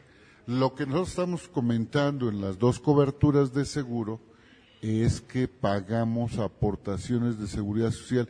Lo 0.47 0.75
que 0.75 0.87
nosotros 0.87 1.11
estamos 1.11 1.49
comentando 1.49 2.29
en 2.29 2.41
las 2.41 2.59
dos 2.59 2.81
coberturas 2.81 3.53
de 3.53 3.65
seguro 3.65 4.21
es 4.83 5.21
que 5.21 5.49
pagamos 5.49 6.39
aportaciones 6.39 7.39
de 7.39 7.47
seguridad 7.47 7.91
social 7.91 8.29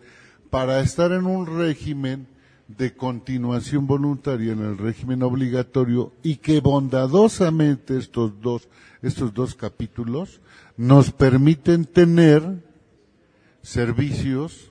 para 0.51 0.81
estar 0.81 1.13
en 1.13 1.27
un 1.27 1.47
régimen 1.47 2.27
de 2.67 2.95
continuación 2.95 3.87
voluntaria 3.87 4.53
en 4.53 4.61
el 4.61 4.79
régimen 4.79 5.23
obligatorio 5.23 6.13
y 6.23 6.37
que 6.37 6.61
bondadosamente 6.61 7.97
estos 7.97 8.41
dos, 8.41 8.69
estos 9.03 9.35
dos 9.35 9.55
capítulos 9.55 10.41
nos 10.77 11.11
permiten 11.11 11.85
tener 11.85 12.65
servicios 13.63 14.71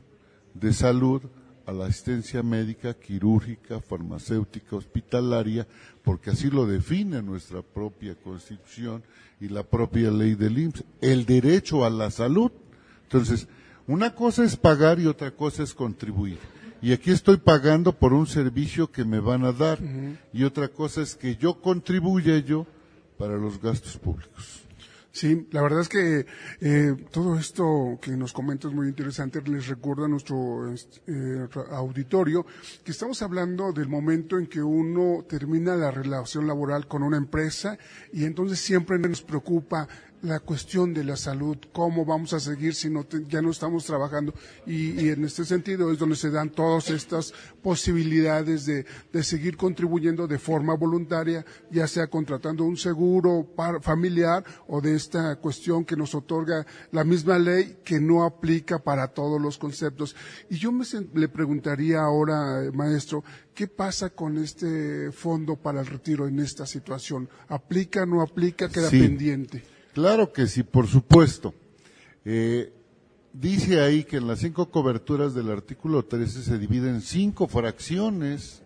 de 0.54 0.74
salud 0.74 1.22
a 1.70 1.72
la 1.72 1.86
asistencia 1.86 2.42
médica, 2.42 2.94
quirúrgica, 2.94 3.80
farmacéutica, 3.80 4.76
hospitalaria, 4.76 5.68
porque 6.04 6.32
así 6.32 6.50
lo 6.50 6.66
define 6.66 7.22
nuestra 7.22 7.62
propia 7.62 8.16
constitución 8.16 9.04
y 9.40 9.50
la 9.50 9.64
propia 9.64 10.10
ley 10.12 10.36
del 10.36 10.58
IMSS, 10.58 10.84
el 11.02 11.26
derecho 11.26 11.86
a 11.86 11.90
la 11.90 12.10
salud. 12.10 12.52
Entonces, 13.04 13.48
una 13.88 14.16
cosa 14.16 14.44
es 14.44 14.56
pagar 14.56 15.00
y 15.00 15.06
otra 15.06 15.32
cosa 15.32 15.64
es 15.64 15.74
contribuir. 15.74 16.40
Y 16.82 16.94
aquí 16.94 17.12
estoy 17.12 17.38
pagando 17.38 17.94
por 17.94 18.14
un 18.14 18.26
servicio 18.26 18.92
que 18.92 19.04
me 19.04 19.20
van 19.20 19.44
a 19.46 19.52
dar. 19.52 19.80
Y 20.34 20.44
otra 20.44 20.70
cosa 20.70 21.02
es 21.02 21.16
que 21.16 21.36
yo 21.36 21.62
contribuya 21.62 22.40
yo 22.40 22.66
para 23.18 23.36
los 23.38 23.62
gastos 23.62 23.98
públicos. 23.98 24.69
Sí, 25.20 25.48
la 25.52 25.62
verdad 25.62 25.82
es 25.82 25.90
que 25.90 26.26
eh, 26.62 26.96
todo 27.12 27.38
esto 27.38 28.00
que 28.02 28.12
nos 28.12 28.32
comenta 28.32 28.70
es 28.70 28.74
muy 28.74 28.88
interesante. 28.88 29.42
Les 29.42 29.68
recuerdo 29.68 30.06
a 30.06 30.08
nuestro 30.08 30.74
eh, 31.08 31.46
auditorio 31.72 32.46
que 32.86 32.92
estamos 32.92 33.22
hablando 33.22 33.74
del 33.74 33.90
momento 33.90 34.38
en 34.38 34.48
que 34.48 34.62
uno 34.62 35.26
termina 35.28 35.76
la 35.76 35.92
relación 35.92 36.48
laboral 36.48 36.88
con 36.88 37.04
una 37.04 37.18
empresa 37.18 37.78
y 38.14 38.24
entonces 38.24 38.60
siempre 38.60 38.98
nos 38.98 39.22
preocupa 39.22 39.90
la 40.22 40.40
cuestión 40.40 40.94
de 40.94 41.04
la 41.04 41.16
salud, 41.16 41.58
cómo 41.72 42.06
vamos 42.06 42.34
a 42.34 42.40
seguir 42.40 42.76
si 42.76 42.90
no 42.90 43.06
ya 43.28 43.42
no 43.42 43.52
estamos 43.52 43.86
trabajando. 43.86 44.34
Y, 44.66 45.10
en 45.10 45.24
este 45.24 45.46
sentido 45.46 45.92
es 45.92 46.00
donde 46.00 46.16
se 46.16 46.30
dan 46.30 46.50
todas 46.50 46.90
estas 46.90 47.34
posibilidades 47.62 48.66
de, 48.66 48.86
de 49.12 49.24
seguir 49.24 49.58
contribuyendo 49.58 50.28
de 50.28 50.40
forma 50.40 50.76
voluntaria, 50.76 51.46
ya 51.72 51.88
sea 51.88 52.08
contratando 52.08 52.64
un 52.64 52.78
seguro 52.78 53.48
familiar 53.82 54.44
o 54.68 54.82
de 54.82 54.96
esta 54.96 55.36
cuestión 55.38 55.86
que 55.86 55.96
nos 55.96 56.14
otorga 56.14 56.66
la 56.92 57.04
misma 57.04 57.40
ley 57.40 57.78
que 57.84 58.00
no 58.00 58.24
aplica 58.24 58.80
para 58.80 59.08
todos 59.08 59.42
los 59.42 59.58
conceptos. 59.58 60.16
Y 60.50 60.58
yo 60.58 60.72
me, 60.72 60.86
le 61.14 61.30
preguntaría 61.30 62.02
ahora, 62.02 62.70
maestro, 62.74 63.24
¿qué 63.54 63.68
pasa 63.68 64.10
con 64.10 64.38
este 64.38 65.12
fondo 65.12 65.56
para 65.56 65.82
el 65.82 65.88
retiro 65.88 66.28
en 66.28 66.40
esta 66.40 66.66
situación? 66.66 67.30
¿Aplica, 67.48 68.06
no 68.06 68.22
aplica, 68.22 68.70
queda 68.70 68.90
pendiente? 68.90 69.79
Claro 70.00 70.32
que 70.32 70.48
sí, 70.48 70.64
por 70.64 70.88
supuesto. 70.88 71.54
Eh, 72.24 72.72
dice 73.34 73.82
ahí 73.82 74.06
que 74.06 74.16
en 74.16 74.28
las 74.28 74.40
cinco 74.40 74.72
coberturas 74.72 75.34
del 75.34 75.52
artículo 75.52 76.06
13 76.06 76.42
se 76.42 76.58
dividen 76.58 76.96
en 76.96 77.02
cinco 77.02 77.50
fracciones. 77.50 78.64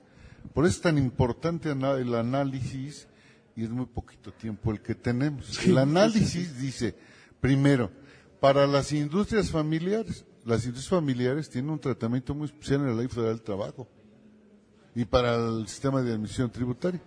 Por 0.53 0.65
eso 0.65 0.75
es 0.75 0.81
tan 0.81 0.99
importante 0.99 1.71
el 1.71 2.13
análisis 2.13 3.07
y 3.55 3.63
es 3.63 3.71
muy 3.71 3.87
poquito 3.87 4.31
tiempo 4.31 4.71
el 4.71 4.81
que 4.81 4.93
tenemos. 4.93 5.65
el 5.65 5.79
análisis 5.79 6.59
dice, 6.59 6.93
primero, 7.41 7.89
para 8.39 8.67
las 8.67 8.91
industrias 8.91 9.49
familiares, 9.49 10.25
las 10.45 10.65
industrias 10.65 11.01
familiares 11.01 11.49
tienen 11.49 11.71
un 11.71 11.79
tratamiento 11.79 12.35
muy 12.35 12.45
especial 12.45 12.81
en 12.81 12.87
la 12.89 12.93
Ley 12.93 13.07
Federal 13.07 13.37
del 13.37 13.41
Trabajo 13.41 13.87
y 14.93 15.03
para 15.03 15.33
el 15.33 15.67
sistema 15.67 16.03
de 16.03 16.13
admisión 16.13 16.51
tributaria. 16.51 17.01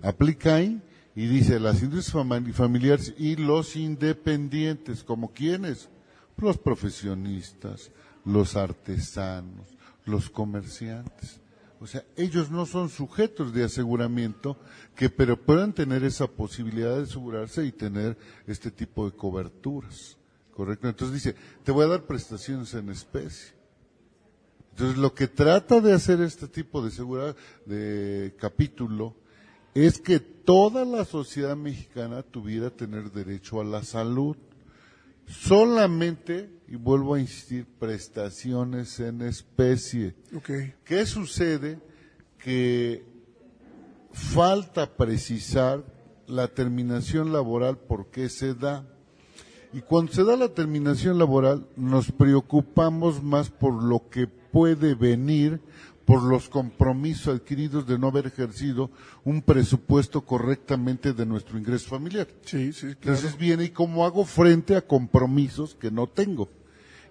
Aplica 0.00 0.54
ahí 0.54 0.80
y 1.16 1.26
dice 1.26 1.60
las 1.60 1.82
industrias 1.82 2.54
familiares 2.54 3.14
y 3.16 3.36
los 3.36 3.76
independientes, 3.76 5.04
como 5.04 5.32
quienes, 5.32 5.88
los 6.36 6.58
profesionistas, 6.58 7.92
los 8.24 8.56
artesanos, 8.56 9.68
los 10.04 10.28
comerciantes. 10.30 11.40
O 11.80 11.86
sea, 11.86 12.04
ellos 12.16 12.50
no 12.50 12.66
son 12.66 12.88
sujetos 12.88 13.52
de 13.52 13.64
aseguramiento 13.64 14.58
que 14.96 15.10
pero 15.10 15.40
puedan 15.40 15.72
tener 15.72 16.02
esa 16.02 16.26
posibilidad 16.26 16.96
de 16.96 17.02
asegurarse 17.02 17.64
y 17.64 17.72
tener 17.72 18.16
este 18.46 18.70
tipo 18.70 19.08
de 19.08 19.16
coberturas. 19.16 20.16
¿Correcto? 20.52 20.88
Entonces 20.88 21.14
dice, 21.22 21.36
te 21.64 21.72
voy 21.72 21.84
a 21.84 21.88
dar 21.88 22.06
prestaciones 22.06 22.72
en 22.74 22.88
especie. 22.88 23.54
Entonces 24.70 24.96
lo 24.96 25.14
que 25.14 25.28
trata 25.28 25.80
de 25.80 25.92
hacer 25.92 26.20
este 26.20 26.48
tipo 26.48 26.82
de 26.82 26.90
seguridad, 26.90 27.36
de 27.66 28.34
capítulo, 28.38 29.16
es 29.74 29.98
que 29.98 30.20
toda 30.20 30.84
la 30.84 31.04
sociedad 31.04 31.56
mexicana 31.56 32.22
tuviera 32.22 32.70
tener 32.70 33.10
derecho 33.10 33.60
a 33.60 33.64
la 33.64 33.82
salud. 33.82 34.36
Solamente, 35.26 36.50
y 36.68 36.76
vuelvo 36.76 37.14
a 37.14 37.20
insistir, 37.20 37.66
prestaciones 37.78 39.00
en 39.00 39.22
especie. 39.22 40.14
¿Qué 40.84 41.06
sucede? 41.06 41.80
Que 42.38 43.04
falta 44.12 44.94
precisar 44.94 45.82
la 46.26 46.48
terminación 46.48 47.32
laboral, 47.32 47.78
por 47.78 48.10
qué 48.10 48.28
se 48.28 48.54
da. 48.54 48.86
Y 49.72 49.80
cuando 49.80 50.12
se 50.12 50.24
da 50.24 50.36
la 50.36 50.50
terminación 50.50 51.18
laboral, 51.18 51.66
nos 51.74 52.12
preocupamos 52.12 53.22
más 53.22 53.50
por 53.50 53.82
lo 53.82 54.08
que 54.08 54.28
puede 54.28 54.94
venir 54.94 55.60
por 56.04 56.22
los 56.22 56.48
compromisos 56.48 57.36
adquiridos 57.36 57.86
de 57.86 57.98
no 57.98 58.08
haber 58.08 58.26
ejercido 58.26 58.90
un 59.24 59.42
presupuesto 59.42 60.22
correctamente 60.22 61.12
de 61.12 61.24
nuestro 61.24 61.58
ingreso 61.58 61.88
familiar. 61.88 62.28
Sí, 62.44 62.72
sí, 62.72 62.88
Entonces 62.88 63.38
viene 63.38 63.64
y 63.64 63.70
cómo 63.70 64.04
hago 64.04 64.24
frente 64.24 64.76
a 64.76 64.86
compromisos 64.86 65.74
que 65.74 65.90
no 65.90 66.06
tengo. 66.06 66.48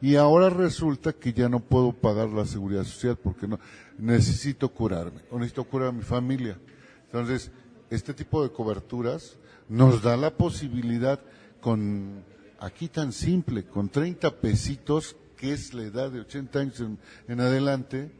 Y 0.01 0.15
ahora 0.15 0.49
resulta 0.49 1.13
que 1.13 1.33
ya 1.33 1.47
no 1.47 1.59
puedo 1.59 1.93
pagar 1.93 2.29
la 2.29 2.45
seguridad 2.45 2.83
social 2.83 3.17
porque 3.17 3.47
no 3.47 3.59
necesito 3.97 4.69
curarme 4.69 5.21
o 5.31 5.37
necesito 5.37 5.63
curar 5.63 5.89
a 5.89 5.93
mi 5.93 6.03
familia. 6.03 6.57
Entonces, 7.05 7.51
este 7.89 8.13
tipo 8.13 8.43
de 8.43 8.51
coberturas 8.51 9.37
nos 9.69 10.01
da 10.01 10.17
la 10.17 10.35
posibilidad 10.35 11.19
con 11.61 12.23
aquí 12.59 12.89
tan 12.89 13.11
simple, 13.11 13.63
con 13.63 13.89
30 13.89 14.41
pesitos, 14.41 15.15
que 15.37 15.53
es 15.53 15.73
la 15.73 15.83
edad 15.83 16.11
de 16.11 16.19
80 16.19 16.59
años 16.59 16.83
en 17.27 17.39
adelante, 17.39 18.11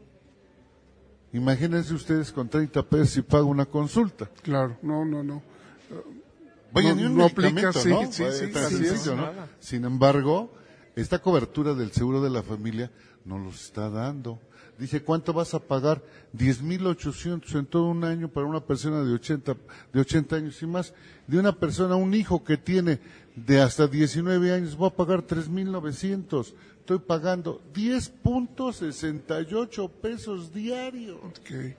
Imagínense 1.34 1.92
ustedes 1.92 2.30
con 2.30 2.48
30 2.48 2.80
pesos 2.84 3.16
y 3.16 3.22
pago 3.22 3.46
una 3.46 3.66
consulta. 3.66 4.30
Claro, 4.40 4.78
no, 4.82 5.04
no, 5.04 5.24
no. 5.24 5.42
Vaya, 6.72 6.94
ni 6.94 7.04
un 7.04 7.16
no 7.16 7.24
aplica, 7.24 7.72
sí, 7.72 7.90
Sí, 8.10 8.24
sí, 8.30 9.10
¿no? 9.10 9.30
Sin 9.58 9.84
embargo, 9.84 10.52
esta 10.94 11.18
cobertura 11.18 11.74
del 11.74 11.90
seguro 11.90 12.22
de 12.22 12.30
la 12.30 12.44
familia 12.44 12.92
no 13.24 13.38
los 13.40 13.64
está 13.64 13.90
dando. 13.90 14.38
Dice, 14.78 15.02
¿cuánto 15.02 15.32
vas 15.32 15.54
a 15.54 15.58
pagar? 15.58 16.02
10.800 16.36 17.58
en 17.58 17.66
todo 17.66 17.86
un 17.86 18.04
año 18.04 18.28
para 18.28 18.46
una 18.46 18.60
persona 18.60 19.02
de 19.02 19.12
80, 19.14 19.56
de 19.92 20.00
80 20.00 20.36
años 20.36 20.62
y 20.62 20.66
más. 20.66 20.94
De 21.26 21.38
una 21.38 21.52
persona, 21.58 21.96
un 21.96 22.14
hijo 22.14 22.44
que 22.44 22.56
tiene 22.56 23.00
de 23.34 23.60
hasta 23.60 23.88
19 23.88 24.52
años, 24.52 24.80
va 24.80 24.86
a 24.86 24.90
pagar 24.90 25.26
3.900 25.26 26.54
estoy 26.84 26.98
pagando 26.98 27.62
10.68 27.72 29.90
pesos 29.90 30.52
diarios. 30.52 31.16
Okay. 31.40 31.74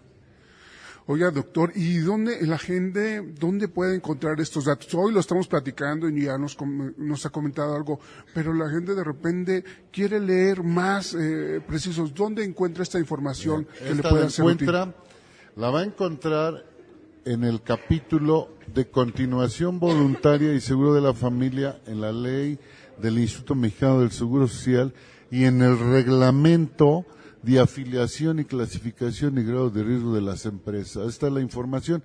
Oiga, 1.06 1.30
doctor, 1.30 1.72
¿y 1.76 1.98
dónde 1.98 2.44
la 2.48 2.58
gente, 2.58 3.22
dónde 3.40 3.68
puede 3.68 3.96
encontrar 3.96 4.42
estos 4.42 4.66
datos? 4.66 4.92
Hoy 4.96 5.14
lo 5.14 5.20
estamos 5.20 5.48
platicando 5.48 6.10
y 6.10 6.24
ya 6.24 6.40
nos, 6.40 6.58
nos 6.98 7.24
ha 7.24 7.30
comentado 7.30 7.76
algo, 7.76 8.00
pero 8.34 8.52
la 8.52 8.68
gente 8.68 8.96
de 8.96 9.04
repente 9.04 9.64
quiere 9.92 10.20
leer 10.20 10.64
más 10.64 11.14
eh, 11.14 11.62
precisos. 11.68 12.12
¿Dónde 12.12 12.44
encuentra 12.44 12.82
esta 12.82 12.98
información 12.98 13.68
que 13.78 13.94
le 13.94 14.02
puede 14.02 14.26
hacer 14.26 14.44
encuentra, 14.44 14.92
La 15.56 15.70
va 15.70 15.82
a 15.82 15.84
encontrar 15.84 16.66
en 17.26 17.44
el 17.44 17.62
capítulo 17.62 18.56
de 18.74 18.90
continuación 18.90 19.80
voluntaria 19.80 20.56
y 20.56 20.62
seguro 20.62 20.96
de 20.96 21.02
la 21.02 21.14
familia 21.14 21.80
en 21.86 22.02
la 22.02 22.12
ley 22.12 22.58
del 23.02 23.20
Instituto 23.20 23.56
Mexicano 23.56 24.00
del 24.00 24.12
Seguro 24.12 24.48
Social 24.48 24.94
y 25.32 25.46
en 25.46 25.62
el 25.62 25.78
reglamento 25.78 27.06
de 27.42 27.60
afiliación 27.60 28.40
y 28.40 28.46
clasificación 28.46 29.38
y 29.38 29.44
grado 29.44 29.70
de 29.70 29.84
riesgo 29.84 30.16
de 30.16 30.22
las 30.22 30.46
empresas. 30.46 31.08
Esta 31.08 31.28
es 31.28 31.34
la 31.34 31.42
información. 31.42 32.04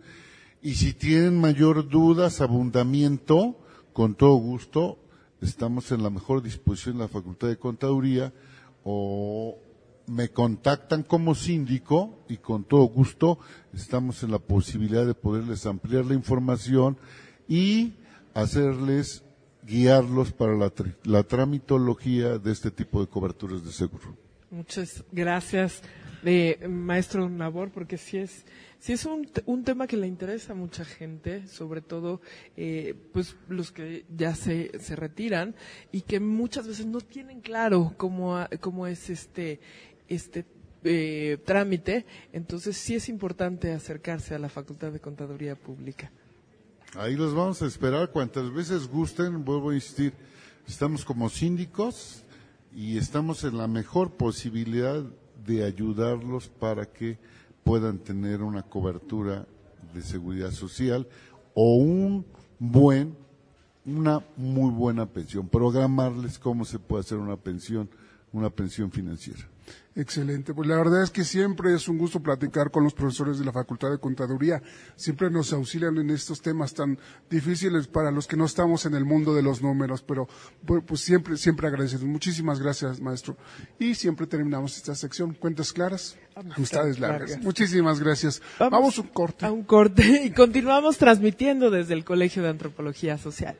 Y 0.62 0.74
si 0.74 0.92
tienen 0.92 1.40
mayor 1.40 1.88
dudas, 1.88 2.40
abundamiento, 2.40 3.56
con 3.92 4.14
todo 4.14 4.34
gusto, 4.34 4.98
estamos 5.40 5.90
en 5.92 6.02
la 6.02 6.10
mejor 6.10 6.42
disposición 6.42 6.96
en 6.96 7.00
la 7.00 7.08
Facultad 7.08 7.48
de 7.48 7.56
Contaduría 7.56 8.32
o 8.84 9.56
me 10.06 10.28
contactan 10.28 11.02
como 11.02 11.34
síndico 11.34 12.18
y 12.28 12.38
con 12.38 12.64
todo 12.64 12.82
gusto 12.82 13.38
estamos 13.72 14.22
en 14.22 14.32
la 14.32 14.38
posibilidad 14.38 15.06
de 15.06 15.14
poderles 15.14 15.66
ampliar 15.66 16.04
la 16.04 16.14
información 16.14 16.98
y 17.48 17.94
hacerles 18.34 19.22
guiarlos 19.70 20.32
para 20.32 20.56
la, 20.56 20.72
la 21.04 21.22
tramitología 21.22 22.38
de 22.38 22.50
este 22.50 22.70
tipo 22.70 23.00
de 23.00 23.06
coberturas 23.06 23.64
de 23.64 23.70
seguro. 23.70 24.16
Muchas 24.50 25.04
gracias, 25.12 25.80
eh, 26.24 26.66
maestro 26.68 27.28
Nabor, 27.28 27.70
porque 27.70 27.96
sí 27.96 28.18
es, 28.18 28.44
sí 28.80 28.92
es 28.92 29.04
un, 29.06 29.30
un, 29.46 29.62
tema 29.62 29.86
que 29.86 29.96
le 29.96 30.08
interesa 30.08 30.54
a 30.54 30.56
mucha 30.56 30.84
gente, 30.84 31.46
sobre 31.46 31.82
todo 31.82 32.20
eh, 32.56 32.96
pues 33.12 33.36
los 33.48 33.70
que 33.70 34.04
ya 34.14 34.34
se, 34.34 34.72
se 34.80 34.96
retiran 34.96 35.54
y 35.92 36.00
que 36.00 36.18
muchas 36.18 36.66
veces 36.66 36.86
no 36.86 37.00
tienen 37.00 37.40
claro 37.40 37.94
cómo, 37.96 38.44
cómo 38.60 38.88
es 38.88 39.08
este, 39.08 39.60
este 40.08 40.46
eh, 40.82 41.38
trámite, 41.44 42.04
entonces 42.32 42.76
sí 42.76 42.96
es 42.96 43.08
importante 43.08 43.70
acercarse 43.72 44.34
a 44.34 44.40
la 44.40 44.48
Facultad 44.48 44.90
de 44.90 44.98
Contaduría 44.98 45.54
Pública. 45.54 46.10
Ahí 46.96 47.14
los 47.14 47.34
vamos 47.34 47.62
a 47.62 47.66
esperar 47.66 48.10
cuantas 48.10 48.52
veces 48.52 48.88
gusten, 48.88 49.44
vuelvo 49.44 49.70
a 49.70 49.74
insistir, 49.74 50.12
estamos 50.66 51.04
como 51.04 51.28
síndicos 51.28 52.24
y 52.74 52.98
estamos 52.98 53.44
en 53.44 53.58
la 53.58 53.68
mejor 53.68 54.10
posibilidad 54.10 55.00
de 55.46 55.64
ayudarlos 55.64 56.48
para 56.48 56.86
que 56.86 57.16
puedan 57.62 57.98
tener 57.98 58.42
una 58.42 58.64
cobertura 58.64 59.46
de 59.94 60.02
seguridad 60.02 60.50
social 60.50 61.06
o 61.54 61.76
un 61.76 62.26
buen, 62.58 63.16
una 63.86 64.24
muy 64.36 64.70
buena 64.72 65.06
pensión, 65.06 65.48
programarles 65.48 66.40
cómo 66.40 66.64
se 66.64 66.80
puede 66.80 67.02
hacer 67.02 67.18
una 67.18 67.36
pensión, 67.36 67.88
una 68.32 68.50
pensión 68.50 68.90
financiera. 68.90 69.49
Excelente. 69.96 70.54
Pues 70.54 70.68
la 70.68 70.76
verdad 70.76 71.02
es 71.02 71.10
que 71.10 71.24
siempre 71.24 71.74
es 71.74 71.88
un 71.88 71.98
gusto 71.98 72.20
platicar 72.20 72.70
con 72.70 72.84
los 72.84 72.94
profesores 72.94 73.38
de 73.38 73.44
la 73.44 73.52
Facultad 73.52 73.90
de 73.90 73.98
Contaduría. 73.98 74.62
Siempre 74.96 75.30
nos 75.30 75.52
auxilian 75.52 75.98
en 75.98 76.10
estos 76.10 76.40
temas 76.40 76.74
tan 76.74 76.98
difíciles 77.28 77.88
para 77.88 78.10
los 78.10 78.26
que 78.26 78.36
no 78.36 78.44
estamos 78.44 78.86
en 78.86 78.94
el 78.94 79.04
mundo 79.04 79.34
de 79.34 79.42
los 79.42 79.62
números, 79.62 80.02
pero 80.02 80.28
pues 80.86 81.00
siempre, 81.00 81.36
siempre 81.36 81.66
agradecidos. 81.66 82.04
Muchísimas 82.04 82.60
gracias, 82.60 83.00
maestro. 83.00 83.36
Y 83.78 83.94
siempre 83.94 84.26
terminamos 84.26 84.76
esta 84.76 84.94
sección. 84.94 85.34
Cuentas 85.34 85.72
claras, 85.72 86.16
amistades 86.34 87.00
largas. 87.00 87.38
Muchísimas 87.40 88.00
gracias. 88.00 88.40
Vamos 88.58 88.96
a 88.98 89.02
un 89.02 89.08
corte. 89.08 89.44
A 89.44 89.50
un 89.50 89.64
corte 89.64 90.22
y 90.24 90.30
continuamos 90.30 90.98
transmitiendo 90.98 91.70
desde 91.70 91.94
el 91.94 92.04
Colegio 92.04 92.42
de 92.42 92.50
Antropología 92.50 93.18
Social. 93.18 93.56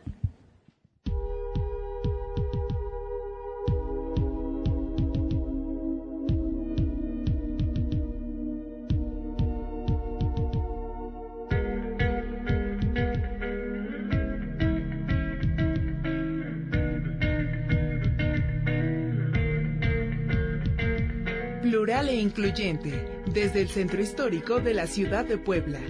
Incluyente, 22.20 23.22
desde 23.26 23.62
el 23.62 23.68
centro 23.68 24.00
histórico 24.00 24.60
de 24.60 24.74
la 24.74 24.86
ciudad 24.86 25.24
de 25.24 25.38
Puebla. 25.38 25.80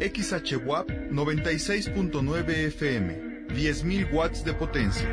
XHWAP 0.00 0.88
96.9 1.10 2.48
FM, 2.48 3.48
10.000 3.48 4.12
watts 4.12 4.44
de 4.44 4.54
potencia. 4.54 5.08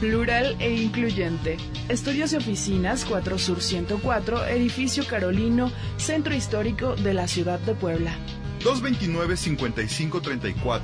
Plural 0.00 0.56
e 0.60 0.74
incluyente. 0.74 1.56
Estudios 1.88 2.32
y 2.32 2.36
oficinas 2.36 3.04
4 3.04 3.36
Sur 3.36 3.60
104, 3.60 4.46
edificio 4.46 5.04
Carolino, 5.04 5.72
centro 5.96 6.36
histórico 6.36 6.94
de 6.94 7.14
la 7.14 7.26
ciudad 7.26 7.58
de 7.58 7.74
Puebla. 7.74 8.16
229-5534. 8.60 10.80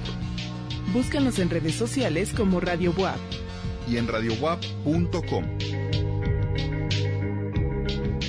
Búscanos 0.92 1.38
en 1.38 1.50
redes 1.50 1.76
sociales 1.76 2.32
como 2.34 2.58
Radio 2.58 2.92
WAP. 2.96 3.43
Y 3.88 3.96
en 3.98 4.08
radiowap.com. 4.08 5.44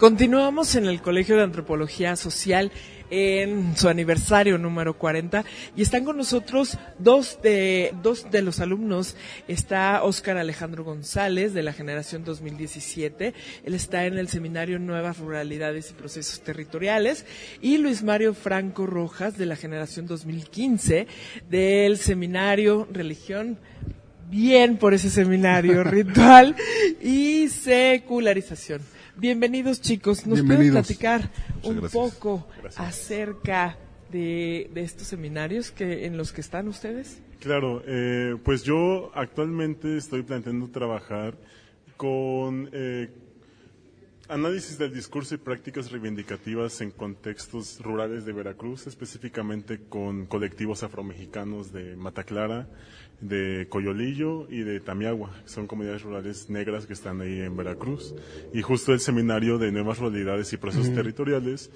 Continuamos 0.07 0.73
en 0.75 0.85
el 0.85 1.01
Colegio 1.01 1.35
de 1.35 1.43
Antropología 1.43 2.15
Social 2.15 2.71
en 3.09 3.75
su 3.75 3.89
aniversario 3.89 4.57
número 4.57 4.97
40 4.97 5.43
y 5.75 5.81
están 5.81 6.05
con 6.05 6.15
nosotros 6.15 6.77
dos 6.97 7.39
de 7.43 7.93
dos 8.01 8.31
de 8.31 8.41
los 8.41 8.61
alumnos. 8.61 9.17
Está 9.49 10.01
Óscar 10.03 10.37
Alejandro 10.37 10.85
González 10.85 11.53
de 11.53 11.61
la 11.61 11.73
generación 11.73 12.23
2017 12.23 13.33
él 13.65 13.73
está 13.73 14.05
en 14.05 14.17
el 14.17 14.29
seminario 14.29 14.79
Nuevas 14.79 15.17
Ruralidades 15.17 15.91
y 15.91 15.95
Procesos 15.95 16.39
Territoriales. 16.39 17.25
Y 17.61 17.77
Luis 17.77 18.01
Mario 18.01 18.33
Franco 18.33 18.85
Rojas 18.85 19.37
de 19.37 19.45
la 19.45 19.57
generación 19.57 20.07
2015 20.07 21.05
del 21.49 21.97
seminario 21.97 22.87
Religión. 22.89 23.59
Bien 24.29 24.77
por 24.77 24.93
ese 24.93 25.09
seminario 25.09 25.83
ritual 25.83 26.55
y 27.01 27.49
secularización 27.49 28.95
Bienvenidos 29.19 29.81
chicos, 29.81 30.27
¿nos 30.27 30.43
pueden 30.43 30.71
platicar 30.71 31.31
un 31.63 31.81
poco 31.89 32.47
acerca 32.75 33.75
de, 34.11 34.69
estos 34.75 35.07
seminarios 35.07 35.71
que 35.71 36.05
en 36.05 36.17
los 36.17 36.31
que 36.31 36.41
están 36.41 36.67
ustedes? 36.67 37.19
Claro, 37.39 37.81
eh, 37.87 38.35
pues 38.43 38.61
yo 38.61 39.11
actualmente 39.15 39.97
estoy 39.97 40.21
planteando 40.21 40.67
trabajar 40.67 41.35
con 41.97 42.69
eh, 42.71 43.09
análisis 44.29 44.77
del 44.77 44.93
discurso 44.93 45.35
y 45.35 45.37
prácticas 45.37 45.91
reivindicativas 45.91 46.81
en 46.81 46.91
contextos 46.91 47.79
rurales 47.81 48.25
de 48.25 48.33
Veracruz, 48.33 48.87
específicamente 48.87 49.79
con 49.87 50.25
colectivos 50.25 50.83
afromexicanos 50.83 51.71
de 51.71 51.95
Mataclara, 51.95 52.67
de 53.21 53.67
Coyolillo 53.69 54.47
y 54.49 54.59
de 54.59 54.79
Tamiagua, 54.79 55.31
son 55.45 55.65
comunidades 55.65 56.03
rurales 56.03 56.49
negras 56.49 56.85
que 56.85 56.93
están 56.93 57.21
ahí 57.21 57.39
en 57.39 57.55
Veracruz. 57.55 58.13
Y 58.53 58.61
justo 58.61 58.93
el 58.93 58.99
seminario 58.99 59.57
de 59.57 59.71
nuevas 59.71 59.99
realidades 59.99 60.51
y 60.51 60.57
procesos 60.57 60.93
territoriales 60.93 61.71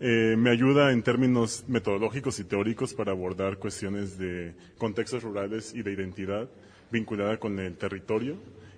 eh, 0.00 0.36
me 0.36 0.50
ayuda 0.50 0.92
en 0.92 1.02
términos 1.02 1.64
metodológicos 1.68 2.38
y 2.38 2.44
teóricos 2.44 2.92
para 2.92 3.12
abordar 3.12 3.58
cuestiones 3.58 4.18
de 4.18 4.54
contextos 4.76 5.22
rurales 5.22 5.74
y 5.74 5.82
de 5.82 5.92
identidad 5.92 6.48
vinculada 6.90 7.38
con 7.38 7.58
el 7.58 7.76
territorio 7.76 8.36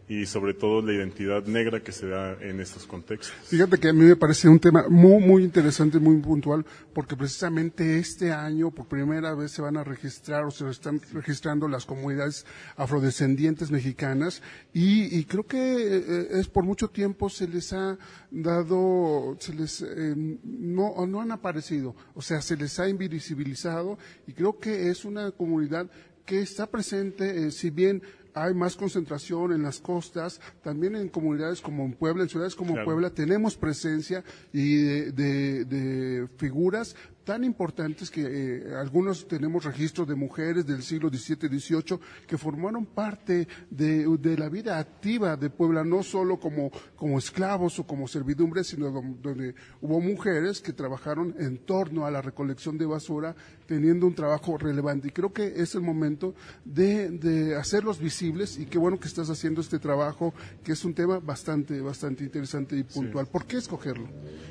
y 0.09 0.27
sobre 0.27 0.55
todo 0.55 0.83
la 0.83 0.93
identidad 0.93 1.45
negra 1.47 1.83
que 1.83 1.91
se 1.91 2.07
da 2.07 2.37
en 2.41 2.61
estos 2.61 2.87
contextos. 2.87 3.33
Fíjate 3.49 3.79
que 3.79 3.89
a 3.89 3.93
mí 3.93 4.05
me 4.05 4.17
parece 4.17 4.49
un 4.49 4.61
tema 4.61 4.87
muy, 4.89 5.21
muy 5.21 5.43
interesante, 5.43 5.99
muy 5.99 6.17
puntual, 6.19 6.65
porque 6.93 7.17
precisamente 7.17 7.99
este 7.99 8.31
año 8.31 8.71
por 8.71 8.87
primera 8.87 9.35
vez 9.35 9.51
se 9.51 9.63
van 9.63 9.77
a 9.77 9.85
registrar 9.85 10.45
o 10.45 10.51
se 10.51 10.69
están 10.71 11.01
registrando 11.13 11.67
las 11.67 11.85
comunidades 11.85 12.47
afrodescendientes 12.77 13.71
mexicanas 13.71 14.43
y, 14.73 15.25
creo 15.25 15.47
que 15.47 15.59
eh, 15.59 16.29
es 16.33 16.49
por 16.49 16.65
mucho 16.65 16.89
tiempo 16.89 17.29
se 17.29 17.49
les 17.49 17.73
ha 17.73 17.99
dado, 18.31 19.37
se 19.41 19.55
les, 19.55 19.83
eh, 19.83 20.15
no, 20.45 21.05
no 21.07 21.21
han 21.21 21.33
aparecido, 21.33 21.97
o 22.15 22.23
sea, 22.23 22.41
se 22.41 22.57
les 22.57 22.79
ha 22.79 22.89
invisibilizado 22.89 23.99
y 24.27 24.33
creo 24.33 24.59
que 24.59 24.91
es 24.91 25.05
una 25.05 25.33
comunidad 25.33 25.91
que 26.25 26.41
está 26.41 26.67
presente, 26.67 27.47
eh, 27.47 27.51
si 27.51 27.71
bien 27.71 28.03
hay 28.37 28.53
más 28.53 28.77
concentración 28.77 29.53
en 29.53 29.63
las 29.63 29.81
costas, 29.81 30.41
también 30.63 30.95
en 30.95 31.09
comunidades 31.09 31.63
como 31.63 31.85
en 31.87 31.95
Puebla, 31.95 32.23
en 32.23 32.29
ciudades 32.29 32.55
como 32.55 32.75
Puebla, 32.85 33.09
tenemos 33.09 33.57
presencia 33.57 34.23
y 34.53 34.77
de, 34.77 36.29
figuras 36.37 36.95
tan 37.27 37.43
importantes 37.43 38.09
que 38.09 38.23
eh, 38.25 38.75
algunos 38.77 39.27
tenemos 39.27 39.65
registros 39.65 40.07
de 40.07 40.15
mujeres 40.15 40.65
del 40.65 40.81
siglo 40.81 41.09
XVII, 41.09 41.59
XVIII 41.59 41.99
que 42.25 42.39
formaron 42.39 42.87
parte 42.87 43.49
de, 43.69 44.07
la 44.39 44.49
vida 44.49 44.79
activa 44.79 45.37
de 45.37 45.51
Puebla, 45.51 45.83
no 45.83 46.05
solo 46.05 46.39
como, 46.39 46.71
como 46.95 47.19
esclavos 47.19 47.81
o 47.81 47.87
como 47.87 48.07
servidumbres, 48.07 48.69
sino 48.69 48.91
donde 48.93 49.57
hubo 49.81 50.01
mujeres 50.01 50.61
que 50.61 50.73
trabajaron 50.73 51.35
en 51.41 51.59
torno 51.59 52.07
a 52.07 52.13
la 52.13 52.23
recolección 52.23 52.79
de 52.79 52.87
basura, 52.87 53.35
teniendo 53.67 54.07
un 54.07 54.15
trabajo 54.15 54.57
relevante. 54.57 55.09
Y 55.09 55.11
creo 55.11 55.33
que 55.33 55.47
es 55.57 55.75
el 55.75 55.81
momento 55.81 56.37
de, 56.65 57.11
de 57.11 57.57
hacerlos 57.57 57.99
visibles 57.99 58.57
y 58.57 58.67
qué 58.67 58.79
bueno 58.79 59.01
que 59.01 59.09
estás 59.09 59.31
haciendo 59.31 59.61
este 59.61 59.81
trabajo, 59.81 60.33
que 60.63 60.73
es 60.73 60.85
un 60.85 60.95
tema 60.95 61.19
bastante, 61.19 61.81
bastante 61.81 62.23
interesante 62.23 62.77
y 62.77 62.85
puntual. 62.85 63.27
¿Por 63.27 63.47
qué 63.47 63.57
escogerlo? 63.57 64.07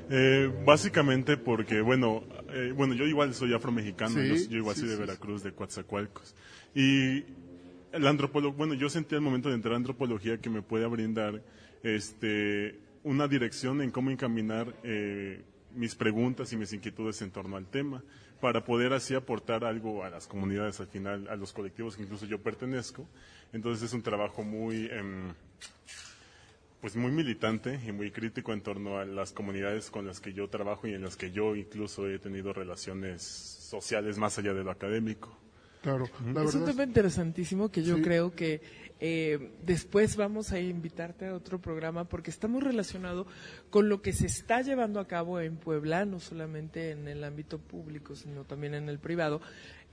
Eh, 0.10 0.52
básicamente 0.66 1.38
porque, 1.38 1.80
bueno, 1.80 2.24
eh, 2.50 2.65
bueno, 2.72 2.94
yo 2.94 3.06
igual 3.06 3.34
soy 3.34 3.54
afromexicano, 3.54 4.22
yo, 4.22 4.58
igual 4.58 4.76
soy 4.76 4.90
de 4.90 4.96
Veracruz, 4.96 5.44
de 5.44 5.54
Coatzacoalcos. 5.54 6.36
Y 6.74 7.24
la 7.94 8.10
antropología, 8.10 8.58
bueno, 8.58 8.74
yo 8.74 8.90
sentí 8.90 9.16
al 9.16 9.22
momento 9.22 9.50
de 9.50 9.56
entrar 9.56 9.74
a 9.74 9.78
antropología 9.78 10.38
que 10.38 10.50
me 10.50 10.62
puede 10.62 10.86
brindar 10.88 11.42
este, 11.84 12.80
una 13.04 13.28
dirección 13.28 13.82
en 13.82 13.92
cómo 13.92 14.12
encaminar 14.12 14.76
eh, 14.84 15.42
mis 15.74 15.96
preguntas 15.96 16.52
y 16.54 16.58
mis 16.58 16.74
inquietudes 16.74 17.22
en 17.22 17.32
torno 17.32 17.58
al 17.58 17.68
tema, 17.68 18.04
para 18.42 18.64
poder 18.64 18.94
así 18.94 19.16
aportar 19.16 19.64
algo 19.64 20.04
a 20.04 20.10
las 20.10 20.28
comunidades 20.28 20.80
al 20.80 20.88
final, 20.88 21.28
a 21.30 21.36
los 21.36 21.54
colectivos 21.54 21.96
que 21.96 22.04
incluso 22.04 22.26
yo 22.26 22.42
pertenezco. 22.42 23.08
Entonces 23.54 23.84
es 23.84 23.94
un 23.94 24.02
trabajo 24.02 24.44
muy... 24.44 24.88
Em, 24.92 25.34
pues 26.86 26.96
muy 26.96 27.12
militante 27.12 27.80
y 27.84 27.92
muy 27.92 28.12
crítico 28.12 28.54
en 28.54 28.62
torno 28.62 29.00
a 29.00 29.06
las 29.06 29.32
comunidades 29.32 29.90
con 29.90 30.06
las 30.06 30.20
que 30.20 30.34
yo 30.34 30.50
trabajo 30.50 30.86
y 30.86 30.94
en 30.94 31.02
las 31.02 31.16
que 31.18 31.32
yo 31.32 31.56
incluso 31.56 32.08
he 32.08 32.20
tenido 32.20 32.54
relaciones 32.54 33.24
sociales 33.24 34.20
más 34.20 34.38
allá 34.38 34.54
de 34.54 34.64
lo 34.64 34.70
académico. 34.70 35.36
Claro, 35.82 36.06
es 36.48 36.54
un 36.54 36.66
tema 36.66 36.84
interesantísimo 36.84 37.72
que 37.72 37.82
yo 37.82 38.04
creo 38.04 38.36
que 38.36 38.62
eh, 39.00 39.52
después 39.64 40.16
vamos 40.16 40.52
a 40.52 40.60
invitarte 40.60 41.26
a 41.26 41.34
otro 41.34 41.60
programa 41.60 42.06
porque 42.06 42.30
está 42.30 42.48
muy 42.48 42.62
relacionado 42.62 43.26
con 43.72 43.90
lo 43.90 44.04
que 44.04 44.14
se 44.14 44.28
está 44.28 44.62
llevando 44.62 45.00
a 45.00 45.08
cabo 45.08 45.40
en 45.40 45.58
Puebla, 45.58 46.06
no 46.06 46.20
solamente 46.20 46.92
en 46.92 47.08
el 47.08 47.24
ámbito 47.24 47.58
público, 47.58 48.16
sino 48.16 48.46
también 48.46 48.76
en 48.76 48.90
el 48.90 49.00
privado, 49.00 49.42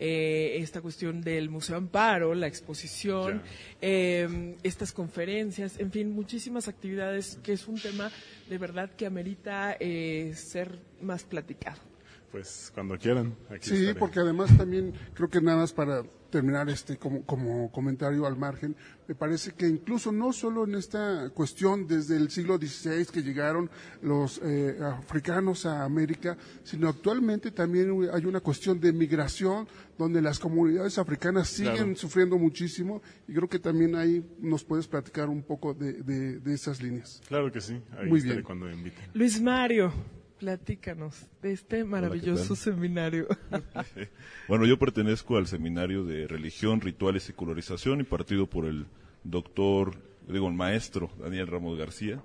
eh, 0.05 0.61
esta 0.61 0.81
cuestión 0.81 1.21
del 1.21 1.49
Museo 1.49 1.77
Amparo, 1.77 2.35
la 2.35 2.49
exposición, 2.49 3.41
eh, 3.81 4.57
estas 4.65 4.91
conferencias, 4.91 5.79
en 5.79 5.93
fin, 5.93 6.11
muchísimas 6.11 6.67
actividades, 6.67 7.39
que 7.41 7.53
es 7.53 7.69
un 7.69 7.79
tema 7.79 8.11
de 8.51 8.59
verdad 8.59 8.91
que 8.97 9.07
amerita 9.07 9.77
eh, 9.79 10.33
ser 10.35 10.77
más 11.01 11.23
platicado. 11.23 11.92
Pues 12.33 12.73
cuando 12.75 12.99
quieran. 12.99 13.37
Aquí 13.51 13.69
sí, 13.69 13.93
porque 13.99 14.19
además 14.19 14.57
también 14.57 14.95
creo 15.13 15.29
que 15.29 15.43
nada 15.43 15.59
más 15.59 15.73
para 15.73 16.03
terminar 16.31 16.71
este 16.71 16.97
como, 16.97 17.27
como 17.27 17.71
comentario 17.71 18.27
al 18.27 18.39
margen, 18.39 18.75
me 19.07 19.15
parece 19.15 19.53
que 19.53 19.69
incluso 19.69 20.11
no 20.11 20.33
solo 20.33 20.65
en 20.65 20.75
esta 20.75 21.29
cuestión 21.35 21.87
desde 21.87 22.17
el 22.17 22.31
siglo 22.31 22.57
XVI 22.57 23.05
que 23.13 23.23
llegaron 23.23 23.69
los 24.01 24.41
eh, 24.43 24.79
africanos 24.83 25.67
a 25.67 25.85
América, 25.85 26.39
sino 26.65 26.89
actualmente 26.89 27.51
también 27.51 28.09
hay 28.11 28.25
una 28.25 28.41
cuestión 28.41 28.81
de 28.81 28.95
migración 28.95 29.69
donde 29.99 30.23
las 30.23 30.39
comunidades 30.39 30.97
africanas 30.97 31.49
siguen 31.49 31.97
sufriendo 31.97 32.39
muchísimo 32.39 33.03
y 33.29 33.35
creo 33.35 33.49
que 33.49 33.59
también 33.59 33.95
ahí 33.95 34.25
nos 34.41 34.65
puedes 34.65 34.89
platicar 34.89 35.29
un 35.29 35.43
poco 35.43 35.75
de, 35.75 36.03
de, 36.03 36.55
esas 36.55 36.83
líneas. 36.83 37.21
Claro 37.29 37.53
que 37.53 37.61
sí, 37.61 37.79
ahí 37.99 38.09
Muy 38.09 38.23
bien. 38.23 38.43
cuando 38.43 38.71
inviten. 38.71 39.05
Luis 39.13 39.41
Mario. 39.41 39.93
Platícanos 40.43 41.29
de 41.41 41.53
este 41.53 41.85
maravilloso 41.85 42.57
seminario. 42.57 43.29
bueno, 44.49 44.67
yo 44.67 44.77
pertenezco 44.77 45.37
al 45.37 45.47
seminario 45.47 46.05
de 46.05 46.27
religión, 46.27 46.81
rituales 46.81 47.23
y 47.23 47.27
secularización 47.29 48.01
impartido 48.01 48.49
por 48.49 48.67
el 48.67 48.87
doctor, 49.23 49.95
digo, 50.27 50.49
el 50.49 50.55
maestro 50.55 51.13
Daniel 51.21 51.47
Ramos 51.47 51.79
García. 51.79 52.25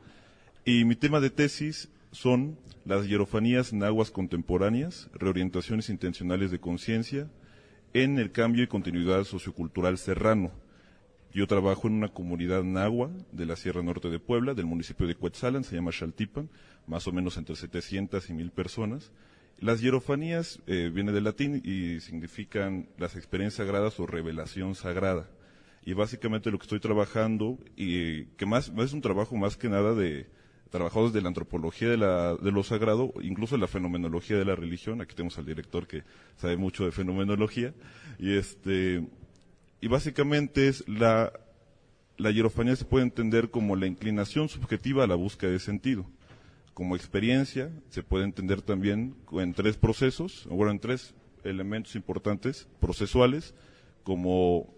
Y 0.66 0.84
mi 0.86 0.96
tema 0.96 1.20
de 1.20 1.30
tesis 1.30 1.90
son 2.12 2.58
las 2.86 3.08
hierofanías 3.08 3.72
nahuas 3.72 4.10
contemporáneas, 4.10 5.12
reorientaciones 5.14 5.92
intencionales 5.92 6.50
de 6.50 6.60
conciencia 6.60 7.30
en 7.94 8.18
el 8.18 8.32
cambio 8.32 8.64
y 8.64 8.68
continuidad 8.68 9.26
sociocultural 9.26 10.00
serrano. 10.00 10.52
Yo 11.34 11.46
trabajo 11.46 11.88
en 11.88 11.94
una 11.94 12.08
comunidad 12.10 12.64
nahua 12.64 13.12
de 13.32 13.46
la 13.46 13.56
Sierra 13.56 13.84
Norte 13.84 14.10
de 14.10 14.20
Puebla, 14.20 14.54
del 14.54 14.66
municipio 14.66 15.08
de 15.08 15.16
Cuetzalan, 15.16 15.64
se 15.64 15.76
llama 15.76 15.92
Xaltipan, 15.92 16.50
más 16.88 17.08
o 17.08 17.12
menos 17.12 17.38
entre 17.38 17.56
700 17.56 18.30
y 18.30 18.34
1000 18.34 18.52
personas. 18.52 19.12
Las 19.60 19.82
hierofanías 19.82 20.62
eh, 20.68 20.92
viene 20.94 21.12
del 21.12 21.26
latín 21.26 21.62
y 21.66 22.00
significan 22.00 22.90
las 22.98 23.16
experiencias 23.16 23.66
sagradas 23.66 24.00
o 24.00 24.08
revelación 24.08 24.76
sagrada. 24.76 25.30
Y 25.84 25.94
básicamente 25.94 26.52
lo 26.52 26.60
que 26.60 26.64
estoy 26.64 26.80
trabajando, 26.80 27.58
y 27.76 28.26
que 28.38 28.46
más 28.46 28.72
es 28.78 28.94
un 28.94 29.02
trabajo 29.02 29.36
más 29.36 29.58
que 29.58 29.70
nada 29.70 29.96
de 29.96 30.28
trabajadores 30.70 31.14
de 31.14 31.22
la 31.22 31.30
antropología 31.30 31.90
de, 31.90 31.98
la, 31.98 32.36
de 32.36 32.52
lo 32.52 32.64
sagrado, 32.64 33.14
incluso 33.22 33.58
la 33.58 33.68
fenomenología 33.68 34.38
de 34.38 34.46
la 34.46 34.56
religión. 34.56 35.02
Aquí 35.02 35.16
tenemos 35.16 35.38
al 35.38 35.46
director 35.46 35.88
que 35.88 36.04
sabe 36.36 36.58
mucho 36.58 36.86
de 36.86 36.92
fenomenología. 36.92 37.74
Y 38.20 38.36
este, 38.36 39.08
y 39.82 39.88
básicamente 39.88 40.68
es 40.68 40.88
la, 40.88 41.32
la 42.18 42.32
hierofanía 42.32 42.76
se 42.76 42.86
puede 42.86 43.06
entender 43.06 43.50
como 43.50 43.76
la 43.76 43.88
inclinación 43.88 44.50
subjetiva 44.50 45.04
a 45.04 45.08
la 45.08 45.16
búsqueda 45.16 45.52
de 45.52 45.60
sentido 45.60 46.08
como 46.78 46.96
experiencia 46.96 47.72
se 47.90 48.04
puede 48.04 48.26
entender 48.26 48.62
también 48.62 49.16
en 49.32 49.56
tres 49.56 49.78
procesos, 49.78 50.46
bueno, 50.48 50.72
en 50.72 50.78
tres 50.78 51.16
elementos 51.44 51.96
importantes 51.96 52.68
procesuales, 52.80 53.56
como 54.04 54.72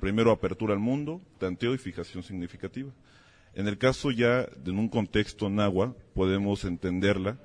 primero 0.00 0.32
apertura 0.32 0.74
al 0.74 0.80
mundo, 0.80 1.22
tanteo 1.38 1.72
y 1.72 1.78
fijación 1.78 2.24
significativa. 2.24 2.90
En 3.54 3.68
el 3.68 3.78
caso 3.78 4.10
ya 4.10 4.48
de 4.56 4.72
un 4.72 4.88
contexto 4.88 5.48
náhuatl, 5.48 5.96
podemos 6.14 6.64
entenderla 6.64 7.38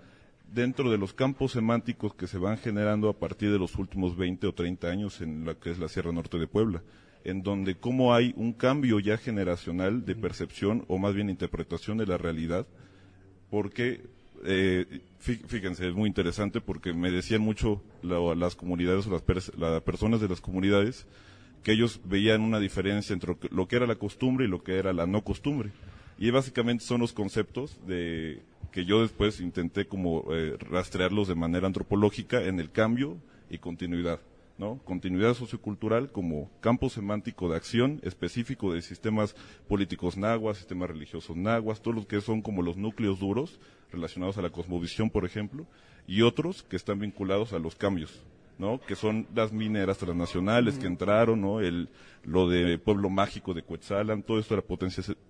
dentro 0.53 0.91
de 0.91 0.97
los 0.97 1.13
campos 1.13 1.53
semánticos 1.53 2.13
que 2.13 2.27
se 2.27 2.37
van 2.37 2.57
generando 2.57 3.09
a 3.09 3.17
partir 3.17 3.51
de 3.51 3.59
los 3.59 3.75
últimos 3.75 4.17
20 4.17 4.47
o 4.47 4.53
30 4.53 4.87
años 4.87 5.21
en 5.21 5.45
lo 5.45 5.59
que 5.59 5.71
es 5.71 5.79
la 5.79 5.87
Sierra 5.87 6.11
Norte 6.11 6.37
de 6.37 6.47
Puebla, 6.47 6.83
en 7.23 7.41
donde 7.41 7.75
como 7.75 8.13
hay 8.13 8.33
un 8.35 8.53
cambio 8.53 8.99
ya 8.99 9.17
generacional 9.17 10.05
de 10.05 10.15
percepción 10.15 10.83
o 10.87 10.97
más 10.97 11.13
bien 11.13 11.29
interpretación 11.29 11.97
de 11.97 12.07
la 12.07 12.17
realidad, 12.17 12.67
porque, 13.49 14.01
eh, 14.45 15.01
fíjense, 15.19 15.87
es 15.87 15.93
muy 15.93 16.07
interesante 16.07 16.61
porque 16.61 16.93
me 16.93 17.11
decían 17.11 17.41
mucho 17.41 17.81
las 18.01 18.55
comunidades 18.55 19.07
o 19.07 19.11
las, 19.11 19.81
personas 19.81 20.21
de 20.21 20.29
las 20.29 20.41
comunidades 20.41 21.05
que 21.63 21.73
ellos 21.73 22.01
veían 22.05 22.41
una 22.41 22.59
diferencia 22.59 23.13
entre 23.13 23.37
lo 23.51 23.67
que 23.67 23.75
era 23.75 23.85
la 23.85 23.95
costumbre 23.95 24.45
y 24.45 24.49
lo 24.49 24.63
que 24.63 24.77
era 24.77 24.93
la 24.93 25.05
no 25.05 25.23
costumbre. 25.23 25.71
Y 26.21 26.29
básicamente 26.29 26.85
son 26.85 27.01
los 27.01 27.13
conceptos 27.13 27.79
de 27.87 28.43
que 28.71 28.85
yo 28.85 29.01
después 29.01 29.41
intenté 29.41 29.87
como 29.87 30.23
eh, 30.31 30.55
rastrearlos 30.59 31.27
de 31.27 31.33
manera 31.33 31.65
antropológica 31.65 32.43
en 32.43 32.59
el 32.59 32.71
cambio 32.71 33.17
y 33.49 33.57
continuidad. 33.57 34.19
Continuidad 34.85 35.33
sociocultural 35.33 36.11
como 36.11 36.51
campo 36.61 36.91
semántico 36.91 37.49
de 37.49 37.55
acción 37.55 37.99
específico 38.03 38.71
de 38.71 38.83
sistemas 38.83 39.35
políticos 39.67 40.15
nahuas, 40.15 40.57
sistemas 40.57 40.91
religiosos 40.91 41.35
nahuas, 41.35 41.81
todos 41.81 41.95
los 41.95 42.05
que 42.05 42.21
son 42.21 42.43
como 42.43 42.61
los 42.61 42.77
núcleos 42.77 43.19
duros 43.19 43.59
relacionados 43.91 44.37
a 44.37 44.43
la 44.43 44.51
cosmovisión, 44.51 45.09
por 45.09 45.25
ejemplo, 45.25 45.65
y 46.05 46.21
otros 46.21 46.61
que 46.61 46.75
están 46.75 46.99
vinculados 46.99 47.53
a 47.53 47.57
los 47.57 47.73
cambios, 47.73 48.23
¿no? 48.57 48.79
Que 48.79 48.95
son 48.95 49.27
las 49.33 49.51
mineras 49.51 49.97
transnacionales 49.97 50.77
que 50.77 50.87
entraron, 50.87 51.41
¿no? 51.41 51.59
El, 51.59 51.89
lo 52.23 52.47
de 52.47 52.77
Pueblo 52.77 53.09
Mágico 53.09 53.53
de 53.53 53.63
Cuetzalan, 53.63 54.23
todo 54.23 54.39
esto 54.39 54.55
la 54.55 54.63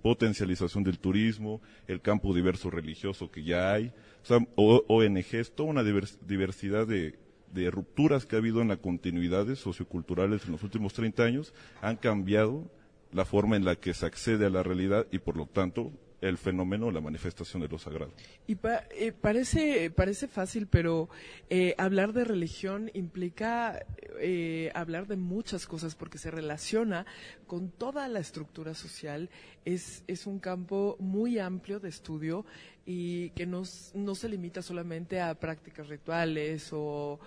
potencialización 0.01 0.83
del 0.83 0.99
turismo, 0.99 1.61
el 1.87 2.01
campo 2.01 2.33
diverso 2.33 2.69
religioso 2.69 3.31
que 3.31 3.43
ya 3.43 3.73
hay, 3.73 3.93
o 4.23 4.25
sea, 4.25 4.37
ONGs, 4.55 5.51
toda 5.55 5.69
una 5.69 5.83
diversidad 5.83 6.85
de, 6.85 7.17
de 7.53 7.71
rupturas 7.71 8.25
que 8.25 8.35
ha 8.35 8.39
habido 8.39 8.61
en 8.61 8.69
las 8.69 8.77
continuidades 8.77 9.59
socioculturales 9.59 10.45
en 10.45 10.51
los 10.51 10.63
últimos 10.63 10.93
30 10.93 11.23
años 11.23 11.53
han 11.81 11.97
cambiado 11.97 12.69
la 13.11 13.25
forma 13.25 13.55
en 13.55 13.65
la 13.65 13.75
que 13.75 13.93
se 13.93 14.05
accede 14.05 14.45
a 14.45 14.49
la 14.49 14.63
realidad 14.63 15.07
y 15.11 15.19
por 15.19 15.37
lo 15.37 15.45
tanto 15.45 15.91
el 16.21 16.37
fenómeno, 16.37 16.91
la 16.91 17.01
manifestación 17.01 17.61
de 17.61 17.67
lo 17.67 17.79
sagrado. 17.79 18.11
Y 18.47 18.57
eh, 18.91 19.11
parece, 19.11 19.89
parece 19.89 20.27
fácil, 20.27 20.67
pero 20.67 21.09
eh, 21.49 21.73
hablar 21.77 22.13
de 22.13 22.23
religión 22.23 22.91
implica 22.93 23.83
eh, 24.19 24.71
hablar 24.75 25.07
de 25.07 25.17
muchas 25.17 25.65
cosas 25.65 25.95
porque 25.95 26.19
se 26.19 26.29
relaciona 26.29 27.07
con 27.47 27.71
toda 27.71 28.07
la 28.07 28.19
estructura 28.19 28.75
social. 28.75 29.29
Es, 29.65 30.03
es 30.07 30.27
un 30.27 30.39
campo 30.39 30.95
muy 30.99 31.39
amplio 31.39 31.79
de 31.79 31.89
estudio 31.89 32.45
y 32.85 33.29
que 33.31 33.45
no, 33.45 33.63
no 33.93 34.15
se 34.15 34.29
limita 34.29 34.61
solamente 34.61 35.21
a 35.21 35.35
prácticas 35.35 35.87
rituales 35.87 36.69
o, 36.71 37.19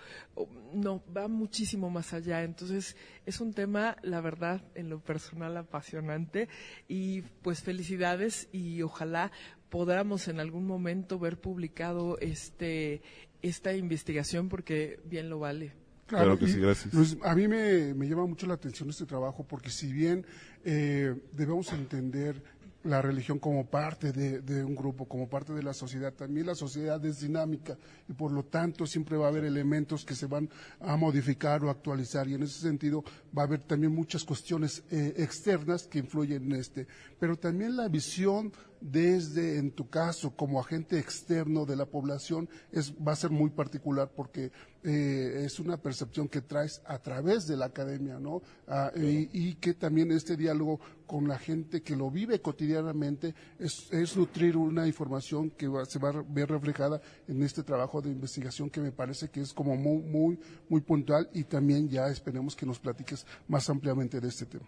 no, 0.73 1.03
va 1.17 1.29
muchísimo 1.29 1.91
más 1.91 2.13
allá. 2.13 2.43
Entonces, 2.43 2.97
es 3.25 3.41
un 3.41 3.53
tema, 3.55 3.97
la 4.03 4.21
verdad, 4.21 4.63
en 4.75 4.91
lo 4.91 5.01
personal 5.01 5.57
apasionante 5.57 6.49
y 6.89 7.23
pues 7.43 7.63
felicidades 7.63 8.49
y 8.53 8.83
ojalá 8.83 9.31
podamos 9.71 10.29
en 10.29 10.41
algún 10.41 10.67
momento 10.67 11.19
ver 11.19 11.41
publicado 11.41 12.19
este 12.19 13.03
esta 13.43 13.75
investigación 13.75 14.49
porque 14.49 15.01
bien 15.05 15.29
lo 15.29 15.39
vale. 15.39 15.73
Claro, 16.07 16.39
que 16.39 16.47
sí, 16.47 16.61
gracias. 16.61 17.17
a 17.23 17.35
mí 17.35 17.49
me, 17.49 17.95
me, 17.95 18.07
llama 18.07 18.27
mucho 18.27 18.47
la 18.47 18.55
atención 18.55 18.91
este 18.91 19.07
trabajo 19.07 19.45
porque 19.45 19.71
si 19.71 19.91
bien 19.91 20.27
eh, 20.63 21.15
debemos 21.33 21.73
entender 21.73 22.43
la 22.85 23.01
religión 23.01 23.39
como 23.39 23.67
parte 23.67 24.13
de, 24.13 24.65
un 24.65 24.75
grupo, 24.75 25.07
como 25.07 25.29
parte 25.29 25.53
de 25.53 25.63
la 25.63 25.73
sociedad. 25.73 26.13
También 26.13 26.47
la 26.47 26.55
sociedad 26.55 27.05
es 27.05 27.21
dinámica 27.21 27.77
y 28.09 28.13
por 28.13 28.31
lo 28.31 28.45
tanto 28.45 28.87
siempre 28.87 29.17
va 29.17 29.27
a 29.27 29.29
haber 29.29 29.45
elementos 29.45 30.05
que 30.05 30.15
se 30.15 30.27
van 30.27 30.49
a 30.81 30.97
modificar 30.97 31.65
o 31.65 31.71
actualizar 31.71 32.29
y 32.29 32.35
en 32.35 32.43
ese 32.43 32.61
sentido 32.61 33.03
va 33.37 33.43
a 33.43 33.47
haber 33.47 33.63
también 33.63 33.95
muchas 33.95 34.23
cuestiones 34.25 34.83
eh, 34.91 35.15
externas 35.17 35.87
que 35.87 35.99
influyen 35.99 36.45
en 36.45 36.61
este. 36.61 36.87
Pero 37.19 37.37
también 37.37 37.77
la 37.77 37.89
visión 37.89 38.53
desde, 38.85 39.57
en 39.57 39.71
tu 39.71 39.89
caso, 39.89 40.37
como 40.37 40.61
agente 40.61 40.99
externo 40.99 41.65
de 41.65 41.75
la 41.75 41.87
población, 41.87 42.51
es, 42.71 42.93
va 42.93 43.13
a 43.13 43.17
ser 43.17 43.31
muy 43.31 43.49
particular 43.49 44.11
porque 44.15 44.53
eh, 44.83 45.45
es 45.47 45.59
una 45.59 45.79
percepción 45.79 46.29
que 46.29 46.43
traes 46.43 46.83
a 46.85 46.99
través 46.99 47.47
de 47.47 47.57
la 47.57 47.65
academia, 47.65 48.19
¿no? 48.19 48.43
Ah, 48.69 48.93
y, 48.95 49.55
que 49.55 49.73
también 49.73 50.13
este 50.13 50.37
diálogo 50.37 50.81
con 51.07 51.27
la 51.27 51.39
gente 51.39 51.81
que 51.81 51.97
lo 51.97 52.11
vive 52.11 52.43
cotidianamente 52.43 53.35
es, 53.59 54.15
nutrir 54.19 54.55
una 54.59 54.87
información 54.87 55.49
que 55.49 55.67
se 55.89 55.99
va 55.99 56.11
a 56.11 56.23
ver 56.29 56.51
reflejada 56.51 57.01
en 57.27 57.43
este 57.43 57.63
trabajo 57.63 58.03
de 58.03 58.11
investigación 58.11 58.69
que 58.69 58.83
me 58.83 58.93
parece 58.93 59.31
que 59.31 59.41
es 59.41 59.55
como 59.55 59.77
muy, 59.77 60.03
muy, 60.03 60.39
muy 60.69 60.83
puntual 60.83 61.31
y 61.33 61.45
también 61.45 61.89
ya 61.89 62.09
esperemos 62.09 62.55
que 62.55 62.67
nos 62.67 62.79
platiques 62.79 63.25
más 63.49 63.71
ampliamente 63.71 64.21
de 64.21 64.29
este 64.29 64.45
tema. 64.45 64.67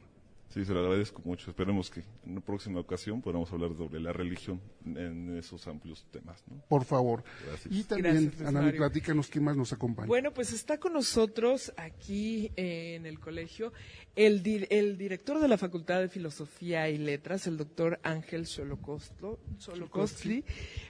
Sí, 0.57 0.65
se 0.65 0.73
lo 0.73 0.81
agradezco 0.81 1.21
mucho. 1.23 1.51
Esperemos 1.51 1.91
que 1.91 2.01
en 2.01 2.33
una 2.33 2.41
próxima 2.41 2.81
ocasión 2.81 3.21
podamos 3.21 3.53
hablar 3.53 3.77
sobre 3.77 4.01
la 4.01 4.11
religión 4.15 4.59
en 4.87 5.37
esos 5.37 5.69
amplios 5.69 6.07
temas. 6.11 6.43
Por 6.67 6.87
favor. 6.87 7.25
Y 7.69 7.83
también, 7.83 8.33
Ana, 8.43 8.73
platícanos 8.75 9.29
quién 9.29 9.45
más 9.45 9.55
nos 9.55 9.75
acompaña. 9.75 10.09
Bueno, 10.09 10.33
pues 10.33 10.55
está 10.55 10.79
con 10.79 10.95
nosotros 10.95 11.75
aquí 11.77 12.53
en 12.57 13.05
el 13.05 13.21
colegio 13.21 13.75
el, 14.15 14.67
el 14.71 14.97
director 14.97 15.41
de 15.41 15.49
la 15.49 15.59
Facultad 15.59 16.01
de 16.01 16.09
Filosofía 16.09 16.89
y 16.89 16.97
Letras, 16.97 17.47
el 17.47 17.59
doctor 17.59 18.01
Ángel 18.03 18.47
Solocostli. 18.47 20.43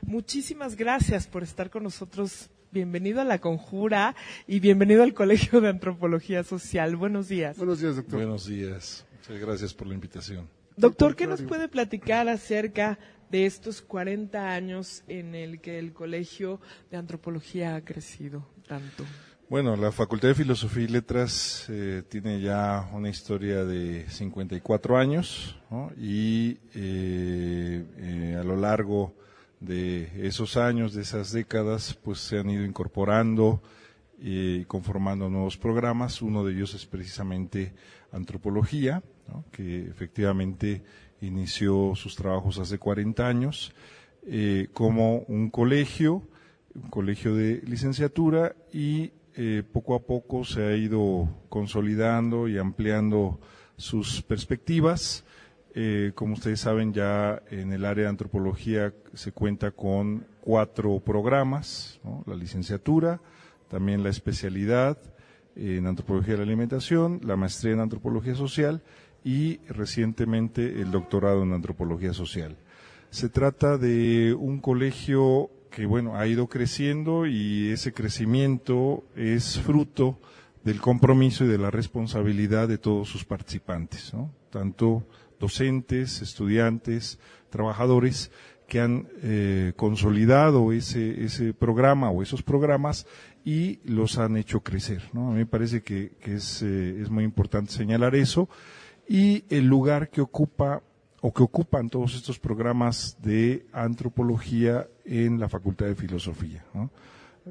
Muchísimas 0.03 0.77
gracias 0.77 1.27
por 1.27 1.43
estar 1.43 1.71
con 1.71 1.83
nosotros 1.83 2.51
bienvenido 2.71 3.21
a 3.21 3.25
la 3.25 3.41
conjura 3.41 4.15
y 4.47 4.61
bienvenido 4.61 5.03
al 5.03 5.13
Colegio 5.13 5.61
de 5.61 5.71
Antropología 5.71 6.45
Social. 6.45 6.95
Buenos 6.95 7.27
días. 7.27 7.57
Buenos 7.57 7.81
días, 7.81 7.97
doctor. 7.97 8.21
Buenos 8.21 8.47
días 8.47 9.06
gracias 9.29 9.75
por 9.75 9.87
la 9.87 9.95
invitación. 9.95 10.49
Doctor, 10.77 11.17
¿qué 11.17 11.27
nos 11.27 11.43
puede 11.43 11.69
platicar 11.69 12.29
acerca 12.29 12.99
de 13.31 13.47
estos 13.47 13.83
40 13.83 14.53
años 14.53 15.03
en 15.09 15.35
el 15.35 15.61
que 15.61 15.79
el 15.79 15.93
Colegio 15.93 16.61
de 16.91 16.99
Antropología 16.99 17.77
ha 17.77 17.85
crecido 17.85 18.47
tanto? 18.69 19.05
Bueno, 19.49 19.77
la 19.77 19.93
Facultad 19.93 20.29
de 20.29 20.35
Filosofía 20.35 20.85
y 20.85 20.89
Letras 20.89 21.67
eh, 21.69 22.03
tiene 22.09 22.41
ya 22.41 22.91
una 22.93 23.09
historia 23.09 23.65
de 23.65 24.05
54 24.09 24.99
años 24.99 25.57
y 25.97 26.59
eh, 26.75 27.85
eh, 27.97 28.37
a 28.41 28.43
lo 28.43 28.57
largo 28.57 29.15
de 29.61 30.27
esos 30.27 30.57
años, 30.57 30.95
de 30.95 31.03
esas 31.03 31.31
décadas, 31.31 31.95
pues 31.95 32.19
se 32.19 32.39
han 32.41 32.51
ido 32.51 32.65
incorporando 32.65 33.63
y 34.19 34.65
conformando 34.65 35.31
nuevos 35.31 35.57
programas. 35.57 36.23
Uno 36.23 36.45
de 36.45 36.53
ellos 36.53 36.75
es 36.75 36.85
precisamente 36.85 37.73
antropología, 38.11 39.05
que 39.51 39.87
efectivamente 39.89 40.83
inició 41.21 41.95
sus 41.95 42.17
trabajos 42.17 42.59
hace 42.59 42.79
40 42.79 43.27
años 43.27 43.73
eh, 44.29 44.69
como 44.73 45.19
un 45.29 45.51
colegio, 45.51 46.23
un 46.75 46.91
colegio 46.91 47.35
de 47.35 47.63
licenciatura 47.65 48.57
y 48.73 49.13
eh, 49.37 49.63
poco 49.71 49.95
a 49.95 50.01
poco 50.01 50.45
se 50.45 50.65
ha 50.65 50.77
ido 50.77 51.29
consolidando 51.49 52.49
y 52.49 52.59
ampliando 52.59 53.39
sus 53.77 54.23
perspectivas. 54.23 55.25
Eh, 55.75 56.13
como 56.15 56.35
ustedes 56.35 56.61
saben, 56.61 56.93
ya 56.93 57.41
en 57.51 57.73
el 57.73 57.85
área 57.85 58.05
de 58.05 58.11
antropología 58.11 58.95
se 59.15 59.31
cuenta 59.31 59.71
con 59.71 60.27
cuatro 60.41 60.99
programas, 61.01 62.01
la 62.27 62.35
licenciatura, 62.35 63.21
también 63.69 64.03
la 64.03 64.09
especialidad 64.11 64.99
en 65.55 65.87
antropología 65.87 66.33
de 66.33 66.39
la 66.39 66.45
alimentación, 66.45 67.21
la 67.23 67.37
maestría 67.37 67.75
en 67.75 67.81
antropología 67.81 68.35
social 68.35 68.83
y 69.27 69.59
recientemente 69.69 70.81
el 70.81 70.93
doctorado 70.93 71.43
en 71.43 71.53
antropología 71.53 72.13
social. 72.13 72.57
Se 73.11 73.29
trata 73.29 73.77
de 73.77 74.33
un 74.39 74.61
colegio 74.61 75.51
que 75.69 75.85
bueno, 75.85 76.17
ha 76.17 76.29
ido 76.29 76.47
creciendo 76.47 77.27
y 77.27 77.71
ese 77.71 77.93
crecimiento 77.93 79.03
es 79.17 79.59
fruto 79.59 80.21
del 80.63 80.81
compromiso 80.81 81.45
y 81.45 81.49
de 81.49 81.59
la 81.59 81.73
responsabilidad 81.73 82.69
de 82.69 82.79
todos 82.79 83.09
sus 83.09 83.25
participantes, 83.25 84.13
tanto 84.51 85.05
docentes, 85.41 86.23
estudiantes, 86.23 87.19
trabajadores 87.51 88.31
que 88.69 88.81
han 88.81 89.09
eh, 89.23 89.73
consolidado 89.75 90.71
ese, 90.73 91.25
ese 91.25 91.53
programa 91.53 92.11
o 92.11 92.23
esos 92.23 92.45
programas 92.45 93.09
y 93.45 93.81
los 93.85 94.19
han 94.19 94.37
hecho 94.37 94.61
crecer. 94.61 95.03
A 95.15 95.19
mí 95.19 95.35
me 95.35 95.47
parece 95.47 95.83
que, 95.83 96.13
es, 96.23 96.63
eh, 96.63 97.01
es 97.01 97.11
muy 97.11 97.25
importante 97.25 97.73
señalar 97.73 98.15
eso 98.15 98.49
y 99.09 99.45
el 99.49 99.67
lugar 99.67 100.11
que 100.11 100.21
ocupa 100.21 100.83
o 101.21 101.33
que 101.33 101.43
ocupan 101.43 101.91
todos 101.91 102.15
estos 102.15 102.39
programas 102.39 103.17
de 103.21 103.67
antropología 103.73 104.87
en 105.05 105.41
la 105.41 105.49
Facultad 105.49 105.87
de 105.87 105.95
Filosofía. 105.95 106.65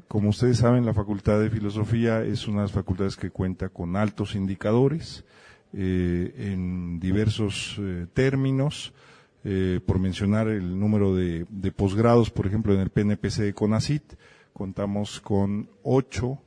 Como 0.08 0.30
ustedes 0.30 0.58
saben, 0.58 0.86
la 0.86 0.94
Facultad 0.94 1.40
de 1.40 1.50
Filosofía 1.50 2.22
es 2.22 2.46
una 2.46 2.58
de 2.58 2.64
las 2.64 2.72
facultades 2.72 3.16
que 3.16 3.30
cuenta 3.30 3.68
con 3.68 3.96
altos 3.96 4.34
indicadores 4.34 5.24
eh, 5.72 6.34
en 6.38 7.00
diversos 7.00 7.76
eh, 7.80 8.06
términos. 8.12 8.92
Eh, 9.48 9.80
por 9.86 10.00
mencionar 10.00 10.48
el 10.48 10.78
número 10.78 11.14
de, 11.14 11.46
de 11.48 11.70
posgrados, 11.70 12.30
por 12.30 12.46
ejemplo, 12.46 12.74
en 12.74 12.80
el 12.80 12.90
PNPC 12.90 13.42
de 13.42 13.54
CONACIT, 13.54 14.14
contamos 14.52 15.20
con 15.20 15.68
ocho 15.82 16.40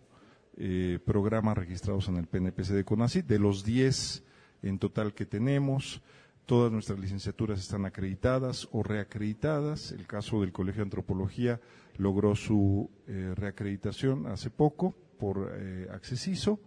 programas 1.06 1.58
registrados 1.58 2.10
en 2.10 2.18
el 2.18 2.28
PNPC 2.28 2.72
de 2.72 2.84
CONACIT. 2.84 3.26
De 3.26 3.40
los 3.40 3.64
diez 3.64 4.24
en 4.62 4.80
total 4.80 5.14
que 5.14 5.26
tenemos. 5.26 6.02
Todas 6.46 6.72
nuestras 6.72 7.00
licenciaturas 7.00 7.60
están 7.60 7.86
acreditadas 7.86 8.68
o 8.72 8.82
reacreditadas. 8.82 9.92
El 9.92 10.08
caso 10.08 10.42
del 10.42 10.52
Colegio 10.52 10.80
de 10.80 10.88
Antropología 10.88 11.62
logró 11.98 12.36
su 12.36 12.90
eh, 13.08 13.34
reacreditación 13.36 14.26
hace 14.26 14.50
poco 14.50 14.96
por 15.20 15.52
eh, 15.54 15.88
Accesiso. 15.92 16.60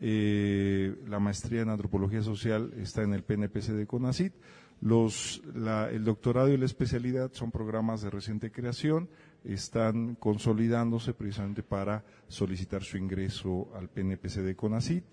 Eh, 0.00 0.96
la 1.08 1.18
maestría 1.18 1.62
en 1.62 1.68
Antropología 1.68 2.22
Social 2.22 2.72
está 2.78 3.02
en 3.02 3.12
el 3.12 3.22
PNPC 3.22 3.72
de 3.72 3.86
CONACIT. 3.86 4.32
Los, 4.80 5.42
el 5.90 6.04
doctorado 6.04 6.48
y 6.50 6.56
la 6.56 6.64
especialidad 6.64 7.32
son 7.32 7.50
programas 7.50 8.00
de 8.00 8.10
reciente 8.10 8.52
creación, 8.52 9.08
están 9.44 10.14
consolidándose 10.14 11.14
precisamente 11.14 11.64
para 11.64 12.04
solicitar 12.28 12.84
su 12.84 12.96
ingreso 12.96 13.72
al 13.74 13.88
PNPC 13.88 14.36
de 14.36 14.54
CONACIT. 14.54 15.04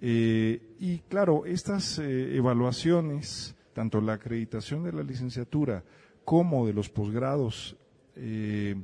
Eh, 0.00 0.60
y 0.78 0.98
claro, 1.00 1.44
estas 1.44 1.98
eh, 1.98 2.36
evaluaciones, 2.36 3.54
tanto 3.74 4.00
la 4.00 4.14
acreditación 4.14 4.82
de 4.84 4.92
la 4.92 5.02
licenciatura 5.02 5.84
como 6.24 6.66
de 6.66 6.72
los 6.72 6.88
posgrados, 6.88 7.76
eh, 8.16 8.76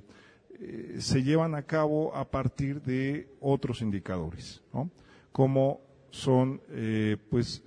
se 0.99 1.23
llevan 1.23 1.55
a 1.55 1.63
cabo 1.63 2.15
a 2.15 2.31
partir 2.31 2.81
de 2.83 3.29
otros 3.41 3.83
indicadores, 3.83 4.63
¿no? 4.73 4.91
como 5.31 5.81
son 6.11 6.63
pues 7.29 7.63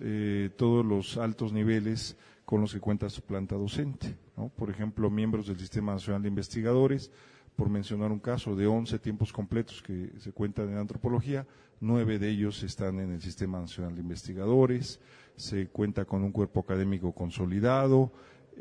todos 0.56 0.84
los 0.84 1.18
altos 1.18 1.54
niveles 1.54 2.18
con 2.46 2.62
los 2.62 2.74
que 2.74 2.80
cuenta 2.80 3.08
su 3.12 3.22
planta 3.22 3.56
docente. 3.56 4.18
¿no? 4.36 4.50
Por 4.50 4.72
ejemplo, 4.72 5.12
miembros 5.12 5.46
del 5.46 5.60
Sistema 5.60 5.94
Nacional 5.94 6.24
de 6.24 6.30
Investigadores, 6.30 7.12
por 7.56 7.70
mencionar 7.70 8.12
un 8.12 8.20
caso 8.20 8.56
de 8.56 8.66
11 8.66 8.98
tiempos 8.98 9.32
completos 9.32 9.84
que 9.84 10.12
se 10.18 10.32
cuentan 10.32 10.70
en 10.70 10.78
antropología, 10.78 11.46
nueve 11.82 12.20
de 12.20 12.30
ellos 12.30 12.64
están 12.64 13.00
en 13.00 13.12
el 13.12 13.22
Sistema 13.22 13.60
Nacional 13.60 13.96
de 13.96 14.02
Investigadores, 14.02 15.00
se 15.36 15.68
cuenta 15.68 16.06
con 16.06 16.24
un 16.24 16.32
cuerpo 16.32 16.62
académico 16.62 17.14
consolidado, 17.14 18.12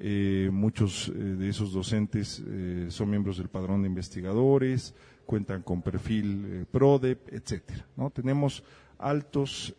eh, 0.01 0.49
muchos 0.53 1.09
eh, 1.09 1.13
de 1.13 1.49
esos 1.49 1.73
docentes 1.73 2.41
eh, 2.47 2.87
son 2.89 3.11
miembros 3.11 3.39
del 3.39 3.49
padrón 3.49 3.83
de 3.83 3.89
investigadores, 3.89 4.95
cuentan 5.27 5.63
con 5.63 5.83
perfil 5.83 6.67
PRODEP, 6.71 7.33
etcétera. 7.35 7.85
¿no? 7.97 8.11
Tenemos 8.11 8.63
altos 8.99 9.75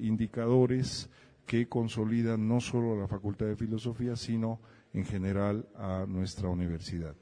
indicadores 0.00 1.10
que 1.44 1.68
consolidan 1.68 2.48
no 2.48 2.60
solo 2.60 2.94
a 2.94 2.96
la 2.96 3.08
Facultad 3.08 3.46
de 3.46 3.56
Filosofía, 3.56 4.16
sino 4.16 4.60
en 4.94 5.04
general 5.04 5.66
a 5.76 6.06
nuestra 6.08 6.48
universidad. 6.48 7.14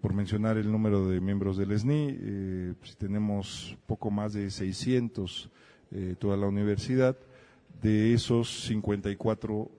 Por 0.00 0.14
mencionar 0.14 0.56
el 0.56 0.70
número 0.70 1.08
de 1.08 1.20
miembros 1.20 1.56
del 1.56 1.78
SNI, 1.78 2.74
si 2.82 2.94
tenemos 2.96 3.76
poco 3.86 4.10
más 4.10 4.32
de 4.32 4.50
600 4.50 5.50
toda 6.18 6.36
la 6.36 6.46
universidad, 6.46 7.16
de 7.82 8.14
esos 8.14 8.64
54 8.64 9.70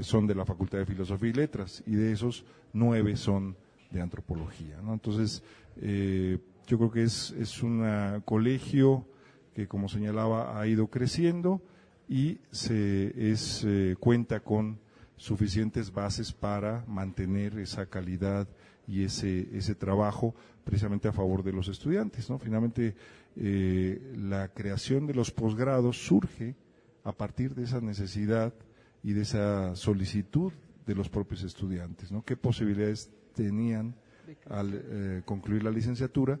son 0.00 0.26
de 0.26 0.34
la 0.34 0.44
Facultad 0.44 0.78
de 0.78 0.86
Filosofía 0.86 1.30
y 1.30 1.32
Letras 1.32 1.82
y 1.86 1.94
de 1.94 2.12
esos 2.12 2.44
nueve 2.72 3.16
son 3.16 3.56
de 3.90 4.00
antropología. 4.00 4.78
Entonces, 4.86 5.42
eh, 5.80 6.38
yo 6.66 6.78
creo 6.78 6.90
que 6.90 7.02
es, 7.02 7.32
es 7.38 7.62
un 7.62 8.22
colegio 8.24 9.06
que, 9.54 9.68
como 9.68 9.88
señalaba, 9.88 10.60
ha 10.60 10.66
ido 10.66 10.88
creciendo 10.88 11.62
y 12.08 12.38
se 12.50 13.32
es, 13.32 13.64
eh, 13.64 13.96
cuenta 13.98 14.40
con 14.40 14.78
suficientes 15.16 15.92
bases 15.92 16.32
para 16.32 16.84
mantener 16.86 17.58
esa 17.58 17.86
calidad 17.86 18.48
y 18.86 19.04
ese, 19.04 19.48
ese 19.56 19.74
trabajo 19.74 20.34
precisamente 20.64 21.08
a 21.08 21.12
favor 21.12 21.42
de 21.42 21.52
los 21.52 21.68
estudiantes. 21.68 22.28
¿no? 22.30 22.38
Finalmente, 22.38 22.94
eh, 23.36 24.12
la 24.16 24.48
creación 24.48 25.06
de 25.06 25.14
los 25.14 25.30
posgrados 25.30 25.98
surge 26.06 26.54
a 27.04 27.12
partir 27.12 27.54
de 27.54 27.64
esa 27.64 27.80
necesidad 27.80 28.52
y 29.02 29.12
de 29.12 29.22
esa 29.22 29.76
solicitud 29.76 30.52
de 30.86 30.94
los 30.94 31.08
propios 31.08 31.42
estudiantes, 31.42 32.10
¿no? 32.12 32.24
¿Qué 32.24 32.36
posibilidades 32.36 33.10
tenían 33.34 33.94
al 34.48 34.70
eh, 34.74 35.22
concluir 35.24 35.62
la 35.62 35.70
licenciatura 35.70 36.38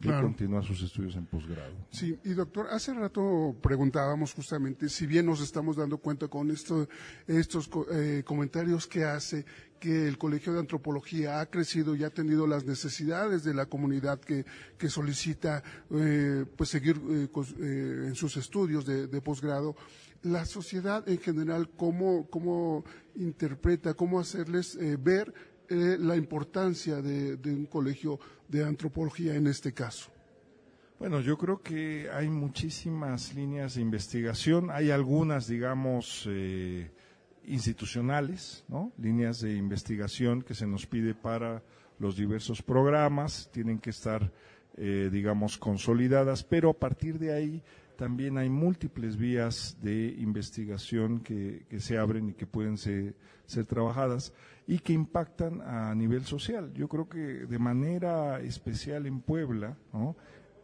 de 0.00 0.20
continuar 0.20 0.64
sus 0.64 0.82
estudios 0.82 1.16
en 1.16 1.26
posgrado? 1.26 1.74
Sí, 1.90 2.18
y 2.24 2.34
doctor, 2.34 2.68
hace 2.70 2.92
rato 2.94 3.56
preguntábamos 3.62 4.34
justamente, 4.34 4.88
si 4.88 5.06
bien 5.06 5.26
nos 5.26 5.40
estamos 5.40 5.76
dando 5.76 5.98
cuenta 5.98 6.28
con 6.28 6.50
esto, 6.50 6.88
estos 7.26 7.70
eh, 7.92 8.22
comentarios 8.24 8.86
que 8.86 9.04
hace, 9.04 9.44
que 9.80 10.08
el 10.08 10.18
Colegio 10.18 10.52
de 10.52 10.60
Antropología 10.60 11.40
ha 11.40 11.46
crecido 11.46 11.94
y 11.94 12.04
ha 12.04 12.10
tenido 12.10 12.46
las 12.46 12.64
necesidades 12.64 13.44
de 13.44 13.54
la 13.54 13.66
comunidad 13.66 14.20
que, 14.20 14.44
que 14.78 14.88
solicita 14.88 15.62
eh, 15.90 16.44
pues 16.56 16.70
seguir 16.70 17.00
en 17.06 18.14
sus 18.14 18.36
estudios 18.36 18.86
de, 18.86 19.06
de 19.06 19.20
posgrado, 19.20 19.76
la 20.22 20.44
sociedad 20.44 21.08
en 21.08 21.18
general, 21.18 21.70
cómo, 21.76 22.28
cómo 22.28 22.84
interpreta, 23.14 23.94
cómo 23.94 24.18
hacerles 24.18 24.76
eh, 24.76 24.96
ver 25.00 25.32
eh, 25.68 25.96
la 25.98 26.16
importancia 26.16 27.00
de, 27.02 27.36
un 27.44 27.66
colegio 27.66 28.18
de 28.48 28.64
antropología 28.64 29.34
en 29.34 29.46
este 29.46 29.72
caso. 29.72 30.10
Bueno, 30.98 31.20
yo 31.20 31.36
creo 31.36 31.60
que 31.60 32.08
hay 32.10 32.28
muchísimas 32.28 33.34
líneas 33.34 33.74
de 33.74 33.82
investigación, 33.82 34.70
hay 34.70 34.90
algunas, 34.90 35.46
digamos, 35.46 36.26
eh, 36.28 36.90
institucionales, 37.44 38.64
¿no? 38.68 38.92
Líneas 38.98 39.40
de 39.40 39.54
investigación 39.54 40.42
que 40.42 40.54
se 40.54 40.66
nos 40.66 40.86
pide 40.86 41.14
para 41.14 41.62
los 41.98 42.16
diversos 42.16 42.62
programas, 42.62 43.50
tienen 43.52 43.78
que 43.78 43.90
estar, 43.90 44.32
digamos, 44.76 45.56
consolidadas, 45.56 46.44
pero 46.44 46.68
a 46.68 46.78
partir 46.78 47.18
de 47.18 47.32
ahí 47.32 47.62
también 47.96 48.38
hay 48.38 48.48
múltiples 48.48 49.16
vías 49.16 49.76
de 49.82 50.14
investigación 50.18 51.20
que, 51.20 51.66
se 51.78 51.98
abren 51.98 52.30
y 52.30 52.32
que 52.34 52.46
pueden 52.46 52.76
ser, 52.76 53.14
trabajadas 53.68 54.32
y 54.66 54.78
que 54.78 54.92
impactan 54.92 55.62
a 55.62 55.94
nivel 55.94 56.24
social. 56.24 56.72
Yo 56.74 56.88
creo 56.88 57.08
que 57.08 57.18
de 57.18 57.58
manera 57.58 58.40
especial 58.40 59.06
en 59.06 59.20
Puebla 59.20 59.76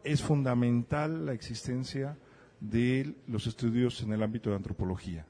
es 0.03 0.21
fundamental 0.21 1.25
la 1.25 1.33
existencia 1.33 2.17
de 2.59 3.15
los 3.27 3.47
estudios 3.47 4.01
en 4.03 4.13
el 4.13 4.23
ámbito 4.23 4.49
de 4.49 4.57
antropología. 4.57 5.25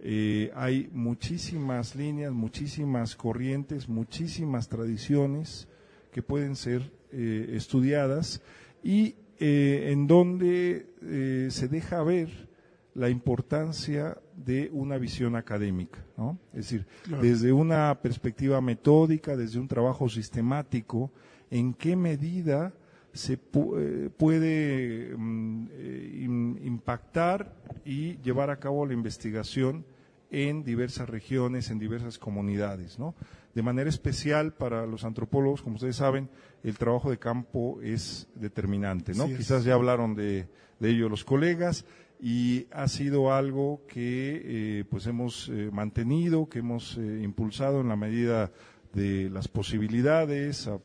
Eh, 0.00 0.50
hay 0.54 0.88
muchísimas 0.92 1.96
líneas, 1.96 2.32
muchísimas 2.32 3.16
corrientes, 3.16 3.88
muchísimas 3.88 4.68
tradiciones 4.68 5.68
que 6.12 6.22
pueden 6.22 6.56
ser 6.56 6.92
eh, 7.10 7.52
estudiadas 7.54 8.42
y 8.82 9.16
eh, 9.38 9.90
en 9.90 10.06
donde 10.06 10.86
eh, 11.02 11.48
se 11.50 11.68
deja 11.68 12.02
ver 12.02 12.48
la 12.94 13.08
importancia 13.08 14.16
de 14.36 14.70
una 14.72 14.98
visión 14.98 15.34
académica, 15.34 16.04
¿no? 16.16 16.38
Es 16.52 16.70
decir, 16.70 16.86
desde 17.20 17.52
una 17.52 18.00
perspectiva 18.00 18.60
metódica, 18.60 19.36
desde 19.36 19.58
un 19.58 19.66
trabajo 19.66 20.08
sistemático, 20.08 21.10
en 21.50 21.74
qué 21.74 21.96
medida 21.96 22.72
se 23.12 23.34
eh, 23.34 24.10
puede 24.16 25.14
mm, 25.16 26.58
impactar 26.64 27.54
y 27.84 28.16
llevar 28.18 28.50
a 28.50 28.58
cabo 28.58 28.86
la 28.86 28.92
investigación 28.92 29.84
en 30.30 30.64
diversas 30.64 31.08
regiones, 31.08 31.70
en 31.70 31.78
diversas 31.78 32.18
comunidades, 32.18 32.98
¿no? 32.98 33.14
De 33.54 33.62
manera 33.62 33.88
especial 33.88 34.52
para 34.52 34.84
los 34.84 35.04
antropólogos, 35.04 35.62
como 35.62 35.76
ustedes 35.76 35.96
saben, 35.96 36.28
el 36.64 36.78
trabajo 36.78 37.10
de 37.10 37.18
campo 37.18 37.80
es 37.82 38.26
determinante, 38.34 39.12
¿no? 39.12 39.26
Quizás 39.26 39.64
ya 39.64 39.74
hablaron 39.74 40.14
de, 40.14 40.48
ello 40.80 41.08
los 41.10 41.24
colegas 41.24 41.84
y 42.20 42.66
ha 42.70 42.88
sido 42.88 43.32
algo 43.32 43.82
que 43.86 44.42
eh, 44.44 44.84
pues 44.88 45.06
hemos 45.06 45.50
eh, 45.50 45.70
mantenido, 45.70 46.48
que 46.48 46.60
hemos 46.60 46.96
eh, 46.96 47.20
impulsado 47.22 47.82
en 47.82 47.88
la 47.88 47.96
medida 47.96 48.50
de 48.94 49.28
las 49.28 49.46
posibilidades, 49.46 50.66
a 50.66 50.78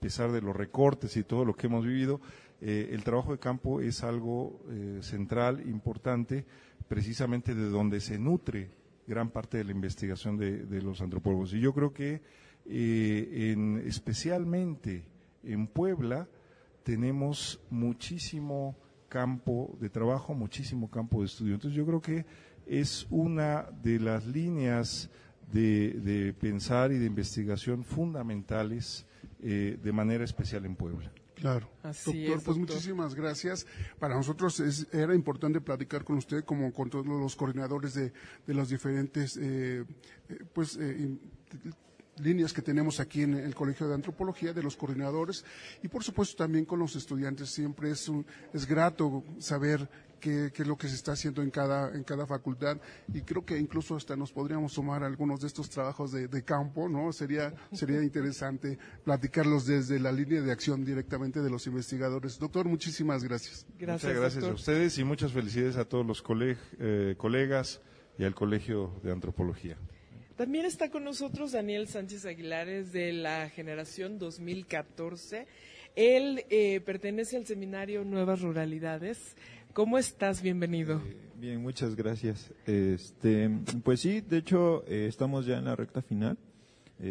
pesar 0.00 0.32
de 0.32 0.40
los 0.40 0.56
recortes 0.56 1.16
y 1.18 1.22
todo 1.22 1.44
lo 1.44 1.54
que 1.54 1.66
hemos 1.66 1.84
vivido. 1.84 2.20
el 2.60 3.02
trabajo 3.04 3.32
de 3.32 3.38
campo 3.38 3.80
es 3.80 4.02
algo 4.02 4.60
central, 5.00 5.68
importante, 5.68 6.46
precisamente 6.88 7.54
de 7.54 7.68
donde 7.68 8.00
se 8.00 8.18
nutre 8.18 8.70
gran 9.06 9.30
parte 9.30 9.58
de 9.58 9.64
la 9.64 9.72
investigación 9.72 10.38
de, 10.38 10.80
los 10.80 11.00
antropólogos. 11.00 11.52
Y 11.54 11.60
yo 11.60 11.74
creo 11.74 11.92
que 11.92 12.22
en, 12.66 13.82
especialmente 13.84 15.04
en 15.46 15.66
Puebla 15.66 16.28
tenemos 16.82 17.60
muchísimo 17.70 18.76
campo 19.08 19.76
de 19.80 19.88
trabajo, 19.88 20.34
muchísimo 20.34 20.90
campo 20.90 21.20
de 21.20 21.26
estudio. 21.26 21.54
Entonces 21.54 21.76
yo 21.76 21.86
creo 21.86 22.00
que 22.00 22.26
es 22.66 23.06
una 23.10 23.62
de 23.82 24.00
las 24.00 24.26
líneas 24.26 25.10
de, 25.52 26.34
pensar 26.38 26.92
y 26.92 26.98
de 26.98 27.06
investigación 27.06 27.84
fundamentales 27.84 29.06
eh, 29.42 29.78
de 29.82 29.92
manera 29.92 30.24
especial 30.24 30.64
en 30.66 30.76
Puebla. 30.76 31.10
Claro. 31.36 31.68
doctor, 31.82 32.42
pues 32.42 32.56
muchísimas 32.56 33.14
gracias. 33.14 33.66
Para 33.98 34.14
nosotros 34.14 34.86
era 34.90 35.14
importante 35.14 35.60
platicar 35.60 36.02
con 36.02 36.16
usted, 36.16 36.44
como 36.44 36.72
con 36.72 36.88
todos 36.88 37.06
los 37.06 37.36
coordinadores 37.36 37.94
de, 37.94 38.12
los 38.46 38.70
diferentes 38.70 39.36
eh, 39.36 39.84
eh, 40.28 40.44
pues, 40.54 40.78
eh, 40.80 41.18
líneas 42.18 42.52
que 42.52 42.62
tenemos 42.62 43.00
aquí 43.00 43.22
en 43.22 43.34
el 43.34 43.54
Colegio 43.54 43.88
de 43.88 43.94
Antropología, 43.94 44.52
de 44.52 44.62
los 44.62 44.76
coordinadores, 44.76 45.44
y 45.82 45.88
por 45.88 46.02
supuesto 46.02 46.36
también 46.36 46.64
con 46.64 46.78
los 46.78 46.96
estudiantes. 46.96 47.50
Siempre 47.50 47.90
es, 47.90 48.10
es 48.52 48.66
grato 48.66 49.24
saber 49.38 49.88
qué, 50.20 50.52
es 50.54 50.66
lo 50.66 50.76
que 50.76 50.88
se 50.88 50.94
está 50.94 51.12
haciendo 51.12 51.42
en 51.42 51.50
cada, 51.50 51.94
en 51.94 52.04
cada 52.04 52.26
facultad 52.26 52.78
y 53.12 53.20
creo 53.22 53.44
que 53.44 53.58
incluso 53.58 53.96
hasta 53.96 54.16
nos 54.16 54.32
podríamos 54.32 54.72
sumar 54.72 55.04
algunos 55.04 55.40
de 55.40 55.46
estos 55.46 55.68
trabajos 55.70 56.12
de, 56.12 56.44
campo, 56.44 56.88
¿no? 56.88 57.12
Sería, 57.12 57.54
sería 57.72 58.02
interesante 58.02 58.78
platicarlos 59.04 59.66
desde 59.66 59.98
la 59.98 60.12
línea 60.12 60.40
de 60.42 60.52
acción 60.52 60.84
directamente 60.84 61.40
de 61.40 61.50
los 61.50 61.66
investigadores. 61.66 62.38
Doctor, 62.38 62.66
muchísimas 62.66 63.24
gracias. 63.24 63.66
Muchas 63.78 64.14
gracias 64.14 64.44
a 64.44 64.52
ustedes 64.52 64.98
y 64.98 65.04
muchas 65.04 65.32
felicidades 65.32 65.76
a 65.76 65.84
todos 65.84 66.06
los 66.06 66.22
eh, 66.78 67.14
colegas 67.16 67.80
y 68.18 68.24
al 68.24 68.34
Colegio 68.34 68.92
de 69.02 69.12
Antropología. 69.12 69.76
También 70.36 70.66
está 70.66 70.90
con 70.90 71.02
nosotros 71.02 71.52
Daniel 71.52 71.88
Sánchez 71.88 72.26
Aguilares 72.26 72.92
de 72.92 73.10
la 73.14 73.48
generación 73.48 74.18
2014. 74.18 75.46
Él 75.94 76.44
eh, 76.50 76.82
pertenece 76.84 77.38
al 77.38 77.46
seminario 77.46 78.04
Nuevas 78.04 78.42
Ruralidades. 78.42 79.34
¿Cómo 79.72 79.96
estás? 79.96 80.42
Bienvenido. 80.42 80.98
Eh, 80.98 81.16
bien, 81.36 81.62
muchas 81.62 81.96
gracias. 81.96 82.52
Este, 82.66 83.48
pues 83.82 84.00
sí, 84.00 84.20
de 84.20 84.36
hecho, 84.36 84.84
eh, 84.86 85.06
estamos 85.08 85.46
ya 85.46 85.56
en 85.56 85.64
la 85.64 85.74
recta 85.74 86.02
final, 86.02 86.36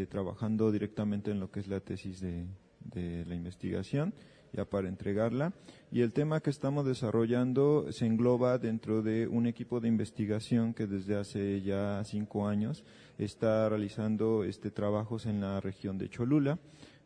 trabajando 0.10 0.72
directamente 0.72 1.31
en 1.31 1.39
lo 1.39 1.49
que 1.49 1.61
es 1.61 1.68
la 1.68 1.80
tesis 1.80 2.22
de, 2.22 2.45
de 2.80 3.26
la 3.26 3.34
investigación 3.34 4.14
ya 4.56 4.65
para 4.65 4.88
entregarla. 4.88 5.53
Y 5.91 6.02
el 6.02 6.14
tema 6.14 6.39
que 6.41 6.49
estamos 6.49 6.85
desarrollando 6.85 7.91
se 7.91 8.06
engloba 8.06 8.57
dentro 8.57 9.02
de 9.02 9.27
un 9.27 9.47
equipo 9.47 9.80
de 9.80 9.88
investigación 9.88 10.73
que 10.73 10.88
desde 10.88 11.15
hace 11.15 11.61
ya 11.61 12.02
cinco 12.06 12.47
años 12.47 12.84
está 13.17 13.69
realizando 13.69 14.43
este 14.43 14.71
trabajos 14.71 15.25
en 15.25 15.41
la 15.41 15.61
región 15.61 15.97
de 15.97 16.09
Cholula, 16.09 16.59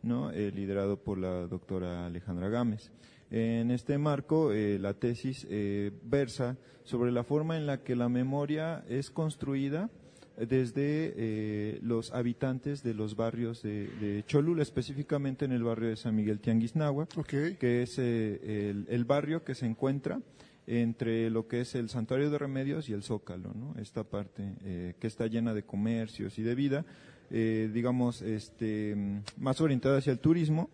¿no? 0.03 0.31
Eh, 0.31 0.51
liderado 0.51 0.97
por 0.97 1.17
la 1.17 1.47
doctora 1.47 2.05
Alejandra 2.05 2.49
Gámez. 2.49 2.91
En 3.31 3.69
este 3.69 3.97
marco, 3.99 4.51
eh, 4.51 4.79
la 4.79 4.95
tesis 4.95 5.45
eh, 5.49 5.91
versa 6.03 6.57
sobre 6.83 7.11
la 7.11 7.23
forma 7.23 7.57
en 7.57 7.67
la 7.67 7.83
que 7.83 7.95
la 7.95 8.09
memoria 8.09 8.83
es 8.89 9.11
construida 9.11 9.91
desde 10.35 11.13
eh, 11.15 11.79
los 11.83 12.11
habitantes 12.11 12.81
de 12.81 12.95
los 12.95 13.15
barrios 13.15 13.61
de, 13.61 14.23
Cholula, 14.25 14.63
específicamente 14.63 15.45
en 15.45 15.51
el 15.51 15.63
barrio 15.63 15.89
de 15.89 15.95
San 15.97 16.15
Miguel 16.15 16.39
Tianguisnagua, 16.39 17.07
que 17.27 17.83
es 17.83 17.99
el, 17.99 19.05
barrio 19.05 19.43
que 19.43 19.53
se 19.53 19.65
encuentra 19.65 20.21
entre 20.69 21.29
lo 21.29 21.47
que 21.47 21.61
es 21.61 21.75
el 21.75 21.89
Santuario 21.89 22.29
de 22.29 22.37
Remedios 22.37 22.89
y 22.89 22.93
el 22.93 23.03
Zócalo, 23.03 23.53
¿no? 23.53 23.73
Esta 23.79 24.03
parte 24.03 24.55
eh, 24.63 24.93
que 24.99 25.07
está 25.07 25.27
llena 25.27 25.53
de 25.53 25.63
comercios 25.63 26.37
y 26.37 26.43
de 26.43 26.55
vida, 26.55 26.85
digamos, 27.31 28.23
este, 28.23 28.95
más 29.37 29.61
orientada 29.61 29.99
hacia 29.99 30.11
el 30.11 30.17
turismo, 30.17 30.71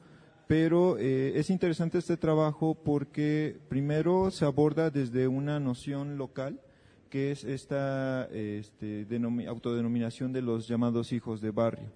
pero 0.48 0.98
es 0.98 1.50
interesante 1.50 1.98
este 1.98 2.16
trabajo 2.16 2.76
porque 2.82 3.60
primero 3.68 4.32
se 4.32 4.46
aborda 4.46 4.90
desde 4.90 5.28
una 5.28 5.60
noción 5.60 6.18
local, 6.18 6.62
que 7.10 7.32
es 7.32 7.44
esta 7.44 8.30
este, 8.32 9.06
autodenominación 9.48 10.32
de 10.32 10.44
los 10.44 10.66
llamados 10.66 11.12
hijos 11.12 11.42
de 11.42 11.52
barrio, 11.52 11.92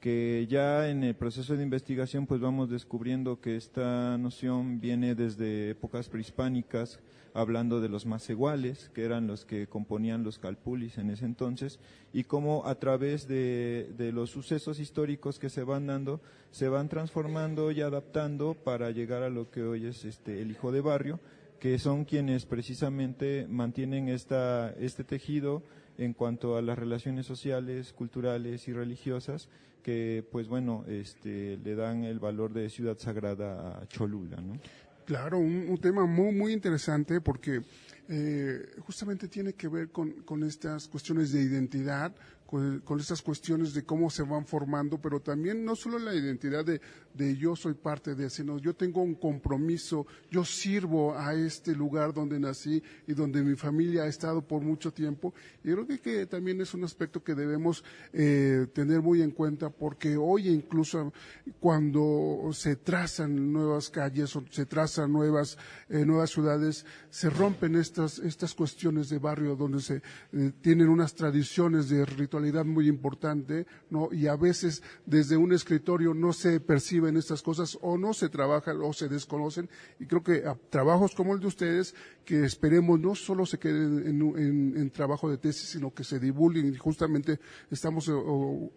que 0.00 0.46
ya 0.48 0.88
en 0.88 1.02
el 1.02 1.14
proceso 1.14 1.56
de 1.56 1.62
investigación 1.62 2.26
pues 2.26 2.40
vamos 2.40 2.70
descubriendo 2.70 3.40
que 3.40 3.56
esta 3.56 4.16
noción 4.18 4.80
viene 4.80 5.14
desde 5.14 5.70
épocas 5.70 6.08
prehispánicas, 6.08 7.00
hablando 7.34 7.80
de 7.80 7.88
los 7.88 8.06
más 8.06 8.28
iguales, 8.30 8.90
que 8.94 9.04
eran 9.04 9.26
los 9.26 9.44
que 9.44 9.66
componían 9.66 10.24
los 10.24 10.38
calpulis 10.38 10.98
en 10.98 11.10
ese 11.10 11.24
entonces, 11.24 11.78
y 12.12 12.24
cómo 12.24 12.66
a 12.66 12.76
través 12.76 13.28
de, 13.28 13.92
de 13.96 14.12
los 14.12 14.30
sucesos 14.30 14.80
históricos 14.80 15.38
que 15.38 15.50
se 15.50 15.62
van 15.62 15.86
dando, 15.86 16.20
se 16.50 16.68
van 16.68 16.88
transformando 16.88 17.70
y 17.70 17.80
adaptando 17.80 18.54
para 18.54 18.90
llegar 18.90 19.22
a 19.22 19.30
lo 19.30 19.50
que 19.50 19.62
hoy 19.62 19.86
es 19.86 20.04
este, 20.04 20.40
el 20.40 20.50
hijo 20.50 20.72
de 20.72 20.80
barrio, 20.80 21.20
que 21.58 21.78
son 21.78 22.04
quienes 22.04 22.46
precisamente 22.46 23.46
mantienen 23.48 24.08
esta, 24.08 24.70
este 24.78 25.04
tejido 25.04 25.62
en 25.98 26.12
cuanto 26.14 26.56
a 26.56 26.62
las 26.62 26.78
relaciones 26.78 27.26
sociales, 27.26 27.92
culturales 27.92 28.68
y 28.68 28.72
religiosas, 28.72 29.48
que 29.82 30.26
pues 30.30 30.48
bueno, 30.48 30.84
este, 30.88 31.56
le 31.58 31.74
dan 31.74 32.04
el 32.04 32.18
valor 32.18 32.52
de 32.52 32.68
ciudad 32.70 32.98
sagrada 32.98 33.78
a 33.78 33.86
Cholula, 33.86 34.36
¿no? 34.40 34.58
Claro, 35.04 35.38
un, 35.38 35.66
un 35.68 35.78
tema 35.78 36.04
muy, 36.04 36.32
muy 36.32 36.52
interesante 36.52 37.20
porque 37.22 37.62
eh, 38.10 38.74
justamente 38.80 39.28
tiene 39.28 39.52
que 39.52 39.68
ver 39.68 39.90
con, 39.90 40.22
con, 40.22 40.42
estas 40.42 40.88
cuestiones 40.88 41.32
de 41.32 41.42
identidad, 41.42 42.14
con, 42.46 42.80
con, 42.80 43.00
estas 43.00 43.20
cuestiones 43.20 43.74
de 43.74 43.84
cómo 43.84 44.08
se 44.08 44.22
van 44.22 44.46
formando, 44.46 44.98
pero 44.98 45.20
también 45.20 45.62
no 45.62 45.76
solo 45.76 45.98
la 45.98 46.14
identidad 46.14 46.64
de, 46.64 46.80
de 47.18 47.36
yo 47.36 47.56
soy 47.56 47.74
parte 47.74 48.14
de, 48.14 48.30
sino 48.30 48.58
yo 48.58 48.74
tengo 48.74 49.02
un 49.02 49.16
compromiso, 49.16 50.06
yo 50.30 50.44
sirvo 50.44 51.18
a 51.18 51.34
este 51.34 51.74
lugar 51.74 52.14
donde 52.14 52.38
nací 52.38 52.82
y 53.06 53.12
donde 53.12 53.42
mi 53.42 53.56
familia 53.56 54.04
ha 54.04 54.06
estado 54.06 54.40
por 54.40 54.62
mucho 54.62 54.92
tiempo. 54.92 55.34
Y 55.64 55.72
creo 55.72 55.86
que, 55.86 56.26
también 56.26 56.60
es 56.60 56.74
un 56.74 56.84
aspecto 56.84 57.22
que 57.22 57.34
debemos 57.34 57.82
eh, 58.12 58.68
tener 58.72 59.02
muy 59.02 59.20
en 59.20 59.32
cuenta 59.32 59.68
porque 59.68 60.16
hoy 60.16 60.48
incluso 60.48 61.12
cuando 61.58 62.50
se 62.52 62.76
trazan 62.76 63.52
nuevas 63.52 63.90
calles 63.90 64.34
o 64.36 64.44
se 64.50 64.64
trazan 64.66 65.12
nuevas, 65.12 65.58
eh, 65.88 66.04
nuevas 66.04 66.30
ciudades, 66.30 66.86
se 67.10 67.30
rompen 67.30 67.74
estas, 67.74 68.20
estas 68.20 68.54
cuestiones 68.54 69.08
de 69.08 69.18
barrio 69.18 69.56
donde 69.56 69.80
se 69.80 70.02
eh, 70.32 70.52
tienen 70.60 70.88
unas 70.88 71.14
tradiciones 71.14 71.88
de 71.88 72.04
ritualidad 72.04 72.64
muy 72.64 72.86
importante, 72.86 73.66
¿no? 73.90 74.08
Y 74.12 74.28
a 74.28 74.36
veces 74.36 74.82
desde 75.04 75.36
un 75.36 75.52
escritorio 75.52 76.14
no 76.14 76.32
se 76.32 76.60
percibe 76.60 77.07
estas 77.16 77.42
cosas 77.42 77.78
o 77.80 77.96
no 77.96 78.12
se 78.12 78.28
trabajan 78.28 78.80
o 78.82 78.92
se 78.92 79.08
desconocen. 79.08 79.68
Y 79.98 80.06
creo 80.06 80.22
que 80.22 80.46
a 80.46 80.56
trabajos 80.70 81.14
como 81.14 81.34
el 81.34 81.40
de 81.40 81.46
ustedes, 81.46 81.94
que 82.24 82.44
esperemos 82.44 83.00
no 83.00 83.14
solo 83.14 83.46
se 83.46 83.58
queden 83.58 84.06
en, 84.06 84.90
trabajo 84.90 85.30
de 85.30 85.38
tesis, 85.38 85.70
sino 85.70 85.92
que 85.92 86.04
se 86.04 86.18
divulguen. 86.18 86.72
Y 86.72 86.76
justamente 86.76 87.40
estamos 87.70 88.10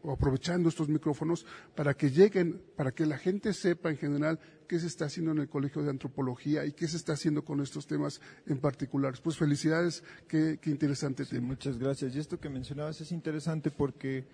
aprovechando 0.09 0.69
estos 0.69 0.89
micrófonos 0.89 1.45
para 1.75 1.93
que 1.93 2.11
lleguen, 2.11 2.61
para 2.75 2.91
que 2.91 3.05
la 3.05 3.17
gente 3.17 3.53
sepa 3.53 3.89
en 3.89 3.97
general 3.97 4.39
qué 4.71 4.79
se 4.79 4.87
está 4.87 5.03
haciendo 5.03 5.33
en 5.33 5.39
el 5.39 5.49
Colegio 5.49 5.83
de 5.83 5.89
Antropología 5.89 6.65
y 6.65 6.71
qué 6.71 6.87
se 6.87 6.95
está 6.95 7.11
haciendo 7.11 7.43
con 7.43 7.59
estos 7.59 7.87
temas 7.87 8.21
en 8.47 8.57
particular. 8.57 9.13
Pues 9.21 9.35
felicidades, 9.35 10.01
qué, 10.29 10.57
interesante 10.65 11.25
tema. 11.25 11.47
Muchas 11.47 11.77
gracias. 11.77 12.15
Y 12.15 12.19
esto 12.19 12.39
que 12.39 12.49
mencionabas 12.49 13.01
es 13.01 13.11
interesante 13.11 13.69
porque 13.69 14.25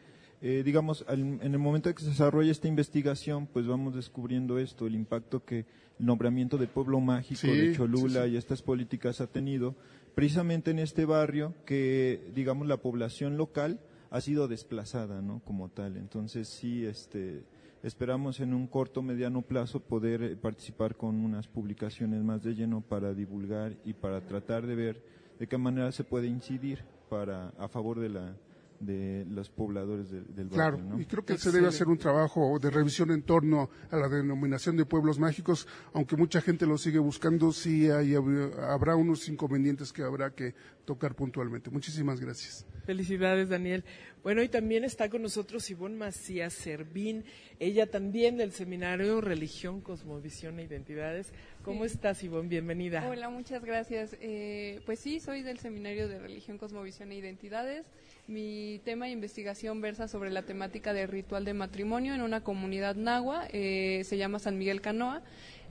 eh, 0.41 0.61
digamos, 0.63 1.03
en 1.09 1.41
el 1.41 1.57
momento 1.57 1.89
en 1.89 1.95
que 1.95 2.03
se 2.03 2.09
desarrolla 2.09 2.51
esta 2.51 2.67
investigación, 2.67 3.47
pues 3.47 3.65
vamos 3.65 3.95
descubriendo 3.95 4.59
esto, 4.59 4.85
el 4.85 4.93
impacto 4.93 5.43
que 5.43 5.65
el 5.99 6.05
nombramiento 6.05 6.57
de 6.57 6.67
pueblo 6.67 6.99
mágico 6.99 7.47
de 7.47 7.73
Cholula 7.75 8.27
y 8.27 8.37
estas 8.37 8.61
políticas 8.61 9.19
ha 9.19 9.27
tenido, 9.27 9.75
precisamente 10.13 10.71
en 10.71 10.79
este 10.79 11.05
barrio 11.05 11.55
que, 11.65 12.31
digamos, 12.35 12.67
la 12.67 12.77
población 12.77 13.35
local 13.35 13.79
ha 14.11 14.21
sido 14.21 14.47
desplazada, 14.47 15.21
¿no? 15.21 15.41
Como 15.43 15.69
tal. 15.69 15.97
Entonces, 15.97 16.47
sí, 16.47 16.85
este, 16.85 17.43
esperamos 17.81 18.39
en 18.39 18.53
un 18.53 18.67
corto, 18.67 19.01
mediano 19.01 19.41
plazo 19.41 19.79
poder 19.79 20.21
eh, 20.21 20.35
participar 20.35 20.95
con 20.95 21.15
unas 21.15 21.47
publicaciones 21.47 22.23
más 22.23 22.43
de 22.43 22.53
lleno 22.53 22.81
para 22.81 23.13
divulgar 23.15 23.75
y 23.85 23.93
para 23.93 24.21
tratar 24.21 24.67
de 24.67 24.75
ver 24.75 25.03
de 25.39 25.47
qué 25.47 25.57
manera 25.57 25.91
se 25.91 26.03
puede 26.03 26.27
incidir 26.27 26.83
para, 27.09 27.49
a 27.57 27.67
favor 27.67 27.99
de 27.99 28.09
la, 28.09 28.35
de 28.79 29.25
los 29.29 29.49
pobladores 29.49 30.11
del, 30.11 30.49
barrio. 30.49 30.79
Claro, 30.79 30.99
y 30.99 31.05
creo 31.05 31.25
que 31.25 31.37
se 31.37 31.51
debe 31.51 31.67
hacer 31.67 31.87
un 31.87 31.97
trabajo 31.97 32.57
de 32.59 32.69
revisión 32.69 33.11
en 33.11 33.23
torno 33.23 33.69
a 33.89 33.97
la 33.97 34.07
denominación 34.07 34.77
de 34.77 34.85
pueblos 34.85 35.19
mágicos, 35.19 35.67
aunque 35.93 36.15
mucha 36.15 36.41
gente 36.41 36.65
lo 36.65 36.77
sigue 36.77 36.99
buscando, 36.99 37.51
sí 37.51 37.89
hay, 37.89 38.15
habrá 38.15 38.95
unos 38.95 39.27
inconvenientes 39.29 39.91
que 39.91 40.03
habrá 40.03 40.31
que 40.31 40.53
tocar 40.87 41.15
puntualmente. 41.15 41.69
Muchísimas 41.69 42.21
gracias. 42.21 42.65
Felicidades, 42.85 43.49
Daniel. 43.49 43.83
Bueno, 44.23 44.41
y 44.41 44.47
también 44.47 44.85
está 44.85 45.09
con 45.09 45.21
nosotros 45.21 45.69
Ivonne 45.69 45.97
Macías 45.97 46.53
Servín, 46.53 47.25
ella 47.59 47.91
también 47.91 48.37
del 48.37 48.53
seminario 48.53 49.19
Religión, 49.19 49.81
Cosmovisión 49.81 50.59
e 50.59 50.63
Identidades. 50.63 51.33
¿Cómo 51.61 51.83
estás, 51.83 52.23
Ivonne? 52.23 52.47
Bienvenida. 52.47 53.05
Hola, 53.09 53.29
muchas 53.29 53.65
gracias. 53.65 54.15
Eh, 54.21 54.79
pues 54.85 54.99
sí, 54.99 55.19
soy 55.19 55.43
del 55.43 55.59
seminario 55.59 56.07
de 56.07 56.19
Religión, 56.19 56.57
Cosmovisión 56.57 57.11
e 57.11 57.17
Identidades. 57.17 57.85
Mi 58.27 58.81
tema 58.85 59.05
de 59.05 59.11
investigación 59.11 59.81
versa 59.81 60.07
sobre 60.07 60.31
la 60.31 60.43
temática 60.43 60.93
del 60.93 61.09
ritual 61.09 61.43
de 61.43 61.53
matrimonio 61.53 62.13
en 62.13 62.21
una 62.21 62.43
comunidad 62.43 62.95
nahua, 62.95 63.47
eh, 63.51 64.03
se 64.05 64.17
llama 64.17 64.39
San 64.39 64.57
Miguel 64.57 64.81
Canoa. 64.81 65.21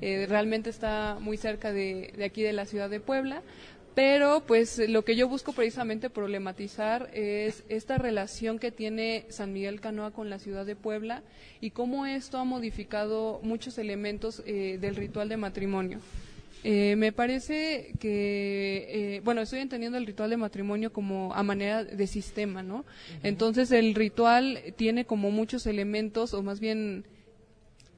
Eh, 0.03 0.27
realmente 0.29 0.69
está 0.69 1.17
muy 1.21 1.39
cerca 1.39 1.73
de, 1.73 2.13
de 2.17 2.25
aquí 2.25 2.43
de 2.43 2.53
la 2.53 2.67
ciudad 2.67 2.91
de 2.91 3.01
Puebla 3.01 3.43
pero 3.97 4.43
pues 4.47 4.79
lo 4.91 5.07
que 5.07 5.17
yo 5.17 5.27
busco 5.27 5.55
precisamente 5.55 6.11
problematizar 6.11 7.09
es 7.15 7.65
esta 7.71 7.97
relación 7.97 8.59
que 8.59 8.71
tiene 8.71 9.25
San 9.31 9.55
Miguel 9.55 9.81
Canoa 9.81 10.11
con 10.11 10.29
la 10.29 10.39
ciudad 10.39 10.67
de 10.67 10.77
Puebla 10.77 11.23
y 11.63 11.71
cómo 11.71 12.05
esto 12.05 12.37
ha 12.37 12.45
modificado 12.45 13.41
muchos 13.43 13.79
elementos 13.79 14.43
eh, 14.45 14.77
del 14.79 14.97
ritual 14.97 15.31
de 15.31 15.39
matrimonio. 15.39 16.01
Eh, 16.63 16.95
me 16.99 17.11
parece 17.11 17.95
que, 17.99 18.87
eh, 19.17 19.21
bueno, 19.25 19.41
estoy 19.41 19.61
entendiendo 19.61 19.97
el 19.97 20.05
ritual 20.05 20.29
de 20.29 20.37
matrimonio 20.37 20.93
como 20.93 21.33
a 21.33 21.43
manera 21.43 21.83
de 21.83 22.07
sistema, 22.07 22.63
¿no? 22.63 22.85
Entonces 23.23 23.73
el 23.73 23.95
ritual 23.95 24.61
tiene 24.77 25.07
como 25.07 25.31
muchos 25.31 25.67
elementos, 25.67 26.35
o 26.35 26.43
más 26.43 26.61
bien 26.61 27.07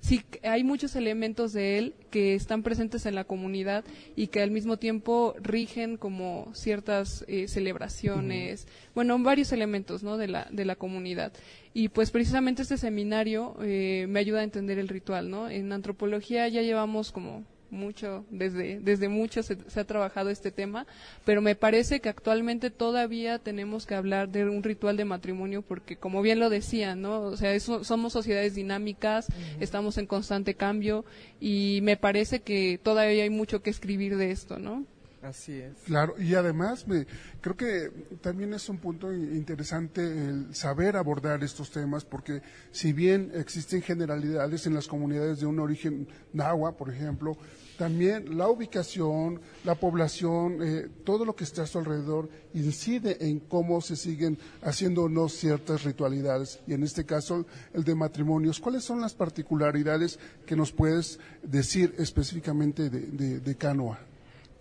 sí 0.00 0.22
hay 0.42 0.64
muchos 0.64 0.96
elementos 0.96 1.52
de 1.52 1.78
él 1.78 1.94
que 2.10 2.34
están 2.34 2.62
presentes 2.62 3.06
en 3.06 3.14
la 3.14 3.24
comunidad 3.24 3.84
y 4.16 4.28
que 4.28 4.42
al 4.42 4.50
mismo 4.50 4.76
tiempo 4.76 5.34
rigen 5.40 5.96
como 5.96 6.50
ciertas 6.54 7.24
eh, 7.28 7.48
celebraciones, 7.48 8.66
bueno, 8.94 9.18
varios 9.18 9.52
elementos 9.52 10.02
¿no? 10.02 10.16
de, 10.16 10.28
la, 10.28 10.48
de 10.50 10.64
la 10.64 10.76
comunidad. 10.76 11.32
Y 11.74 11.88
pues 11.88 12.10
precisamente 12.10 12.62
este 12.62 12.76
seminario 12.76 13.56
eh, 13.62 14.06
me 14.08 14.20
ayuda 14.20 14.40
a 14.40 14.44
entender 14.44 14.78
el 14.78 14.88
ritual. 14.88 15.30
¿no? 15.30 15.48
En 15.48 15.72
antropología 15.72 16.48
ya 16.48 16.62
llevamos 16.62 17.12
como 17.12 17.44
mucho, 17.70 18.24
desde, 18.30 18.80
desde 18.80 19.08
mucho 19.08 19.42
se, 19.42 19.56
ha 19.76 19.84
trabajado 19.84 20.30
este 20.30 20.50
tema, 20.50 20.86
pero 21.24 21.42
me 21.42 21.54
parece 21.54 22.00
que 22.00 22.08
actualmente 22.08 22.70
todavía 22.70 23.38
tenemos 23.38 23.86
que 23.86 23.94
hablar 23.94 24.28
de 24.28 24.44
un 24.44 24.62
ritual 24.62 24.96
de 24.96 25.04
matrimonio 25.04 25.62
porque, 25.62 25.96
como 25.96 26.22
bien 26.22 26.40
lo 26.40 26.50
decía, 26.50 26.94
¿no? 26.94 27.20
O 27.20 27.36
sea, 27.36 27.58
somos 27.60 28.12
sociedades 28.12 28.54
dinámicas, 28.54 29.28
estamos 29.60 29.98
en 29.98 30.06
constante 30.06 30.54
cambio 30.54 31.04
y 31.40 31.80
me 31.82 31.96
parece 31.96 32.40
que 32.40 32.78
todavía 32.82 33.22
hay 33.22 33.30
mucho 33.30 33.62
que 33.62 33.70
escribir 33.70 34.16
de 34.16 34.30
esto, 34.30 34.58
¿no? 34.58 34.86
Así 35.28 35.60
es. 35.60 35.74
Claro, 35.84 36.14
y 36.18 36.34
además 36.34 36.88
me, 36.88 37.06
creo 37.42 37.54
que 37.54 37.90
también 38.22 38.54
es 38.54 38.68
un 38.68 38.78
punto 38.78 39.12
interesante 39.12 40.00
el 40.00 40.54
saber 40.54 40.96
abordar 40.96 41.44
estos 41.44 41.70
temas, 41.70 42.04
porque 42.04 42.40
si 42.70 42.94
bien 42.94 43.30
existen 43.34 43.82
generalidades 43.82 44.66
en 44.66 44.74
las 44.74 44.88
comunidades 44.88 45.40
de 45.40 45.46
un 45.46 45.60
origen 45.60 46.08
nahua, 46.32 46.76
por 46.78 46.90
ejemplo, 46.90 47.36
también 47.76 48.36
la 48.36 48.48
ubicación, 48.48 49.40
la 49.64 49.76
población, 49.76 50.58
eh, 50.62 50.88
todo 51.04 51.24
lo 51.24 51.36
que 51.36 51.44
está 51.44 51.62
a 51.62 51.66
su 51.66 51.78
alrededor 51.78 52.28
incide 52.52 53.28
en 53.28 53.38
cómo 53.38 53.80
se 53.80 53.94
siguen 53.94 54.36
haciendo 54.62 55.04
o 55.04 55.08
no 55.08 55.28
ciertas 55.28 55.84
ritualidades. 55.84 56.58
Y 56.66 56.72
en 56.72 56.82
este 56.82 57.04
caso, 57.04 57.46
el 57.72 57.84
de 57.84 57.94
matrimonios. 57.94 58.58
¿Cuáles 58.58 58.82
son 58.82 59.00
las 59.00 59.14
particularidades 59.14 60.18
que 60.44 60.56
nos 60.56 60.72
puedes 60.72 61.20
decir 61.42 61.94
específicamente 61.98 62.90
de, 62.90 63.56
Canoa? 63.56 64.00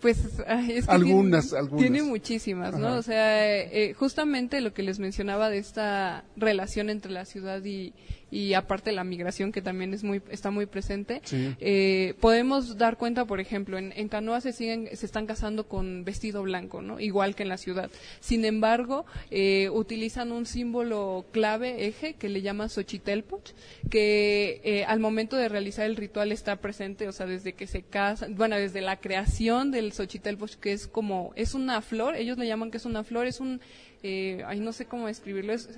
Pues 0.01 0.19
es 0.19 0.85
que 0.85 0.91
algunas, 0.91 1.49
tiene, 1.49 1.59
algunas. 1.59 1.81
tiene 1.81 2.03
muchísimas, 2.03 2.77
¿no? 2.77 2.87
Ajá. 2.87 2.97
O 2.97 3.01
sea, 3.01 3.63
eh, 3.63 3.93
justamente 3.93 4.61
lo 4.61 4.73
que 4.73 4.83
les 4.83 4.99
mencionaba 4.99 5.49
de 5.49 5.57
esta 5.57 6.23
relación 6.35 6.89
entre 6.89 7.11
la 7.11 7.25
ciudad 7.25 7.63
y, 7.63 7.93
y 8.29 8.53
aparte 8.53 8.91
la 8.91 9.03
migración 9.03 9.51
que 9.51 9.61
también 9.61 9.93
es 9.93 10.03
muy 10.03 10.21
está 10.29 10.51
muy 10.51 10.65
presente. 10.65 11.21
Sí. 11.23 11.55
Eh, 11.59 12.15
podemos 12.19 12.77
dar 12.77 12.97
cuenta, 12.97 13.25
por 13.25 13.39
ejemplo, 13.39 13.77
en, 13.77 13.93
en 13.95 14.09
Canoa 14.09 14.41
se 14.41 14.51
siguen 14.51 14.89
se 14.95 15.05
están 15.05 15.25
casando 15.25 15.67
con 15.67 16.03
vestido 16.03 16.43
blanco, 16.43 16.81
¿no? 16.81 16.99
Igual 16.99 17.35
que 17.35 17.43
en 17.43 17.49
la 17.49 17.57
ciudad. 17.57 17.89
Sin 18.19 18.45
embargo, 18.45 19.05
eh, 19.31 19.69
utilizan 19.71 20.31
un 20.31 20.45
símbolo 20.45 21.25
clave 21.31 21.87
eje 21.87 22.15
que 22.15 22.29
le 22.29 22.41
llaman 22.41 22.69
Xochitelpoch, 22.69 23.51
que 23.89 24.61
eh, 24.63 24.85
al 24.85 24.99
momento 24.99 25.35
de 25.35 25.49
realizar 25.49 25.85
el 25.85 25.95
ritual 25.95 26.31
está 26.31 26.57
presente, 26.57 27.07
o 27.07 27.11
sea, 27.11 27.25
desde 27.25 27.53
que 27.53 27.67
se 27.67 27.81
casan, 27.81 28.35
bueno, 28.35 28.57
desde 28.57 28.81
la 28.81 28.97
creación 28.97 29.71
del 29.71 29.93
Xochitelpoch, 29.93 30.55
que 30.55 30.73
es 30.73 30.87
como 30.87 31.31
es 31.35 31.53
una 31.53 31.81
flor, 31.81 32.15
ellos 32.15 32.37
le 32.37 32.47
llaman 32.47 32.71
que 32.71 32.77
es 32.77 32.85
una 32.85 33.03
flor, 33.03 33.27
es 33.27 33.39
un 33.39 33.61
eh, 34.03 34.43
ay 34.45 34.59
no 34.59 34.73
sé 34.73 34.85
cómo 34.85 35.07
describirlo, 35.07 35.53
es 35.53 35.69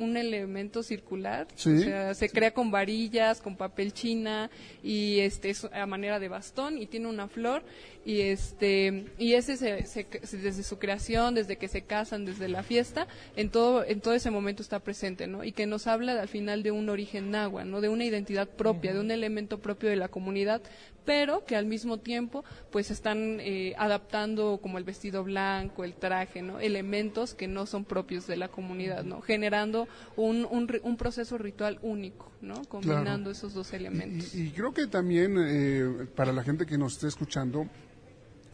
un 0.00 0.16
elemento 0.16 0.82
circular, 0.82 1.46
Sí. 1.54 1.70
o 1.70 1.78
sea, 1.80 2.14
se 2.14 2.28
crea 2.28 2.52
con 2.52 2.70
varillas, 2.70 3.40
con 3.40 3.56
papel 3.56 3.92
china 3.92 4.50
y 4.82 5.20
este 5.20 5.50
es 5.50 5.64
a 5.72 5.86
manera 5.86 6.18
de 6.18 6.28
bastón 6.28 6.78
y 6.78 6.86
tiene 6.86 7.06
una 7.06 7.28
flor 7.28 7.62
y 8.04 8.22
este 8.22 9.04
y 9.18 9.34
ese 9.34 9.56
se, 9.56 9.84
se- 9.86 10.06
se- 10.22 10.38
desde 10.38 10.62
su 10.62 10.78
creación, 10.78 11.34
desde 11.34 11.56
que 11.56 11.68
se 11.68 11.82
casan, 11.82 12.24
desde 12.24 12.48
la 12.48 12.62
fiesta, 12.62 13.06
en 13.36 13.50
todo 13.50 13.84
en 13.84 14.00
todo 14.00 14.14
ese 14.14 14.30
momento 14.30 14.62
está 14.62 14.80
presente, 14.80 15.26
¿no? 15.26 15.44
Y 15.44 15.52
que 15.52 15.66
nos 15.66 15.86
habla 15.86 16.20
al 16.20 16.28
final 16.28 16.62
de 16.62 16.70
un 16.70 16.88
origen 16.88 17.30
náhuatl, 17.30 17.70
¿no? 17.70 17.80
De 17.80 17.88
una 17.88 18.04
identidad 18.04 18.48
propia, 18.48 18.92
de 18.94 19.00
un 19.00 19.10
elemento 19.10 19.58
propio 19.58 19.90
de 19.90 19.96
la 19.96 20.08
comunidad, 20.08 20.62
pero 21.04 21.44
que 21.44 21.56
al 21.56 21.66
mismo 21.66 21.98
tiempo 21.98 22.44
pues 22.70 22.90
están 22.90 23.38
eh, 23.40 23.74
adaptando 23.78 24.58
como 24.62 24.78
el 24.78 24.84
vestido 24.84 25.22
blanco, 25.24 25.84
el 25.84 25.94
traje, 25.94 26.40
¿no? 26.42 26.58
Elementos 26.60 27.34
que 27.34 27.48
no 27.48 27.66
son 27.66 27.84
propios 27.84 28.26
de 28.26 28.36
la 28.36 28.48
comunidad, 28.48 29.04
¿no? 29.04 29.20
Generando 29.20 29.88
un, 30.16 30.46
un, 30.50 30.68
un 30.82 30.96
proceso 30.96 31.38
ritual 31.38 31.78
único, 31.82 32.30
¿no? 32.40 32.64
Combinando 32.64 33.04
Claro. 33.04 33.30
esos 33.30 33.54
dos 33.54 33.72
elementos. 33.72 34.34
Y, 34.34 34.48
y 34.48 34.50
creo 34.50 34.72
que 34.74 34.86
también 34.86 35.36
eh, 35.38 36.06
para 36.14 36.32
la 36.32 36.42
gente 36.42 36.66
que 36.66 36.76
nos 36.78 36.94
esté 36.94 37.08
escuchando 37.08 37.66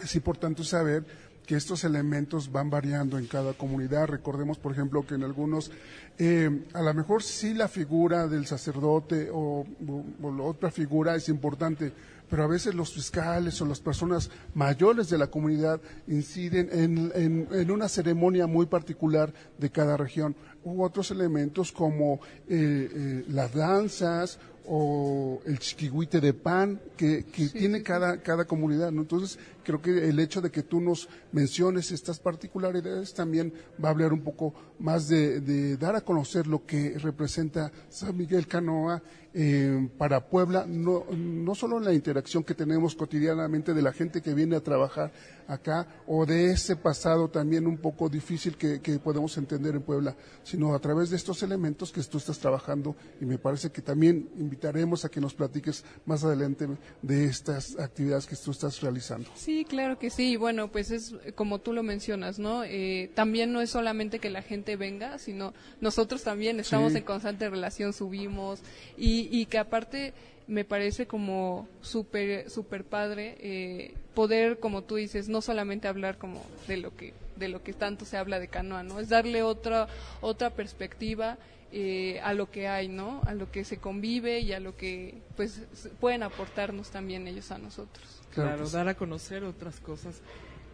es 0.00 0.14
importante 0.14 0.62
saber 0.64 1.04
que 1.46 1.54
estos 1.54 1.84
elementos 1.84 2.50
van 2.50 2.70
variando 2.70 3.18
en 3.18 3.26
cada 3.26 3.52
comunidad. 3.52 4.06
Recordemos, 4.08 4.58
por 4.58 4.72
ejemplo, 4.72 5.06
que 5.06 5.14
en 5.14 5.22
algunos, 5.22 5.70
eh, 6.18 6.64
a 6.74 6.82
lo 6.82 6.92
mejor 6.92 7.22
sí 7.22 7.54
la 7.54 7.68
figura 7.68 8.26
del 8.26 8.46
sacerdote 8.46 9.30
o, 9.32 9.64
o- 9.88 10.04
o 10.22 10.32
la 10.34 10.42
otra 10.42 10.70
figura 10.72 11.14
es 11.14 11.28
importante, 11.28 11.92
pero 12.28 12.42
a 12.42 12.48
veces 12.48 12.74
los 12.74 12.92
fiscales 12.92 13.60
o 13.62 13.66
las 13.66 13.78
personas 13.78 14.28
mayores 14.54 15.08
de 15.08 15.18
la 15.18 15.28
comunidad 15.28 15.80
inciden 16.08 16.68
en, 16.72 17.12
en- 17.14 17.48
en 17.52 17.70
una 17.70 17.88
ceremonia 17.88 18.48
muy 18.48 18.66
particular 18.66 19.32
de 19.58 19.70
cada 19.70 19.96
región. 19.96 20.34
U 20.64 20.82
otros 20.82 21.12
elementos 21.12 21.70
como 21.70 22.14
eh, 22.48 22.90
eh, 22.92 23.24
las 23.28 23.54
danzas 23.54 24.40
o 24.68 25.40
el 25.46 25.60
chiquihuite 25.60 26.20
de 26.20 26.32
pan 26.34 26.80
que, 26.96 27.24
que 27.26 27.46
tiene 27.50 27.84
cada, 27.84 28.16
cada 28.20 28.46
comunidad. 28.46 28.90
¿no? 28.90 29.02
Entonces, 29.02 29.38
creo 29.66 29.82
que 29.82 30.08
el 30.08 30.20
hecho 30.20 30.40
de 30.40 30.52
que 30.52 30.62
tú 30.62 30.80
nos 30.80 31.08
menciones 31.32 31.90
estas 31.90 32.20
particularidades 32.20 33.12
también 33.12 33.52
va 33.84 33.88
a 33.88 33.90
hablar 33.92 34.12
un 34.12 34.22
poco 34.22 34.54
más 34.78 35.08
de, 35.08 35.76
dar 35.76 35.96
a 35.96 36.02
conocer 36.02 36.46
lo 36.46 36.64
que 36.64 36.96
representa 36.98 37.72
San 37.88 38.16
Miguel 38.16 38.46
Canoa 38.46 39.02
eh, 39.34 39.88
para 39.98 40.28
Puebla, 40.28 40.64
no, 40.66 41.04
no 41.10 41.54
solo 41.54 41.80
la 41.80 41.92
interacción 41.92 42.44
que 42.44 42.54
tenemos 42.54 42.94
cotidianamente 42.94 43.74
de 43.74 43.82
la 43.82 43.92
gente 43.92 44.22
que 44.22 44.32
viene 44.32 44.56
a 44.56 44.62
trabajar 44.62 45.12
acá 45.48 45.86
o 46.06 46.24
de 46.24 46.52
ese 46.52 46.76
pasado 46.76 47.28
también 47.28 47.66
un 47.66 47.76
poco 47.76 48.08
difícil 48.08 48.56
que, 48.56 48.80
que 48.80 48.98
podemos 48.98 49.36
entender 49.36 49.74
en 49.74 49.82
Puebla, 49.82 50.16
sino 50.42 50.74
a 50.74 50.78
través 50.78 51.10
de 51.10 51.16
estos 51.16 51.42
elementos 51.42 51.92
que 51.92 52.02
tú 52.02 52.18
estás 52.18 52.38
trabajando 52.38 52.96
y 53.20 53.26
me 53.26 53.36
parece 53.36 53.70
que 53.70 53.82
también 53.82 54.30
invitaremos 54.38 55.04
a 55.04 55.08
que 55.08 55.20
nos 55.20 55.34
platiques 55.34 55.84
más 56.06 56.24
adelante 56.24 56.68
de 57.02 57.26
estas 57.26 57.78
actividades 57.78 58.26
que 58.26 58.36
tú 58.36 58.52
estás 58.52 58.80
realizando. 58.80 59.28
Sí, 59.34 59.55
claro 59.64 59.98
que 59.98 60.10
sí. 60.10 60.32
Y 60.32 60.36
Bueno, 60.36 60.68
pues 60.68 60.90
es 60.90 61.14
eh, 61.24 61.32
como 61.32 61.58
tú 61.60 61.72
lo 61.72 61.82
mencionas, 61.82 62.38
¿no? 62.38 62.62
Eh, 62.64 63.10
también 63.14 63.52
no 63.52 63.60
es 63.60 63.70
solamente 63.70 64.18
que 64.18 64.30
la 64.30 64.42
gente 64.42 64.76
venga, 64.76 65.18
sino 65.18 65.54
nosotros 65.80 66.22
también 66.22 66.60
estamos 66.60 66.92
Sí. 66.92 66.98
en 66.98 67.04
constante 67.04 67.48
relación, 67.48 67.92
subimos 67.92 68.60
y, 68.96 69.28
y 69.36 69.46
que 69.46 69.58
aparte 69.58 70.12
me 70.48 70.64
parece 70.64 71.06
como 71.06 71.66
súper 71.82 72.48
super 72.50 72.84
padre 72.84 73.36
eh, 73.40 73.94
poder, 74.14 74.60
como 74.60 74.82
tú 74.82 74.94
dices, 74.94 75.28
no 75.28 75.40
solamente 75.42 75.88
hablar 75.88 76.18
como 76.18 76.44
de 76.68 76.76
lo 76.76 76.94
que 76.96 77.14
de 77.36 77.48
lo 77.48 77.62
que 77.62 77.72
tanto 77.72 78.04
se 78.04 78.16
habla 78.16 78.38
de 78.38 78.48
canoa, 78.48 78.82
¿no? 78.82 78.98
Es 79.00 79.08
darle 79.08 79.42
otra 79.42 79.88
otra 80.20 80.50
perspectiva 80.50 81.36
eh, 81.72 82.20
a 82.22 82.32
lo 82.32 82.48
que 82.50 82.68
hay, 82.68 82.86
¿no? 82.88 83.20
A 83.26 83.34
lo 83.34 83.50
que 83.50 83.64
se 83.64 83.78
convive 83.78 84.38
y 84.40 84.52
a 84.52 84.60
lo 84.60 84.76
que 84.76 85.14
pues 85.36 85.62
pueden 86.00 86.22
aportarnos 86.22 86.90
también 86.90 87.26
ellos 87.26 87.50
a 87.50 87.58
nosotros. 87.58 88.15
Claro, 88.42 88.68
dar 88.70 88.88
a 88.88 88.94
conocer 88.94 89.42
otras 89.44 89.80
cosas. 89.80 90.20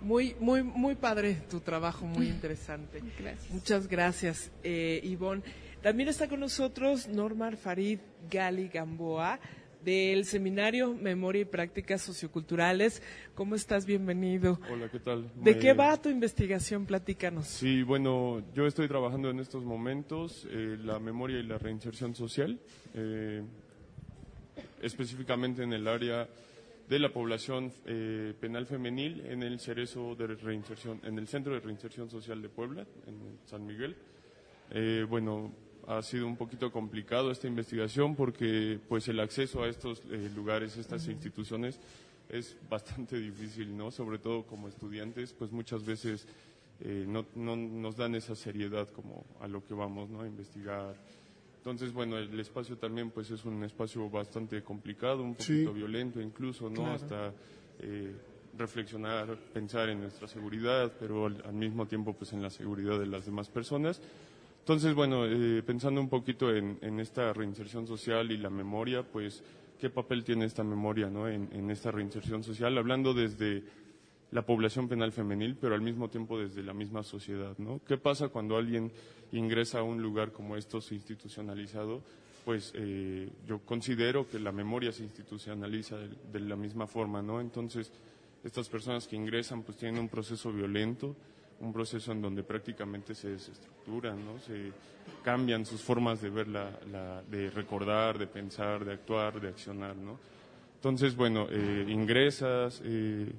Muy, 0.01 0.35
muy, 0.41 0.63
muy 0.63 0.95
padre 0.97 1.35
tu 1.49 1.61
trabajo, 1.61 2.05
muy 2.07 2.29
interesante. 2.29 3.01
Gracias. 3.19 3.51
Muchas 3.53 3.87
gracias, 3.89 4.51
eh, 4.65 5.01
Ivonne. 5.05 5.43
También 5.81 6.09
está 6.09 6.29
con 6.29 6.41
nosotros 6.41 7.09
Norma 7.09 7.51
Farid 7.57 7.99
Gali 8.31 8.69
Gamboa 8.69 9.39
del 9.85 10.25
Seminario 10.27 10.95
Memoria 10.95 11.43
y 11.43 11.45
Prácticas 11.45 12.03
Socioculturales. 12.03 13.03
¿Cómo 13.35 13.57
estás? 13.57 13.85
Bienvenido. 13.85 14.61
Hola, 14.71 14.89
¿qué 14.89 15.01
tal? 15.01 15.25
¿De 15.35 15.55
Me- 15.55 15.59
qué 15.59 15.73
va 15.73 15.97
tu 16.01 16.09
investigación? 16.09 16.87
Platícanos. 16.87 17.49
Sí, 17.49 17.83
bueno, 17.83 18.43
yo 18.55 18.67
estoy 18.69 18.87
trabajando 18.87 19.29
en 19.31 19.41
estos 19.41 19.65
momentos 19.65 20.47
eh, 20.51 20.77
la 20.85 21.01
memoria 21.01 21.39
y 21.41 21.43
la 21.43 21.59
reinserción 21.59 22.15
social, 22.15 22.61
eh, 22.95 23.43
específicamente 24.83 25.63
en 25.65 25.73
el 25.73 25.87
área 25.89 26.29
de 26.89 26.99
la 26.99 27.13
población 27.13 27.73
eh, 27.87 28.35
penal 28.39 28.67
femenil 28.67 29.21
en 29.27 29.43
el 29.43 29.61
cerezo 29.61 30.15
de 30.15 30.29
reinserción, 30.29 31.01
en 31.05 31.19
el 31.19 31.27
Centro 31.27 31.55
de 31.55 31.61
Reinserción 31.61 32.11
Social 32.11 32.43
de 32.43 32.49
Puebla, 32.49 32.87
en 33.07 33.39
San 33.47 33.67
Miguel. 33.67 33.97
Eh, 34.71 35.07
bueno, 35.09 35.53
ha 35.87 36.03
sido 36.03 36.27
un 36.27 36.37
poquito 36.37 36.71
complicado 36.71 37.31
esta 37.31 37.47
investigación 37.47 38.15
porque 38.15 38.79
pues 38.89 39.09
el 39.09 39.21
acceso 39.21 39.63
a 39.63 39.69
estos 39.69 40.03
eh, 40.11 40.31
lugares, 40.35 40.77
estas 40.77 41.07
instituciones 41.09 41.81
es 42.29 42.57
bastante 42.69 43.19
difícil, 43.19 43.77
¿no? 43.77 43.91
Sobre 43.91 44.19
todo 44.19 44.45
como 44.45 44.69
estudiantes, 44.69 45.33
pues 45.33 45.53
muchas 45.53 45.85
veces 45.85 46.27
eh, 46.81 47.05
no, 47.07 47.27
no 47.35 47.57
nos 47.57 47.97
dan 47.97 48.15
esa 48.15 48.35
seriedad 48.35 48.89
como 48.89 49.25
a 49.41 49.49
lo 49.49 49.65
que 49.65 49.75
vamos, 49.75 50.09
¿no? 50.09 50.23
A 50.23 50.27
investigar. 50.27 50.95
Entonces, 51.63 51.93
bueno, 51.93 52.19
el 52.19 52.41
espacio 52.41 52.77
también 52.77 53.11
pues 53.13 53.31
es 53.31 53.45
un 53.45 53.63
espacio 53.63 54.11
bastante 54.11 54.63
complicado, 54.65 55.23
un 55.23 55.37
Sí. 55.39 55.63
poquito 55.63 55.73
violento 55.75 56.21
incluso, 56.21 56.69
¿no? 56.69 56.75
Claro. 56.83 56.93
Hasta 56.95 57.33
eh, 57.79 58.13
reflexionar, 58.59 59.37
pensar 59.55 59.89
en 59.89 60.01
nuestra 60.01 60.27
seguridad, 60.27 60.93
pero 60.99 61.27
al, 61.27 61.41
al 61.47 61.55
mismo 61.55 61.87
tiempo 61.87 62.15
pues 62.15 62.33
en 62.33 62.43
la 62.43 62.51
seguridad 62.51 62.99
de 62.99 63.07
las 63.07 63.27
demás 63.27 63.49
personas. 63.49 64.03
Entonces, 64.59 64.93
bueno, 64.93 65.25
eh, 65.25 65.63
pensando 65.65 66.01
un 66.01 66.09
poquito 66.09 66.53
en, 66.55 66.79
en 66.83 66.99
esta 66.99 67.33
reinserción 67.33 67.87
social 67.87 68.33
y 68.33 68.39
la 68.39 68.51
memoria, 68.51 69.05
pues, 69.05 69.43
¿qué 69.81 69.89
papel 69.89 70.25
tiene 70.25 70.45
esta 70.47 70.65
memoria 70.65 71.11
¿no? 71.11 71.29
en, 71.29 71.49
en 71.53 71.71
esta 71.71 71.93
reinserción 71.93 72.43
social? 72.43 72.77
Hablando 72.77 73.15
desde 73.15 73.63
la 74.33 74.43
población 74.43 74.89
penal 74.89 75.13
femenil, 75.13 75.57
pero 75.61 75.75
al 75.75 75.83
mismo 75.83 76.09
tiempo 76.09 76.39
desde 76.39 76.63
la 76.63 76.73
misma 76.73 77.03
sociedad, 77.03 77.55
¿no? 77.59 77.81
¿Qué 77.87 77.99
pasa 77.99 78.29
cuando 78.29 78.57
alguien 78.57 78.91
ingresa 79.31 79.81
a 79.81 79.83
un 79.83 80.03
lugar 80.03 80.33
como 80.33 80.57
estos 80.57 80.91
institucionalizado? 80.91 82.03
Pues 82.45 82.73
eh, 82.75 83.29
yo 83.47 83.61
considero 83.61 84.27
que 84.27 84.41
la 84.41 84.51
memoria 84.51 84.91
se 84.91 85.03
institucionaliza 85.03 85.97
de, 85.99 86.41
la 86.41 86.57
misma 86.57 86.87
forma, 86.87 87.21
¿no? 87.21 87.43
Entonces, 87.43 87.93
estas 88.43 88.69
personas 88.71 89.07
que 89.07 89.17
ingresan 89.17 89.63
pues 89.63 89.77
tienen 89.77 90.01
un 90.01 90.09
proceso 90.09 90.51
violento, 90.51 91.15
un 91.61 91.73
proceso 91.73 92.11
en 92.11 92.23
donde 92.23 92.43
prácticamente 92.43 93.15
se 93.15 93.29
desestructuran, 93.29 94.25
¿no? 94.25 94.39
Se 94.41 94.73
cambian 95.23 95.67
sus 95.67 95.83
formas 95.83 96.23
de 96.23 96.31
ver 96.31 96.47
de 96.49 97.51
recordar, 97.51 98.19
de 98.19 98.27
pensar, 98.27 98.83
de 98.83 98.95
actuar, 98.95 99.41
de 99.41 99.49
accionar, 99.49 99.95
¿no? 99.95 100.19
Entonces, 100.77 101.15
bueno, 101.15 101.47
eh, 101.49 101.87
ingresas, 101.89 102.83
eh, 102.85 103.31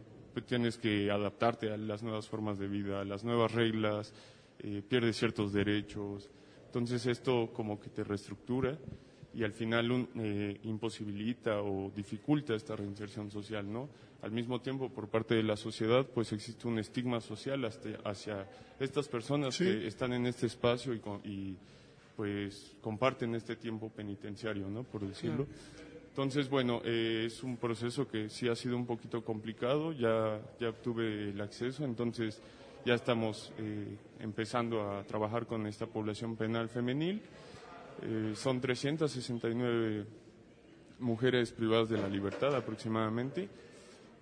tienes 0.41 0.77
que 0.77 1.11
adaptarte 1.11 1.71
a 1.71 1.77
las 1.77 2.01
nuevas 2.03 2.27
formas 2.27 2.57
de 2.59 2.67
vida, 2.67 3.01
a 3.01 3.05
las 3.05 3.23
nuevas 3.23 3.51
reglas, 3.51 4.13
eh, 4.59 4.81
pierdes 4.87 5.17
ciertos 5.17 5.53
derechos. 5.53 6.29
Entonces 6.65 7.05
esto 7.05 7.51
como 7.53 7.79
que 7.79 7.89
te 7.89 8.03
reestructura 8.03 8.77
y 9.33 9.43
al 9.43 9.53
final 9.53 9.91
un- 9.91 10.09
eh, 10.15 10.59
imposibilita 10.63 11.61
o 11.61 11.91
dificulta 11.95 12.55
esta 12.55 12.75
reinserción 12.75 13.29
social, 13.31 13.71
¿no? 13.71 13.89
Al 14.21 14.31
mismo 14.31 14.61
tiempo, 14.61 14.89
por 14.89 15.09
parte 15.09 15.35
de 15.35 15.43
la 15.43 15.57
sociedad, 15.57 16.05
pues 16.05 16.31
existe 16.31 16.67
un 16.67 16.79
estigma 16.79 17.19
social 17.19 17.65
hasta- 17.65 17.97
hacia 18.05 18.47
estas 18.79 19.07
personas 19.09 19.57
que 19.57 19.87
están 19.87 20.13
en 20.13 20.25
este 20.27 20.45
espacio 20.47 20.93
y, 20.93 21.01
y, 21.29 21.57
pues 22.15 22.75
comparten 22.81 23.33
este 23.35 23.55
tiempo 23.55 23.89
penitenciario, 23.89 24.69
¿no? 24.69 24.83
Por 24.83 25.05
decirlo. 25.07 25.47
Entonces, 26.13 26.47
bueno, 26.47 26.79
eh, 26.85 27.23
es 27.25 27.41
un 27.41 27.57
proceso 27.57 28.07
que 28.07 28.29
sí 28.29 28.47
ha 28.47 28.55
sido 28.55 28.77
un 28.77 28.85
poquito 28.85 29.25
complicado, 29.25 29.93
ya, 29.93 30.39
ya 30.59 30.69
obtuve 30.69 31.31
el 31.31 31.41
acceso, 31.41 31.83
entonces 31.83 32.39
ya 32.85 32.93
estamos 32.93 33.51
eh, 33.57 33.97
empezando 34.19 34.91
a 34.91 35.03
trabajar 35.05 35.47
con 35.47 35.65
esta 35.65 35.87
población 35.87 36.35
penal 36.35 36.69
femenil. 36.69 37.19
Eh, 38.03 38.33
son 38.35 38.61
369 38.61 40.05
mujeres 40.99 41.51
privadas 41.51 41.89
de 41.89 41.97
la 41.97 42.07
libertad 42.07 42.55
aproximadamente. 42.55 43.49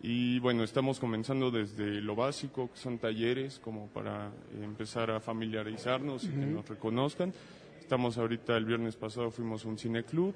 Y 0.01 0.39
bueno, 0.39 0.63
estamos 0.63 0.97
comenzando 0.97 1.51
desde 1.51 1.99
lo 1.99 2.15
básico, 2.15 2.71
que 2.71 2.77
son 2.77 2.99
talleres, 2.99 3.59
como 3.59 3.87
para 3.87 4.31
empezar 4.61 5.11
a 5.11 5.19
familiarizarnos 5.19 6.23
y 6.23 6.29
que 6.29 6.45
nos 6.45 6.69
reconozcan. 6.69 7.33
Estamos 7.81 8.17
ahorita, 8.17 8.55
el 8.55 8.63
viernes 8.63 8.95
pasado 8.95 9.29
fuimos 9.29 9.65
a 9.65 9.67
un 9.67 9.77
cineclub 9.77 10.33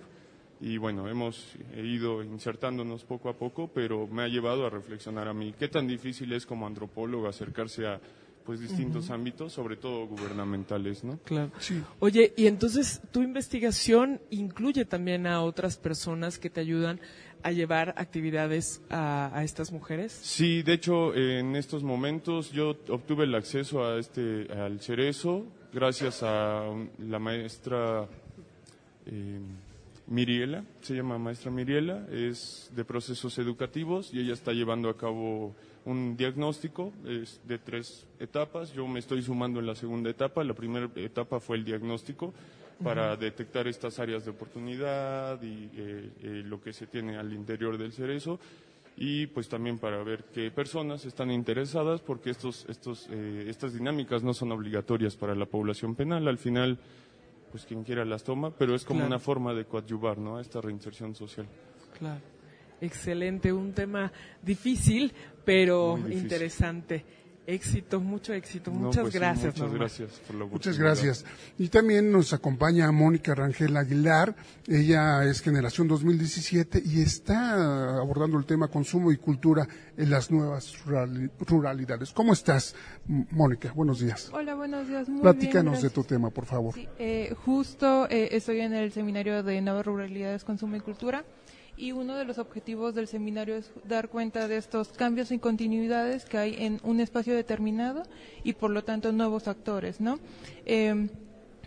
y 0.62 0.78
bueno, 0.78 1.08
hemos 1.10 1.54
ido 1.78 2.24
insertándonos 2.24 3.04
poco 3.04 3.30
a 3.30 3.34
poco, 3.34 3.68
pero 3.74 4.08
me 4.08 4.24
ha 4.24 4.28
llevado 4.28 4.66
a 4.66 4.70
reflexionar 4.70 5.28
a 5.28 5.34
mí 5.34 5.54
qué 5.60 5.68
tan 5.68 5.88
difícil 5.88 6.32
es 6.34 6.46
como 6.46 6.66
antropólogo 6.66 7.28
acercarse 7.28 7.86
a 7.88 8.00
pues 8.46 8.60
distintos 8.60 9.10
ámbitos, 9.10 9.54
sobre 9.54 9.76
todo 9.76 10.06
gubernamentales, 10.06 11.04
¿no? 11.04 11.18
Claro. 11.26 11.50
Oye, 12.00 12.32
y 12.38 12.46
entonces 12.46 13.02
tu 13.12 13.24
investigación 13.24 14.22
incluye 14.30 14.86
también 14.86 15.26
a 15.26 15.42
otras 15.42 15.78
personas 15.78 16.38
que 16.38 16.52
te 16.52 16.62
ayudan 16.62 17.00
a 17.42 17.52
llevar 17.52 17.96
actividades 17.98 18.82
a, 18.92 19.32
a 19.36 19.44
estas 19.44 19.72
mujeres. 19.72 20.12
Sí, 20.12 20.62
de 20.62 20.74
hecho, 20.74 21.16
en 21.16 21.56
estos 21.56 21.82
momentos 21.84 22.52
yo 22.52 22.76
obtuve 22.90 23.24
el 23.24 23.34
acceso 23.34 23.84
a 23.84 23.98
este 23.98 24.48
al 24.54 24.80
Cerezo 24.80 25.46
gracias 25.74 26.22
a 26.22 26.70
un- 26.70 26.92
la 27.00 27.18
maestra 27.18 28.08
eh, 29.08 29.40
Miriela, 30.08 30.64
se 30.82 30.96
llama 30.96 31.18
maestra 31.18 31.52
Miriela, 31.52 32.08
es 32.12 32.72
de 32.76 32.86
procesos 32.86 33.38
educativos 33.40 34.14
y 34.14 34.20
ella 34.20 34.34
está 34.34 34.52
llevando 34.54 34.90
a 34.90 34.98
cabo 34.98 35.56
un 35.86 36.18
diagnóstico 36.18 36.92
es 37.06 37.40
de 37.48 37.60
tres 37.60 38.08
etapas. 38.20 38.74
Yo 38.74 38.88
me 38.88 39.00
estoy 39.00 39.22
sumando 39.22 39.60
en 39.60 39.68
la 39.68 39.76
segunda 39.76 40.10
etapa. 40.10 40.44
La 40.44 40.56
primera 40.56 40.90
etapa 40.96 41.40
fue 41.40 41.58
el 41.58 41.64
diagnóstico 41.64 42.34
para 42.84 43.16
detectar 43.16 43.68
estas 43.68 44.00
áreas 44.00 44.26
de 44.26 44.32
oportunidad 44.32 45.42
y 45.42 45.70
eh, 45.76 46.10
eh, 46.22 46.44
lo 46.44 46.60
que 46.62 46.74
se 46.74 46.88
tiene 46.88 47.18
al 47.18 47.32
interior 47.32 47.78
del 47.78 47.94
cerezo 47.94 48.38
y 48.98 49.28
pues 49.28 49.48
también 49.48 49.78
para 49.78 50.04
ver 50.04 50.26
qué 50.34 50.52
personas 50.52 51.06
están 51.06 51.32
interesadas 51.32 52.02
porque 52.02 52.32
estos, 52.32 52.66
estos, 52.68 53.08
eh, 53.12 53.46
estas 53.48 53.74
dinámicas 53.74 54.24
no 54.24 54.34
son 54.34 54.52
obligatorias 54.52 55.16
para 55.16 55.36
la 55.36 55.46
población 55.46 55.96
penal. 55.96 56.28
Al 56.28 56.38
final, 56.38 56.78
pues 57.56 57.66
quien 57.66 57.86
quiera 57.86 58.04
las 58.04 58.22
toma, 58.22 58.52
pero 58.52 58.76
es 58.76 58.84
como 58.84 58.98
Claro. 59.00 59.08
una 59.08 59.18
forma 59.20 59.54
de 59.54 59.64
coadyuvar 59.64 60.18
¿no? 60.18 60.36
a 60.36 60.42
esta 60.42 60.60
reinserción 60.60 61.16
social. 61.16 61.46
Claro. 61.98 62.20
Excelente, 62.82 63.54
un 63.54 63.72
tema 63.72 64.12
difícil, 64.42 65.14
pero 65.46 65.96
difícil. 65.96 66.18
interesante. 66.22 67.06
Éxito, 67.48 68.00
mucho 68.02 68.34
éxito. 68.34 68.72
No, 68.72 68.80
Muchas 68.80 69.02
pues 69.04 69.14
sí, 69.14 69.20
gracias. 69.20 69.46
muchas 69.54 69.60
Norma. 69.62 69.78
gracias 69.78 70.10
por 70.26 70.36
la 70.36 70.46
Muchas 70.46 70.78
gracias. 70.80 71.26
Y 71.60 71.68
también 71.70 72.12
nos 72.12 72.34
acompaña 72.34 72.92
Mónica 72.92 73.36
Rangel 73.36 73.78
Aguilar. 73.78 74.36
Ella 74.68 75.24
es 75.26 75.42
generación 75.42 75.88
2017 75.88 76.82
y 76.84 77.02
está 77.02 77.98
abordando 78.00 78.40
el 78.40 78.46
tema 78.46 78.68
consumo 78.68 79.12
y 79.12 79.18
cultura 79.18 79.68
en 79.96 80.10
las 80.10 80.32
nuevas 80.32 80.74
rurali- 80.88 81.30
ruralidades. 81.46 82.12
¿Cómo 82.14 82.34
estás, 82.34 82.76
Mónica? 83.08 83.72
Buenos 83.74 84.00
días. 84.00 84.32
Hola, 84.34 84.56
buenos 84.56 84.88
días. 84.88 85.08
Muy 85.08 85.22
Platícanos 85.22 85.74
bien, 85.74 85.84
de 85.84 85.90
tu 85.92 86.04
tema, 86.04 86.32
por 86.32 86.46
favor. 86.46 86.74
Sí, 86.74 86.88
eh, 86.98 87.36
justo 87.46 88.08
eh, 88.10 88.30
estoy 88.32 88.62
en 88.62 88.74
el 88.74 88.92
seminario 88.92 89.44
de 89.44 89.62
Nuevas 89.62 89.86
Ruralidades, 89.86 90.44
Consumo 90.44 90.78
y 90.78 90.80
Cultura 90.80 91.24
y 91.78 91.92
uno 91.92 92.16
de 92.16 92.26
los 92.26 92.38
objetivos 92.38 92.96
del 92.96 93.08
seminario 93.08 93.56
es 93.56 93.72
dar 93.88 94.10
cuenta 94.10 94.48
de 94.48 94.58
estos 94.58 94.90
cambios 94.90 95.32
y 95.32 95.40
continuidades 95.40 96.26
que 96.26 96.38
hay 96.38 96.56
en 96.60 96.80
un 96.84 97.00
espacio 97.00 97.36
determinado 97.36 98.04
y 98.44 98.54
por 98.54 98.72
lo 98.72 98.84
tanto 98.84 99.12
nuevos 99.12 99.48
actores, 99.48 100.00
¿no? 100.00 100.20
Eh, 100.66 101.10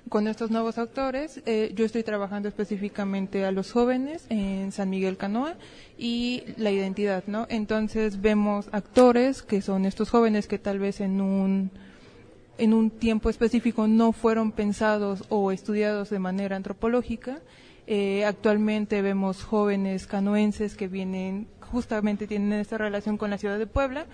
con 0.09 0.26
estos 0.26 0.51
nuevos 0.51 0.78
actores, 0.78 1.43
eh, 1.44 1.72
yo 1.74 1.85
estoy 1.85 2.02
trabajando 2.02 2.48
específicamente 2.48 3.44
a 3.44 3.52
los 3.52 3.72
jóvenes 3.72 4.24
en 4.30 4.72
San 4.72 4.90
Miguel 4.90 5.16
Canoa 5.16 5.56
y 5.98 6.44
la 6.56 6.70
identidad, 6.70 7.24
¿no? 7.26 7.47
Entonces 7.51 8.20
vemos 8.20 8.68
actores 8.72 9.43
que 9.43 9.60
son 9.60 9.85
estos 9.85 10.10
jóvenes 10.10 10.47
que 10.47 10.59
tal 10.59 10.78
vez 10.78 11.01
en 11.01 11.20
un 11.20 11.70
en 12.56 12.74
un 12.74 12.90
tiempo 12.90 13.30
específico 13.30 13.86
no 13.86 14.12
fueron 14.12 14.51
pensados 14.51 15.24
o 15.28 15.52
estudiados 15.52 16.10
de 16.10 16.18
manera 16.18 16.56
antropológica. 16.56 17.39
Eh, 17.90 18.27
actualmente 18.27 19.01
vemos 19.01 19.43
jóvenes 19.44 20.06
canoenses 20.06 20.77
que 20.77 20.89
vienen, 20.89 21.48
justamente 21.60 22.27
tienen 22.27 22.52
esta 22.52 22.77
relación 22.77 23.16
con 23.16 23.31
la 23.31 23.39
ciudad 23.39 23.59
de 23.59 23.66
Puebla 23.66 24.05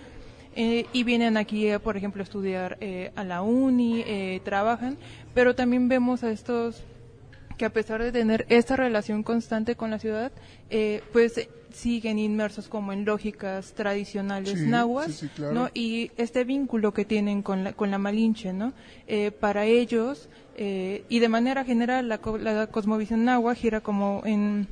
eh, 0.55 0.85
y 0.93 1.03
vienen 1.03 1.35
aquí, 1.35 1.67
por 1.83 1.97
ejemplo, 1.97 2.21
a 2.21 2.23
estudiar 2.23 2.77
eh, 2.79 3.11
a 3.17 3.25
la 3.25 3.41
uni, 3.41 4.01
eh, 4.07 4.39
trabajan, 4.45 4.97
pero 5.33 5.55
también 5.55 5.89
vemos 5.89 6.23
a 6.23 6.31
estos 6.31 6.85
que 7.57 7.65
a 7.65 7.69
pesar 7.69 8.01
de 8.03 8.11
tener 8.11 8.45
esta 8.49 8.75
relación 8.75 9.23
constante 9.23 9.75
con 9.75 9.91
la 9.91 9.99
ciudad, 9.99 10.31
eh, 10.69 11.01
pues 11.13 11.47
siguen 11.73 12.19
inmersos 12.19 12.67
como 12.69 12.93
en 12.93 13.03
lógicas 13.05 13.73
tradicionales 13.73 14.59
Sí, 14.59 14.65
nahuas, 14.67 15.07
sí, 15.07 15.27
sí, 15.27 15.29
claro. 15.35 15.53
¿no? 15.53 15.69
Y 15.73 16.11
este 16.17 16.43
vínculo 16.45 16.93
que 16.93 17.03
tienen 17.05 17.41
con 17.41 17.63
la, 17.65 17.73
con 17.73 17.91
la 17.91 17.97
Malinche, 17.97 18.53
¿no? 18.53 18.71
Eh, 19.07 19.31
para 19.31 19.65
ellos, 19.65 20.29
eh, 20.57 21.03
y 21.09 21.19
de 21.19 21.27
manera 21.29 21.65
general, 21.65 22.07
la, 22.07 22.19
la 22.39 22.67
cosmovisión 22.67 23.25
nahua 23.25 23.55
gira 23.55 23.81
como 23.81 24.21
en 24.25 24.67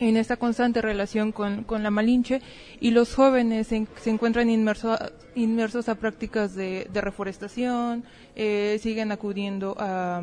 en 0.00 0.16
esta 0.16 0.36
constante 0.36 0.80
relación 0.80 1.32
con, 1.32 1.64
con 1.64 1.82
la 1.82 1.90
Malinche 1.90 2.40
y 2.78 2.92
los 2.92 3.16
jóvenes 3.16 3.66
se, 3.66 3.76
en- 3.78 3.88
se 4.00 4.10
encuentran 4.10 4.48
inmerso 4.48 4.96
inmersos 5.34 5.88
a 5.88 5.96
prácticas 5.96 6.54
de, 6.54 6.86
de 6.92 7.00
reforestación, 7.00 8.04
eh, 8.36 8.78
siguen 8.80 9.10
acudiendo 9.10 9.74
a, 9.76 10.22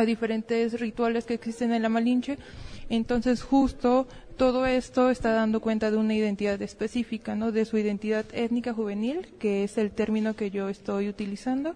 a 0.00 0.06
diferentes 0.06 0.78
rituales 0.80 1.24
que 1.24 1.34
existen 1.34 1.72
en 1.72 1.82
la 1.82 1.88
Malinche. 1.88 2.38
Entonces, 2.88 3.42
justo 3.42 4.08
todo 4.36 4.66
esto 4.66 5.10
está 5.10 5.32
dando 5.32 5.60
cuenta 5.60 5.90
de 5.90 5.96
una 5.96 6.14
identidad 6.14 6.60
específica, 6.62 7.34
¿no? 7.34 7.52
De 7.52 7.64
su 7.64 7.76
identidad 7.78 8.24
étnica 8.32 8.72
juvenil, 8.72 9.28
que 9.38 9.64
es 9.64 9.78
el 9.78 9.90
término 9.90 10.34
que 10.34 10.50
yo 10.50 10.68
estoy 10.68 11.08
utilizando. 11.08 11.74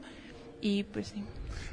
Y 0.60 0.84
pues 0.84 1.08
sí. 1.08 1.22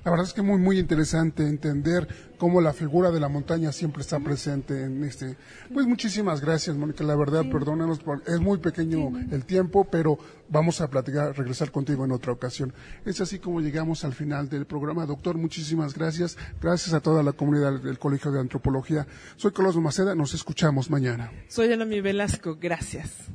La 0.04 0.10
verdad 0.10 0.26
es 0.26 0.34
que 0.34 0.42
muy, 0.42 0.58
muy 0.58 0.80
interesante 0.80 1.44
entender 1.48 2.08
cómo 2.40 2.60
la 2.60 2.74
figura 2.74 3.12
de 3.12 3.20
la 3.20 3.30
montaña 3.30 3.72
siempre 3.72 4.02
está 4.02 4.20
presente 4.20 4.84
en 4.84 5.04
este. 5.04 5.38
Pues 5.72 5.86
muchísimas 5.86 6.42
gracias, 6.42 6.76
Mónica. 6.76 7.04
La 7.04 7.16
verdad, 7.16 7.44
perdónanos, 7.52 8.00
por- 8.00 8.24
es 8.26 8.40
muy 8.40 8.58
pequeño 8.58 9.12
el 9.30 9.46
tiempo, 9.46 9.86
pero 9.92 10.18
vamos 10.50 10.82
a 10.82 10.90
platicar, 10.90 11.38
regresar 11.38 11.72
contigo 11.72 12.04
en 12.04 12.12
otra 12.14 12.32
ocasión. 12.32 12.74
Es 13.06 13.22
así 13.22 13.38
como 13.38 13.62
llegamos 13.62 14.04
al 14.04 14.14
final 14.14 14.50
del 14.50 14.66
programa. 14.66 15.06
Doctor, 15.06 15.38
muchísimas 15.38 15.94
gracias. 15.94 16.36
Gracias 16.60 16.94
a 16.96 17.00
toda 17.00 17.22
la 17.22 17.34
comunidad 17.34 17.80
del 17.80 18.00
Colegio 18.00 18.32
de 18.32 18.40
Antropología. 18.40 19.06
Soy 19.36 19.52
Carlos 19.52 19.78
Maceda, 19.78 20.16
nos 20.16 20.34
escuchamos 20.34 20.90
mañana. 20.90 21.32
Soy 21.48 21.72
Anami 21.72 22.02
Velasco, 22.02 22.58
gracias. 22.60 23.28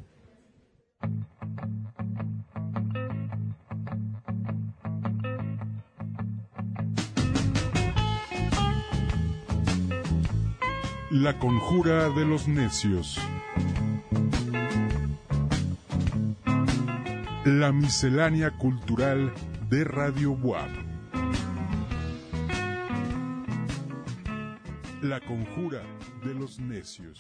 La 11.22 11.38
conjura 11.38 12.10
de 12.10 12.26
los 12.26 12.47
necios. 12.47 13.18
La 17.47 17.72
miscelánea 17.72 18.51
cultural 18.59 19.32
de 19.70 19.84
Radio 19.84 20.32
WAP. 20.32 20.68
La 25.01 25.20
conjura 25.20 25.80
de 26.22 26.34
los 26.34 26.60
necios. 26.60 27.18